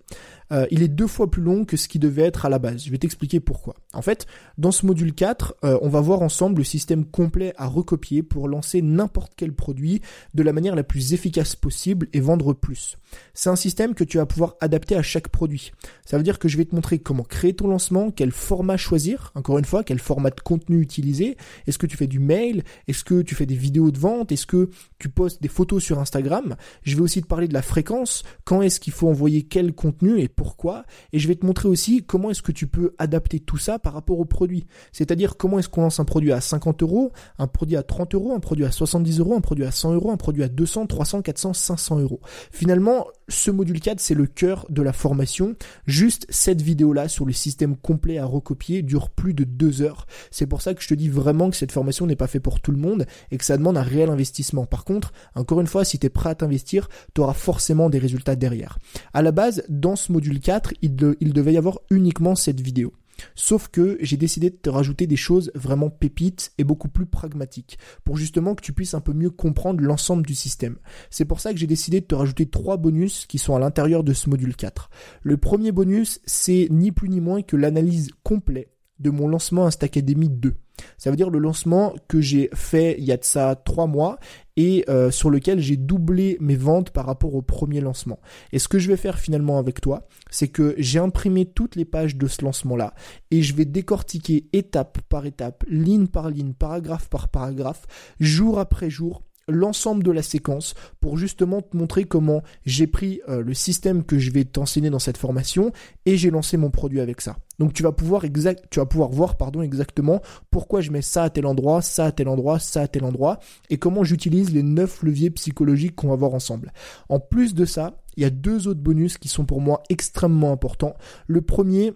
Euh, 0.51 0.67
il 0.71 0.83
est 0.83 0.88
deux 0.88 1.07
fois 1.07 1.31
plus 1.31 1.43
long 1.43 1.67
que 1.67 1.77
ce 1.77 1.87
qui 1.87 1.99
devait 1.99 2.23
être 2.23 2.47
à 2.47 2.49
la 2.49 2.59
base. 2.59 2.85
Je 2.85 2.91
vais 2.91 2.97
t'expliquer 2.97 3.38
pourquoi. 3.38 3.75
En 3.93 4.01
fait, 4.01 4.27
dans 4.57 4.73
ce 4.73 4.87
module 4.87 5.12
4, 5.12 5.57
euh, 5.62 5.79
on 5.83 5.91
va 5.91 6.01
voir 6.01 6.23
ensemble 6.23 6.59
le 6.59 6.64
système 6.64 7.05
complet 7.05 7.53
à 7.59 7.67
recopier 7.67 8.23
pour 8.23 8.49
lancer 8.49 8.81
n'importe 8.81 9.33
quel 9.37 9.53
produit 9.53 10.01
de 10.33 10.43
la 10.43 10.55
manière 10.55 10.75
la 10.75 10.85
plus 10.85 11.12
efficace 11.12 11.55
possible 11.55 12.09
et 12.14 12.21
vendre 12.21 12.55
plus. 12.55 12.97
C'est 13.35 13.51
un 13.51 13.57
système 13.57 13.95
que 13.95 14.05
tu 14.05 14.17
vas 14.17 14.25
pouvoir 14.25 14.57
adapter 14.61 14.97
à 14.97 15.03
chaque 15.03 15.29
produit. 15.29 15.73
Ça 16.07 16.17
veut 16.17 16.23
dire 16.23 16.38
que 16.38 16.49
je 16.49 16.57
vais 16.57 16.64
te 16.64 16.75
montrer 16.75 16.99
comment 16.99 17.25
créer 17.25 17.55
ton 17.55 17.69
lancement, 17.69 18.11
quel 18.11 18.33
format 18.33 18.79
choisir, 18.79 19.33
encore 19.35 19.59
une 19.59 19.64
fois, 19.67 19.85
quel 19.85 19.99
format 19.99 20.31
de 20.31 20.41
contenu 20.41 20.81
utiliser. 20.81 21.37
Est-ce 21.67 21.79
que 21.79 21.87
tu 21.87 21.97
fais 21.97 22.07
du 22.07 22.21
mail? 22.21 22.64
Est-ce 22.87 23.05
que 23.05 23.21
tu 23.21 23.35
fais 23.35 23.47
des 23.47 23.55
vidéos 23.55 23.91
de 23.91 23.99
vente? 23.99 24.33
Est-ce 24.33 24.47
que 24.47 24.71
tu 24.99 25.11
postes 25.11 25.43
des 25.43 25.49
photos 25.49 25.83
sur 25.83 25.99
Instagram? 25.99 26.57
Je 26.83 26.97
vais 26.97 27.03
aussi 27.03 27.18
de 27.21 27.27
parler 27.27 27.49
de 27.49 27.55
la 27.55 27.63
fréquence, 27.63 28.23
quand 28.45 28.63
est-ce 28.63 28.81
qu'il 28.81 28.93
faut 28.93 29.09
envoyer 29.09 29.43
quel 29.43 29.73
contenu 29.73 30.21
et 30.21 30.29
pourquoi, 30.29 30.85
et 31.13 31.19
je 31.19 31.29
vais 31.29 31.35
te 31.35 31.47
montrer 31.47 31.69
aussi 31.69 32.05
comment 32.05 32.31
est-ce 32.31 32.43
que 32.43 32.53
tu 32.53 32.67
peux 32.67 32.95
adapter 32.99 33.41
tout 33.41 33.59
ça 33.59 33.79
par 33.79 33.93
rapport 33.93 34.19
au 34.19 34.25
produit. 34.25 34.67
C'est-à-dire 34.93 35.37
comment 35.37 35.59
est-ce 35.59 35.69
qu'on 35.69 35.83
lance 35.83 36.01
un 36.01 36.05
produit 36.05 36.33
à 36.33 36.41
50 36.41 36.83
euros, 36.83 37.13
un 37.39 37.47
produit 37.47 37.77
à 37.77 37.83
30 37.83 38.15
euros, 38.15 38.33
un 38.33 38.41
produit 38.41 38.65
à 38.65 38.71
70 38.71 39.21
euros, 39.21 39.35
un 39.35 39.41
produit 39.41 39.65
à 39.65 39.71
100 39.71 39.95
euros, 39.95 40.11
un 40.11 40.17
produit 40.17 40.43
à 40.43 40.49
200, 40.49 40.87
300, 40.87 41.23
400, 41.23 41.53
500 41.53 41.99
euros. 42.01 42.21
Finalement, 42.53 43.07
ce 43.29 43.51
module 43.51 43.81
4, 43.81 44.01
c'est 44.01 44.15
le 44.15 44.27
cœur 44.27 44.67
de 44.71 44.83
la 44.83 44.93
formation. 44.93 45.55
Juste 45.87 46.27
cette 46.29 46.63
vidéo-là 46.63 47.09
sur 47.09 47.27
le 47.27 47.33
système 47.33 47.77
complet 47.77 48.19
à 48.19 48.25
recopier 48.25 48.83
dure 48.83 49.11
plus 49.11 49.35
de 49.35 49.45
deux 49.45 49.83
heures. 49.83 50.07
C'est 50.31 50.47
pour 50.47 50.63
ça 50.63 50.75
que 50.75 50.83
je 50.83 50.89
te 50.89 50.95
dis 50.95 51.09
vraiment 51.09 51.51
que 51.51 51.57
cette 51.57 51.73
formation 51.73 52.07
n'est 52.07 52.17
pas 52.17 52.27
faite 52.27 52.43
pour 52.43 52.61
tout 52.61 52.73
le 52.73 52.79
monde 52.79 53.07
et 53.31 53.39
que 53.39 53.45
ça 53.45 53.57
demande 53.57 53.77
un 53.77 53.83
réel 53.83 54.11
investissement. 54.11 54.67
Par 54.67 54.85
contre, 54.85 55.13
encore 55.35 55.61
une 55.61 55.67
fois, 55.67 55.85
si 55.85 55.99
tu 55.99 56.07
es 56.07 56.11
prêt 56.11 56.31
à 56.31 56.35
t'investir, 56.35 56.89
tu 57.14 57.21
auras 57.21 57.35
forcément 57.35 57.90
des 57.90 57.99
résultats 57.99 58.37
derrière. 58.37 58.79
À 59.12 59.23
la 59.23 59.33
base, 59.33 59.64
dans 59.68 59.97
ce 59.97 60.12
module 60.12 60.40
4, 60.40 60.75
il, 60.83 60.94
devait 60.97 61.53
y 61.53 61.59
avoir 61.59 61.81
uniquement 61.90 62.35
cette 62.35 62.61
vidéo. 62.61 62.92
Sauf 63.35 63.68
que 63.68 63.99
j'ai 64.01 64.16
décidé 64.16 64.51
de 64.51 64.57
te 64.57 64.71
rajouter 64.71 65.09
des 65.09 65.16
choses 65.16 65.51
vraiment 65.55 65.90
pépites 65.90 66.53
et 66.57 66.64
beaucoup 66.64 66.88
plus 66.88 67.07
pragmatiques 67.07 67.79
pour 68.05 68.16
justement 68.16 68.55
que 68.55 68.62
tu 68.62 68.73
puisses 68.73 68.94
un 68.94 69.01
peu 69.01 69.12
mieux 69.12 69.31
comprendre 69.31 69.83
l'ensemble 69.83 70.25
du 70.25 70.37
système. 70.37 70.79
C'est 71.11 71.25
pour 71.25 71.40
ça 71.40 71.53
que 71.53 71.59
j'ai 71.59 71.66
décidé 71.66 72.01
de 72.01 72.07
te 72.07 72.14
rajouter 72.14 72.47
trois 72.47 72.77
bonus 72.77 73.27
qui 73.27 73.38
sont 73.38 73.57
à 73.57 73.59
l'intérieur 73.59 74.05
de 74.05 74.12
ce 74.12 74.31
module 74.31 74.55
4. 74.55 74.90
Le 75.23 75.37
premier 75.37 75.73
bonus, 75.73 76.21
c'est 76.27 76.68
ni 76.71 76.92
plus 76.92 77.09
ni 77.09 77.21
moins 77.21 77.42
que 77.42 77.57
l'analyse 77.57 78.11
complète 78.23 78.73
de 79.01 79.11
mon 79.11 79.27
lancement 79.27 79.66
Instacademy 79.66 80.29
2. 80.29 80.55
Ça 80.97 81.11
veut 81.11 81.17
dire 81.17 81.31
le 81.31 81.38
lancement 81.38 81.95
que 82.09 82.21
j'ai 82.21 82.51
fait 82.55 82.97
il 82.99 83.05
y 83.05 83.12
a 83.12 83.17
de 83.17 83.25
ça 83.25 83.55
trois 83.57 83.87
mois 83.87 84.19
et 84.57 84.85
euh, 84.88 85.11
sur 85.11 85.31
lequel 85.31 85.61
j'ai 85.61 85.77
doublé 85.77 86.37
mes 86.41 86.57
ventes 86.57 86.91
par 86.91 87.07
rapport 87.07 87.35
au 87.35 87.43
premier 87.43 87.81
lancement. 87.81 88.19
Et 88.53 88.59
ce 88.59 88.67
que 88.67 88.79
je 88.79 88.88
vais 88.88 88.97
faire 88.97 89.19
finalement 89.19 89.59
avec 89.59 89.81
toi, 89.81 90.09
c'est 90.31 90.49
que 90.49 90.75
j'ai 90.79 90.99
imprimé 90.99 91.47
toutes 91.47 91.77
les 91.77 91.85
pages 91.85 92.17
de 92.17 92.27
ce 92.27 92.45
lancement-là 92.45 92.95
et 93.31 93.43
je 93.43 93.55
vais 93.55 93.64
décortiquer 93.64 94.49
étape 94.53 94.99
par 95.09 95.27
étape, 95.27 95.64
ligne 95.69 96.09
par 96.09 96.31
ligne, 96.31 96.55
paragraphe 96.55 97.09
par 97.09 97.29
paragraphe, 97.29 97.87
jour 98.19 98.59
après 98.59 98.91
jour, 98.91 99.23
l'ensemble 99.49 100.03
de 100.03 100.11
la 100.11 100.23
séquence 100.23 100.75
pour 101.01 101.17
justement 101.17 101.63
te 101.63 101.77
montrer 101.77 102.05
comment 102.05 102.43
j'ai 102.65 102.87
pris 102.87 103.21
euh, 103.29 103.43
le 103.43 103.55
système 103.55 104.05
que 104.05 104.19
je 104.19 104.31
vais 104.31 104.45
t'enseigner 104.45 104.91
dans 104.91 104.99
cette 104.99 105.17
formation 105.17 105.73
et 106.07 106.17
j'ai 106.17 106.31
lancé 106.31 106.57
mon 106.57 106.71
produit 106.71 107.01
avec 107.01 107.21
ça. 107.21 107.37
Donc 107.59 107.73
tu 107.73 107.83
vas 107.83 107.93
pouvoir 107.93 108.25
exact, 108.25 108.65
tu 108.71 108.79
vas 108.79 108.87
pouvoir 108.87 109.11
voir 109.11 109.37
exactement 109.63 110.21
pourquoi 110.51 110.81
je 110.81 110.91
mets 110.91 111.03
ça 111.03 111.25
à 111.25 111.31
tel 111.31 111.47
endroit, 111.47 111.83
ça 111.83 112.07
à 112.07 112.13
tel 112.13 112.29
endroit, 112.29 112.59
ça 112.59 112.83
à 112.83 112.89
tel 112.89 113.05
endroit 113.05 113.39
et 113.71 113.79
comment 113.79 114.05
j'utilise 114.05 114.53
les 114.53 114.63
neuf 114.63 115.03
leviers 115.03 115.31
psychologiques 115.31 115.97
qu'on 115.97 116.09
va 116.09 116.17
voir 116.17 116.35
ensemble. 116.35 116.73
En 117.09 117.19
plus 117.19 117.55
de 117.55 117.65
ça, 117.65 118.03
il 118.17 118.23
y 118.23 118.27
a 118.27 118.31
deux 118.31 118.69
autres 118.69 118.81
bonus 118.81 119.19
qui 119.19 119.29
sont 119.29 119.45
pour 119.45 119.61
moi 119.61 119.83
extrêmement 119.91 120.53
importants. 120.53 120.95
Le 121.27 121.41
premier, 121.41 121.93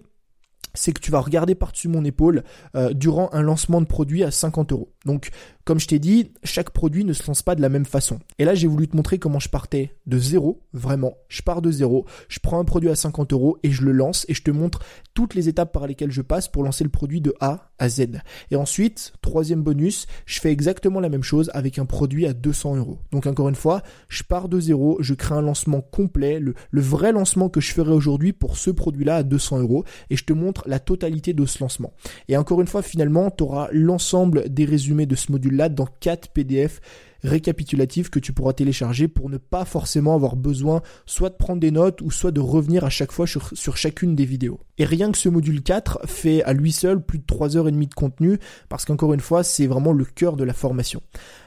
c'est 0.73 0.91
que 0.91 0.99
tu 0.99 1.11
vas 1.11 1.19
regarder 1.19 1.55
par-dessus 1.55 1.87
mon 1.87 2.03
épaule 2.03 2.43
euh, 2.75 2.93
durant 2.93 3.29
un 3.33 3.41
lancement 3.41 3.81
de 3.81 3.85
produit 3.85 4.23
à 4.23 4.31
50 4.31 4.71
euros. 4.71 4.91
Donc 5.05 5.29
comme 5.65 5.79
je 5.79 5.87
t'ai 5.87 5.99
dit, 5.99 6.31
chaque 6.43 6.71
produit 6.71 7.05
ne 7.05 7.13
se 7.13 7.25
lance 7.25 7.41
pas 7.41 7.55
de 7.55 7.61
la 7.61 7.69
même 7.69 7.85
façon. 7.85 8.19
Et 8.37 8.45
là, 8.45 8.53
j'ai 8.53 8.67
voulu 8.67 8.87
te 8.87 8.95
montrer 8.97 9.17
comment 9.17 9.39
je 9.39 9.47
partais 9.47 9.95
de 10.05 10.17
zéro, 10.17 10.61
vraiment. 10.73 11.13
Je 11.29 11.41
pars 11.41 11.61
de 11.61 11.71
zéro, 11.71 12.05
je 12.27 12.39
prends 12.39 12.59
un 12.59 12.65
produit 12.65 12.89
à 12.89 12.95
50 12.95 13.31
euros 13.31 13.57
et 13.63 13.71
je 13.71 13.83
le 13.83 13.93
lance 13.93 14.25
et 14.27 14.33
je 14.33 14.43
te 14.43 14.51
montre 14.51 14.79
toutes 15.13 15.35
les 15.35 15.47
étapes 15.47 15.71
par 15.71 15.87
lesquelles 15.87 16.11
je 16.11 16.21
passe 16.21 16.47
pour 16.49 16.63
lancer 16.63 16.83
le 16.83 16.89
produit 16.89 17.21
de 17.21 17.33
A 17.39 17.71
à 17.79 17.87
Z. 17.87 18.21
Et 18.51 18.55
ensuite, 18.55 19.13
troisième 19.21 19.61
bonus, 19.61 20.05
je 20.25 20.39
fais 20.41 20.51
exactement 20.51 20.99
la 20.99 21.09
même 21.09 21.23
chose 21.23 21.49
avec 21.53 21.79
un 21.79 21.85
produit 21.85 22.25
à 22.25 22.33
200 22.33 22.77
euros. 22.77 22.99
Donc 23.11 23.25
encore 23.25 23.47
une 23.47 23.55
fois, 23.55 23.83
je 24.09 24.23
pars 24.23 24.49
de 24.49 24.59
zéro, 24.59 24.97
je 24.99 25.13
crée 25.13 25.35
un 25.35 25.41
lancement 25.41 25.81
complet, 25.81 26.39
le, 26.39 26.55
vrai 26.73 27.13
lancement 27.13 27.47
que 27.47 27.61
je 27.61 27.71
ferai 27.71 27.91
aujourd'hui 27.91 28.33
pour 28.33 28.57
ce 28.57 28.69
produit-là 28.69 29.17
à 29.17 29.23
200 29.23 29.59
euros 29.59 29.85
et 30.09 30.17
je 30.17 30.25
te 30.25 30.33
montre 30.33 30.63
la 30.67 30.79
totalité 30.79 31.33
de 31.33 31.45
ce 31.45 31.59
lancement. 31.63 31.93
Et 32.27 32.35
encore 32.35 32.59
une 32.59 32.67
fois, 32.67 32.81
finalement, 32.81 33.31
tu 33.31 33.43
auras 33.43 33.69
l'ensemble 33.71 34.49
des 34.49 34.65
résumés 34.65 35.05
de 35.05 35.15
ce 35.15 35.31
module 35.31 35.52
là 35.55 35.69
dans 35.69 35.87
4 35.99 36.29
PDF 36.29 36.81
récapitulatifs 37.23 38.09
que 38.09 38.19
tu 38.19 38.33
pourras 38.33 38.53
télécharger 38.53 39.07
pour 39.07 39.29
ne 39.29 39.37
pas 39.37 39.65
forcément 39.65 40.13
avoir 40.13 40.35
besoin 40.35 40.81
soit 41.05 41.29
de 41.29 41.35
prendre 41.35 41.59
des 41.59 41.71
notes 41.71 42.01
ou 42.01 42.11
soit 42.11 42.31
de 42.31 42.41
revenir 42.41 42.83
à 42.83 42.89
chaque 42.89 43.11
fois 43.11 43.25
sur, 43.25 43.77
chacune 43.77 44.15
des 44.15 44.25
vidéos. 44.25 44.59
Et 44.77 44.85
rien 44.85 45.11
que 45.11 45.17
ce 45.17 45.29
module 45.29 45.63
4 45.63 46.01
fait 46.05 46.43
à 46.43 46.53
lui 46.53 46.71
seul 46.71 47.03
plus 47.03 47.19
de 47.19 47.25
3 47.25 47.57
heures 47.57 47.67
et 47.67 47.71
demie 47.71 47.87
de 47.87 47.93
contenu 47.93 48.39
parce 48.69 48.85
qu'encore 48.85 49.13
une 49.13 49.19
fois, 49.19 49.43
c'est 49.43 49.67
vraiment 49.67 49.93
le 49.93 50.05
cœur 50.05 50.35
de 50.35 50.43
la 50.43 50.53
formation. 50.53 51.01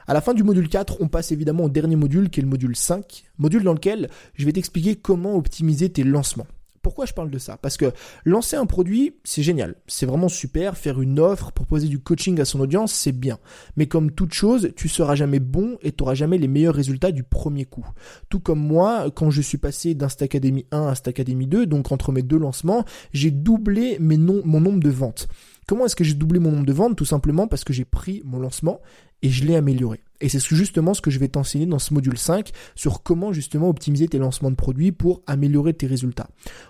À 0.06 0.14
la 0.14 0.20
fin 0.20 0.34
du 0.34 0.44
module 0.44 0.68
4, 0.68 0.98
on 1.00 1.08
passe 1.08 1.32
évidemment 1.32 1.64
au 1.64 1.68
dernier 1.68 1.96
module 1.96 2.30
qui 2.30 2.40
est 2.40 2.42
le 2.42 2.48
module 2.48 2.76
5, 2.76 3.24
module 3.38 3.62
dans 3.62 3.74
lequel 3.74 4.08
je 4.34 4.46
vais 4.46 4.52
t'expliquer 4.52 4.96
comment 4.96 5.36
optimiser 5.36 5.90
tes 5.90 6.04
lancements. 6.04 6.46
Pourquoi 6.86 7.04
je 7.04 7.14
parle 7.14 7.32
de 7.32 7.38
ça? 7.38 7.56
Parce 7.56 7.76
que 7.76 7.92
lancer 8.24 8.54
un 8.54 8.64
produit, 8.64 9.16
c'est 9.24 9.42
génial. 9.42 9.74
C'est 9.88 10.06
vraiment 10.06 10.28
super. 10.28 10.76
Faire 10.76 11.00
une 11.00 11.18
offre, 11.18 11.50
proposer 11.50 11.88
du 11.88 11.98
coaching 11.98 12.40
à 12.40 12.44
son 12.44 12.60
audience, 12.60 12.92
c'est 12.92 13.10
bien. 13.10 13.40
Mais 13.76 13.88
comme 13.88 14.12
toute 14.12 14.32
chose, 14.32 14.70
tu 14.76 14.88
seras 14.88 15.16
jamais 15.16 15.40
bon 15.40 15.78
et 15.82 15.90
tu 15.90 16.04
n'auras 16.04 16.14
jamais 16.14 16.38
les 16.38 16.46
meilleurs 16.46 16.76
résultats 16.76 17.10
du 17.10 17.24
premier 17.24 17.64
coup. 17.64 17.84
Tout 18.28 18.38
comme 18.38 18.60
moi, 18.60 19.10
quand 19.10 19.30
je 19.30 19.42
suis 19.42 19.58
passé 19.58 19.94
d'Instacademy 19.94 20.64
1 20.70 20.78
à 20.80 20.90
Instacademy 20.90 21.48
2, 21.48 21.66
donc 21.66 21.90
entre 21.90 22.12
mes 22.12 22.22
deux 22.22 22.38
lancements, 22.38 22.84
j'ai 23.12 23.32
doublé 23.32 23.98
mon 23.98 24.60
nombre 24.60 24.78
de 24.78 24.90
ventes. 24.90 25.26
Comment 25.66 25.86
est-ce 25.86 25.96
que 25.96 26.04
j'ai 26.04 26.14
doublé 26.14 26.38
mon 26.38 26.52
nombre 26.52 26.66
de 26.66 26.72
ventes? 26.72 26.94
Tout 26.94 27.04
simplement 27.04 27.48
parce 27.48 27.64
que 27.64 27.72
j'ai 27.72 27.84
pris 27.84 28.22
mon 28.24 28.38
lancement 28.38 28.80
et 29.22 29.28
je 29.28 29.44
l'ai 29.44 29.56
amélioré. 29.56 30.05
Et 30.20 30.28
c'est 30.28 30.40
justement 30.40 30.94
ce 30.94 31.00
que 31.00 31.10
je 31.10 31.18
vais 31.18 31.28
t'enseigner 31.28 31.66
dans 31.66 31.78
ce 31.78 31.92
module 31.92 32.18
5 32.18 32.50
sur 32.74 33.02
comment 33.02 33.32
justement 33.32 33.68
optimiser 33.68 34.08
tes 34.08 34.18
lancements 34.18 34.50
de 34.50 34.56
produits 34.56 34.92
pour 34.92 35.22
améliorer 35.26 35.74
tes 35.74 35.86
résultats. 35.86 36.28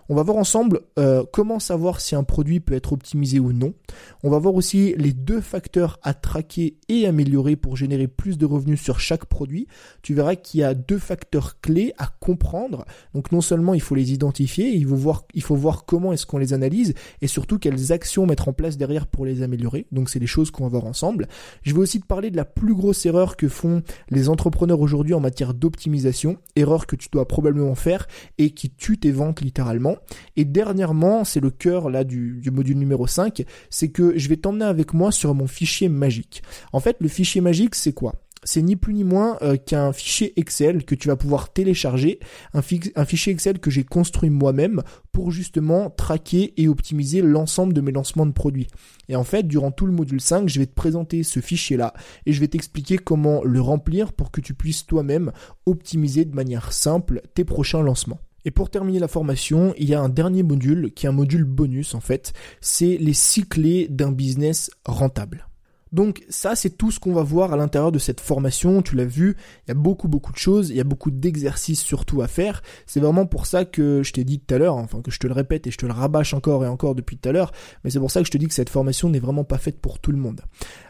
On 0.08 0.14
va 0.14 0.22
voir 0.22 0.36
ensemble 0.36 0.80
euh, 0.98 1.24
comment 1.32 1.58
savoir 1.58 2.00
si 2.00 2.14
un 2.14 2.24
produit 2.24 2.60
peut 2.60 2.74
être 2.74 2.92
optimisé 2.92 3.38
ou 3.38 3.52
non. 3.52 3.74
On 4.22 4.30
va 4.30 4.38
voir 4.38 4.54
aussi 4.54 4.94
les 4.96 5.12
deux 5.12 5.40
facteurs 5.40 5.98
à 6.02 6.14
traquer 6.14 6.76
et 6.88 7.06
améliorer 7.06 7.56
pour 7.56 7.76
générer 7.76 8.08
plus 8.08 8.38
de 8.38 8.46
revenus 8.46 8.80
sur 8.80 9.00
chaque 9.00 9.26
produit. 9.26 9.66
Tu 10.02 10.14
verras 10.14 10.34
qu'il 10.34 10.60
y 10.60 10.62
a 10.64 10.74
deux 10.74 10.98
facteurs 10.98 11.60
clés 11.60 11.92
à 11.98 12.08
comprendre. 12.20 12.84
Donc 13.14 13.32
non 13.32 13.40
seulement 13.40 13.74
il 13.74 13.80
faut 13.80 13.94
les 13.94 14.12
identifier, 14.12 14.74
il 14.74 14.86
faut 14.86 14.96
voir, 14.96 15.24
il 15.34 15.42
faut 15.42 15.56
voir 15.56 15.84
comment 15.84 16.12
est-ce 16.12 16.26
qu'on 16.26 16.38
les 16.38 16.52
analyse 16.52 16.94
et 17.20 17.26
surtout 17.26 17.58
quelles 17.58 17.92
actions 17.92 18.26
mettre 18.26 18.48
en 18.48 18.52
place 18.52 18.76
derrière 18.76 19.06
pour 19.06 19.24
les 19.24 19.42
améliorer. 19.42 19.86
Donc 19.92 20.10
c'est 20.10 20.18
les 20.18 20.26
choses 20.26 20.50
qu'on 20.50 20.64
va 20.64 20.70
voir 20.70 20.84
ensemble. 20.84 21.28
Je 21.62 21.72
vais 21.72 21.80
aussi 21.80 22.00
te 22.00 22.06
parler 22.06 22.30
de 22.30 22.36
la 22.36 22.44
plus 22.44 22.74
grosse 22.74 23.06
erreur 23.06 23.35
que 23.36 23.48
font 23.48 23.82
les 24.10 24.28
entrepreneurs 24.28 24.80
aujourd'hui 24.80 25.14
en 25.14 25.20
matière 25.20 25.54
d'optimisation, 25.54 26.38
erreur 26.56 26.86
que 26.86 26.96
tu 26.96 27.08
dois 27.10 27.28
probablement 27.28 27.74
faire 27.74 28.06
et 28.38 28.50
qui 28.50 28.70
tue 28.70 28.98
tes 28.98 29.12
ventes 29.12 29.40
littéralement. 29.40 29.96
Et 30.36 30.44
dernièrement, 30.44 31.24
c'est 31.24 31.40
le 31.40 31.50
cœur 31.50 31.90
là 31.90 32.04
du, 32.04 32.38
du 32.40 32.50
module 32.50 32.78
numéro 32.78 33.06
5, 33.06 33.44
c'est 33.70 33.88
que 33.88 34.18
je 34.18 34.28
vais 34.28 34.36
t'emmener 34.36 34.64
avec 34.64 34.94
moi 34.94 35.12
sur 35.12 35.34
mon 35.34 35.46
fichier 35.46 35.88
magique. 35.88 36.42
En 36.72 36.80
fait, 36.80 36.96
le 37.00 37.08
fichier 37.08 37.40
magique, 37.40 37.74
c'est 37.74 37.92
quoi? 37.92 38.14
C'est 38.46 38.62
ni 38.62 38.76
plus 38.76 38.94
ni 38.94 39.04
moins 39.04 39.36
euh, 39.42 39.56
qu'un 39.56 39.92
fichier 39.92 40.32
Excel 40.38 40.84
que 40.84 40.94
tu 40.94 41.08
vas 41.08 41.16
pouvoir 41.16 41.52
télécharger, 41.52 42.20
un, 42.54 42.62
fichier 42.62 43.32
Excel 43.32 43.58
que 43.58 43.70
j'ai 43.70 43.84
construit 43.84 44.30
moi-même 44.30 44.82
pour 45.12 45.32
justement 45.32 45.90
traquer 45.90 46.54
et 46.56 46.68
optimiser 46.68 47.20
l'ensemble 47.22 47.72
de 47.72 47.80
mes 47.80 47.92
lancements 47.92 48.24
de 48.24 48.32
produits. 48.32 48.68
Et 49.08 49.16
en 49.16 49.24
fait, 49.24 49.42
durant 49.46 49.72
tout 49.72 49.86
le 49.86 49.92
module 49.92 50.20
5, 50.20 50.48
je 50.48 50.60
vais 50.60 50.66
te 50.66 50.74
présenter 50.74 51.24
ce 51.24 51.40
fichier-là 51.40 51.92
et 52.24 52.32
je 52.32 52.40
vais 52.40 52.48
t'expliquer 52.48 52.98
comment 52.98 53.42
le 53.42 53.60
remplir 53.60 54.12
pour 54.12 54.30
que 54.30 54.40
tu 54.40 54.54
puisses 54.54 54.86
toi-même 54.86 55.32
optimiser 55.66 56.24
de 56.24 56.34
manière 56.34 56.72
simple 56.72 57.22
tes 57.34 57.44
prochains 57.44 57.82
lancements. 57.82 58.20
Et 58.44 58.52
pour 58.52 58.70
terminer 58.70 59.00
la 59.00 59.08
formation, 59.08 59.74
il 59.76 59.88
y 59.88 59.94
a 59.94 60.00
un 60.00 60.08
dernier 60.08 60.44
module 60.44 60.92
qui 60.94 61.06
est 61.06 61.08
un 61.08 61.12
module 61.12 61.44
bonus 61.44 61.96
en 61.96 62.00
fait, 62.00 62.32
c'est 62.60 62.96
les 62.96 63.12
six 63.12 63.42
clés 63.42 63.88
d'un 63.90 64.12
business 64.12 64.70
rentable. 64.84 65.48
Donc 65.92 66.24
ça, 66.28 66.56
c'est 66.56 66.70
tout 66.70 66.90
ce 66.90 66.98
qu'on 66.98 67.12
va 67.12 67.22
voir 67.22 67.52
à 67.52 67.56
l'intérieur 67.56 67.92
de 67.92 67.98
cette 67.98 68.20
formation. 68.20 68.82
Tu 68.82 68.96
l'as 68.96 69.04
vu, 69.04 69.36
il 69.66 69.68
y 69.68 69.70
a 69.70 69.74
beaucoup 69.74 70.08
beaucoup 70.08 70.32
de 70.32 70.38
choses, 70.38 70.70
il 70.70 70.76
y 70.76 70.80
a 70.80 70.84
beaucoup 70.84 71.10
d'exercices 71.10 71.80
surtout 71.80 72.22
à 72.22 72.28
faire. 72.28 72.62
C'est 72.86 73.00
vraiment 73.00 73.26
pour 73.26 73.46
ça 73.46 73.64
que 73.64 74.02
je 74.02 74.12
t'ai 74.12 74.24
dit 74.24 74.40
tout 74.40 74.54
à 74.54 74.58
l'heure, 74.58 74.76
enfin 74.76 75.00
que 75.00 75.10
je 75.10 75.18
te 75.18 75.26
le 75.26 75.32
répète 75.32 75.66
et 75.66 75.70
je 75.70 75.78
te 75.78 75.86
le 75.86 75.92
rabâche 75.92 76.34
encore 76.34 76.64
et 76.64 76.68
encore 76.68 76.94
depuis 76.94 77.16
tout 77.16 77.28
à 77.28 77.32
l'heure, 77.32 77.52
mais 77.84 77.90
c'est 77.90 78.00
pour 78.00 78.10
ça 78.10 78.20
que 78.20 78.26
je 78.26 78.32
te 78.32 78.38
dis 78.38 78.48
que 78.48 78.54
cette 78.54 78.70
formation 78.70 79.08
n'est 79.08 79.20
vraiment 79.20 79.44
pas 79.44 79.58
faite 79.58 79.80
pour 79.80 79.98
tout 79.98 80.12
le 80.12 80.18
monde. 80.18 80.42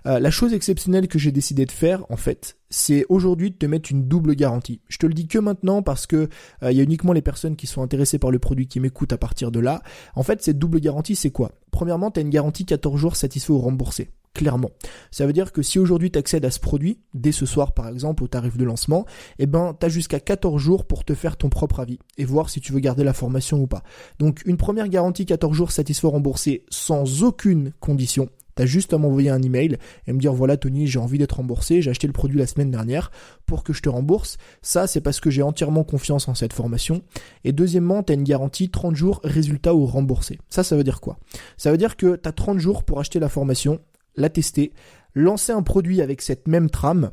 Euh, 0.06 0.18
la 0.18 0.30
chose 0.30 0.52
exceptionnelle 0.52 1.08
que 1.08 1.18
j'ai 1.18 1.32
décidé 1.32 1.66
de 1.66 1.72
faire, 1.72 2.04
en 2.10 2.16
fait, 2.16 2.56
c'est 2.70 3.04
aujourd'hui 3.08 3.50
de 3.50 3.56
te 3.56 3.66
mettre 3.66 3.92
une 3.92 4.08
double 4.08 4.34
garantie. 4.34 4.80
Je 4.88 4.98
te 4.98 5.06
le 5.06 5.14
dis 5.14 5.28
que 5.28 5.38
maintenant 5.38 5.82
parce 5.82 6.06
que 6.06 6.28
euh, 6.62 6.72
il 6.72 6.76
y 6.76 6.80
a 6.80 6.84
uniquement 6.84 7.12
les 7.12 7.22
personnes 7.22 7.56
qui 7.56 7.66
sont 7.66 7.82
intéressées 7.82 8.18
par 8.18 8.30
le 8.30 8.38
produit 8.38 8.66
qui 8.66 8.80
m'écoutent 8.80 9.12
à 9.12 9.18
partir 9.18 9.50
de 9.50 9.60
là. 9.60 9.82
En 10.14 10.22
fait, 10.22 10.42
cette 10.42 10.58
double 10.58 10.80
garantie, 10.80 11.16
c'est 11.16 11.30
quoi? 11.30 11.52
Premièrement, 11.70 12.10
tu 12.10 12.20
as 12.20 12.22
une 12.22 12.30
garantie 12.30 12.64
14 12.64 12.98
jours 12.98 13.16
satisfait 13.16 13.52
ou 13.52 13.58
remboursé 13.58 14.10
clairement. 14.36 14.70
Ça 15.10 15.26
veut 15.26 15.32
dire 15.32 15.50
que 15.50 15.62
si 15.62 15.78
aujourd'hui 15.78 16.10
tu 16.10 16.18
accèdes 16.18 16.44
à 16.44 16.50
ce 16.50 16.60
produit, 16.60 17.00
dès 17.14 17.32
ce 17.32 17.46
soir 17.46 17.72
par 17.72 17.88
exemple 17.88 18.22
au 18.22 18.28
tarif 18.28 18.58
de 18.58 18.64
lancement, 18.64 19.06
eh 19.38 19.46
ben 19.46 19.74
tu 19.80 19.86
as 19.86 19.88
jusqu'à 19.88 20.20
14 20.20 20.60
jours 20.60 20.84
pour 20.84 21.04
te 21.04 21.14
faire 21.14 21.38
ton 21.38 21.48
propre 21.48 21.80
avis 21.80 21.98
et 22.18 22.26
voir 22.26 22.50
si 22.50 22.60
tu 22.60 22.72
veux 22.72 22.80
garder 22.80 23.02
la 23.02 23.14
formation 23.14 23.58
ou 23.60 23.66
pas. 23.66 23.82
Donc 24.18 24.42
une 24.44 24.58
première 24.58 24.88
garantie 24.88 25.24
14 25.24 25.56
jours 25.56 25.72
satisfait 25.72 26.06
remboursé 26.06 26.64
sans 26.68 27.24
aucune 27.24 27.72
condition. 27.80 28.28
T'as 28.56 28.64
juste 28.64 28.94
à 28.94 28.98
m'envoyer 28.98 29.28
un 29.28 29.42
email 29.42 29.76
et 30.06 30.12
me 30.14 30.18
dire 30.18 30.32
voilà 30.32 30.56
Tony, 30.56 30.86
j'ai 30.86 30.98
envie 30.98 31.18
d'être 31.18 31.36
remboursé, 31.36 31.82
j'ai 31.82 31.90
acheté 31.90 32.06
le 32.06 32.14
produit 32.14 32.38
la 32.38 32.46
semaine 32.46 32.70
dernière 32.70 33.10
pour 33.44 33.62
que 33.62 33.74
je 33.74 33.82
te 33.82 33.88
rembourse. 33.90 34.38
Ça, 34.62 34.86
c'est 34.86 35.02
parce 35.02 35.20
que 35.20 35.30
j'ai 35.30 35.42
entièrement 35.42 35.84
confiance 35.84 36.26
en 36.26 36.34
cette 36.34 36.54
formation. 36.54 37.02
Et 37.44 37.52
deuxièmement, 37.52 38.02
tu 38.02 38.12
as 38.12 38.14
une 38.14 38.24
garantie 38.24 38.70
30 38.70 38.96
jours 38.96 39.20
résultat 39.24 39.74
ou 39.74 39.84
remboursé. 39.84 40.38
Ça, 40.48 40.62
ça 40.62 40.74
veut 40.74 40.84
dire 40.84 41.02
quoi? 41.02 41.18
Ça 41.58 41.70
veut 41.70 41.76
dire 41.76 41.98
que 41.98 42.16
tu 42.16 42.28
as 42.28 42.32
30 42.32 42.58
jours 42.58 42.82
pour 42.82 42.98
acheter 42.98 43.18
la 43.18 43.28
formation 43.28 43.80
la 44.16 44.28
tester, 44.28 44.72
lancer 45.14 45.52
un 45.52 45.62
produit 45.62 46.02
avec 46.02 46.22
cette 46.22 46.48
même 46.48 46.70
trame 46.70 47.10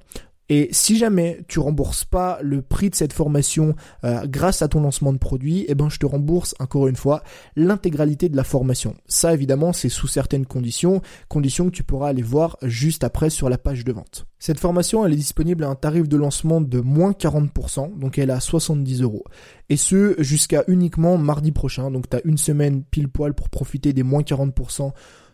et 0.50 0.68
si 0.72 0.98
jamais 0.98 1.40
tu 1.48 1.60
rembourses 1.60 2.04
pas 2.04 2.38
le 2.42 2.62
prix 2.62 2.90
de 2.90 2.96
cette 2.96 3.14
formation 3.14 3.76
euh, 4.04 4.28
grâce 4.28 4.62
à 4.62 4.68
ton 4.68 4.82
lancement 4.82 5.14
de 5.14 5.18
produit, 5.18 5.66
eh 5.70 5.76
ben 5.76 5.90
je 5.90 6.00
te 6.00 6.06
rembourse 6.06 6.54
encore 6.60 6.88
une 6.88 6.98
fois 6.98 7.24
l'intégralité 7.56 8.28
de 8.28 8.36
la 8.36 8.44
formation. 8.44 8.94
Ça 9.08 9.34
évidemment 9.34 9.72
c'est 9.72 9.90
sous 9.90 10.08
certaines 10.08 10.46
conditions, 10.46 11.02
conditions 11.30 11.66
que 11.66 11.76
tu 11.76 11.84
pourras 11.84 12.10
aller 12.10 12.22
voir 12.22 12.58
juste 12.62 13.06
après 13.06 13.30
sur 13.30 13.50
la 13.50 13.58
page 13.58 13.86
de 13.86 13.94
vente. 13.94 14.26
Cette 14.38 14.60
formation 14.60 15.06
elle 15.06 15.14
est 15.14 15.18
disponible 15.18 15.64
à 15.64 15.70
un 15.70 15.76
tarif 15.76 16.10
de 16.10 16.18
lancement 16.18 16.60
de 16.60 16.82
moins 16.82 17.14
40%, 17.14 17.98
donc 17.98 18.18
elle 18.18 18.30
est 18.30 18.34
à 18.34 18.42
70 18.42 19.02
euros. 19.02 19.24
Et 19.70 19.78
ce 19.78 20.16
jusqu'à 20.20 20.66
uniquement 20.68 21.18
mardi 21.18 21.54
prochain, 21.54 21.90
donc 21.90 22.10
tu 22.10 22.18
as 22.18 22.22
une 22.26 22.38
semaine 22.38 22.84
pile 22.84 23.08
poil 23.08 23.34
pour 23.34 23.50
profiter 23.50 23.94
des 23.94 24.04
moins 24.04 24.22
40% 24.22 24.92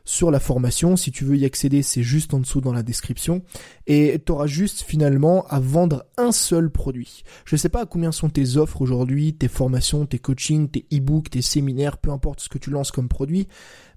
sur 0.09 0.31
la 0.31 0.39
formation. 0.39 0.95
Si 0.95 1.11
tu 1.11 1.23
veux 1.23 1.37
y 1.37 1.45
accéder, 1.45 1.83
c'est 1.83 2.01
juste 2.01 2.33
en 2.33 2.39
dessous 2.39 2.61
dans 2.61 2.73
la 2.73 2.81
description. 2.81 3.43
Et 3.85 4.19
tu 4.25 4.31
auras 4.31 4.47
juste 4.47 4.81
finalement 4.81 5.45
à 5.49 5.59
vendre 5.59 6.03
un 6.17 6.31
seul 6.31 6.71
produit. 6.71 7.23
Je 7.45 7.53
ne 7.53 7.59
sais 7.59 7.69
pas 7.69 7.81
à 7.81 7.85
combien 7.85 8.11
sont 8.11 8.29
tes 8.29 8.57
offres 8.57 8.81
aujourd'hui, 8.81 9.35
tes 9.35 9.47
formations, 9.47 10.07
tes 10.07 10.17
coachings, 10.17 10.67
tes 10.67 10.87
e-books, 10.91 11.29
tes 11.29 11.43
séminaires, 11.43 11.99
peu 11.99 12.09
importe 12.09 12.39
ce 12.39 12.49
que 12.49 12.57
tu 12.57 12.71
lances 12.71 12.91
comme 12.91 13.07
produit. 13.07 13.47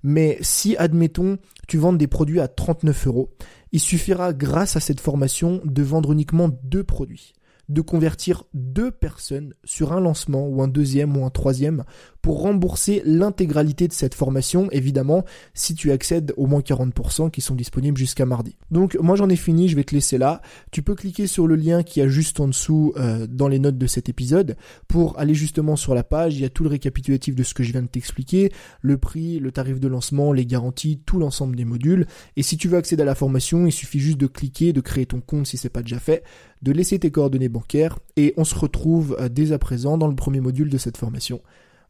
Mais 0.03 0.37
si, 0.43 0.77
admettons, 0.77 1.39
tu 1.67 1.79
vends 1.79 1.95
des 1.95 2.09
produits 2.09 2.41
à 2.41 2.49
39 2.49 3.07
euros, 3.07 3.31
il 3.73 3.81
suffira 3.81 4.35
grâce 4.35 4.77
à 4.77 4.81
cette 4.81 5.01
formation 5.01 5.63
de 5.65 5.83
vendre 5.83 6.13
uniquement 6.13 6.51
deux 6.63 6.85
produits 6.85 7.33
de 7.69 7.81
convertir 7.81 8.45
deux 8.55 8.91
personnes 8.91 9.55
sur 9.65 9.93
un 9.93 10.01
lancement 10.01 10.47
ou 10.47 10.63
un 10.63 10.69
deuxième 10.69 11.17
ou 11.17 11.25
un 11.25 11.31
troisième 11.31 11.85
pour 12.23 12.43
rembourser 12.43 13.03
l'intégralité 13.05 13.89
de 13.89 13.93
cette 13.93 14.15
formation, 14.15 14.71
évidemment, 14.71 15.25
si 15.55 15.75
tu 15.75 15.91
accèdes 15.91 16.33
au 16.37 16.47
moins 16.47 16.61
40% 16.61 17.31
qui 17.31 17.41
sont 17.41 17.57
disponibles 17.57 17.99
jusqu'à 17.99 18.25
mardi. 18.27 18.57
Donc 18.71 18.97
moi 19.01 19.17
j'en 19.17 19.29
ai 19.29 19.37
fini, 19.37 19.69
je 19.69 19.75
vais 19.75 19.83
te 19.83 19.95
laisser 19.95 20.19
là. 20.19 20.41
Tu 20.71 20.83
peux 20.83 20.95
cliquer 20.95 21.27
sur 21.27 21.49
le 21.49 21.57
lien 21.57 21.83
qui 21.83 22.01
a 22.01 22.07
juste 22.07 22.39
en 22.39 22.47
dessous 22.47 22.93
euh, 22.97 23.27
dans 23.27 23.49
les 23.49 23.59
notes 23.59 23.77
de 23.77 23.87
cet 23.89 24.09
épisode 24.09 24.57
pour 24.87 25.19
aller 25.19 25.35
justement 25.35 25.75
sur 25.75 25.95
la 25.95 26.05
page, 26.05 26.37
il 26.37 26.43
y 26.43 26.45
a 26.45 26.49
tout 26.49 26.63
le 26.63 26.71
récapitulatif 26.71 27.35
de 27.35 27.43
ce 27.43 27.55
que 27.55 27.65
je 27.65 27.73
viens 27.73 27.83
de 27.83 27.89
t'expliquer, 27.89 28.53
le 28.81 28.99
prix, 28.99 29.41
le 29.41 29.51
tarif 29.51 29.81
de 29.81 29.89
lancement, 29.89 30.33
les 30.33 30.47
garanties, 30.47 31.01
tout 31.05 31.19
l'ensemble 31.19 31.57
des 31.57 31.65
modules. 31.65 32.07
Et 32.37 32.43
si 32.43 32.57
tu 32.57 32.69
veux 32.69 32.79
accéder 32.79 33.03
à 33.03 33.07
la 33.07 33.17
formation, 33.17 33.67
il 33.67 33.73
suffit 33.73 33.99
juste 33.99 34.19
de 34.19 34.29
cliquer, 34.29 34.73
de 34.73 34.81
créer 34.81 35.07
ton 35.07 35.21
compte 35.21 35.49
si 35.49 35.57
c'est 35.57 35.69
pas 35.69 35.83
déjà 35.83 35.99
fait, 35.99 36.23
de 36.63 36.71
laisser 36.71 37.01
tes 37.01 37.11
coordonnées 37.11 37.49
bancaires 37.49 37.99
et 38.17 38.33
on 38.37 38.45
se 38.45 38.55
retrouve 38.55 39.17
euh, 39.19 39.29
dès 39.29 39.53
à 39.53 39.59
présent 39.59 39.99
dans 39.99 40.09
le 40.09 40.15
premier 40.15 40.41
module 40.41 40.69
de 40.69 40.79
cette 40.79 40.97
formation. 40.97 41.41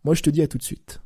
Moi, 0.04 0.14
je 0.14 0.22
te 0.22 0.30
dis 0.30 0.42
à 0.42 0.48
tout 0.48 0.58
de 0.58 0.62
suite. 0.62 1.00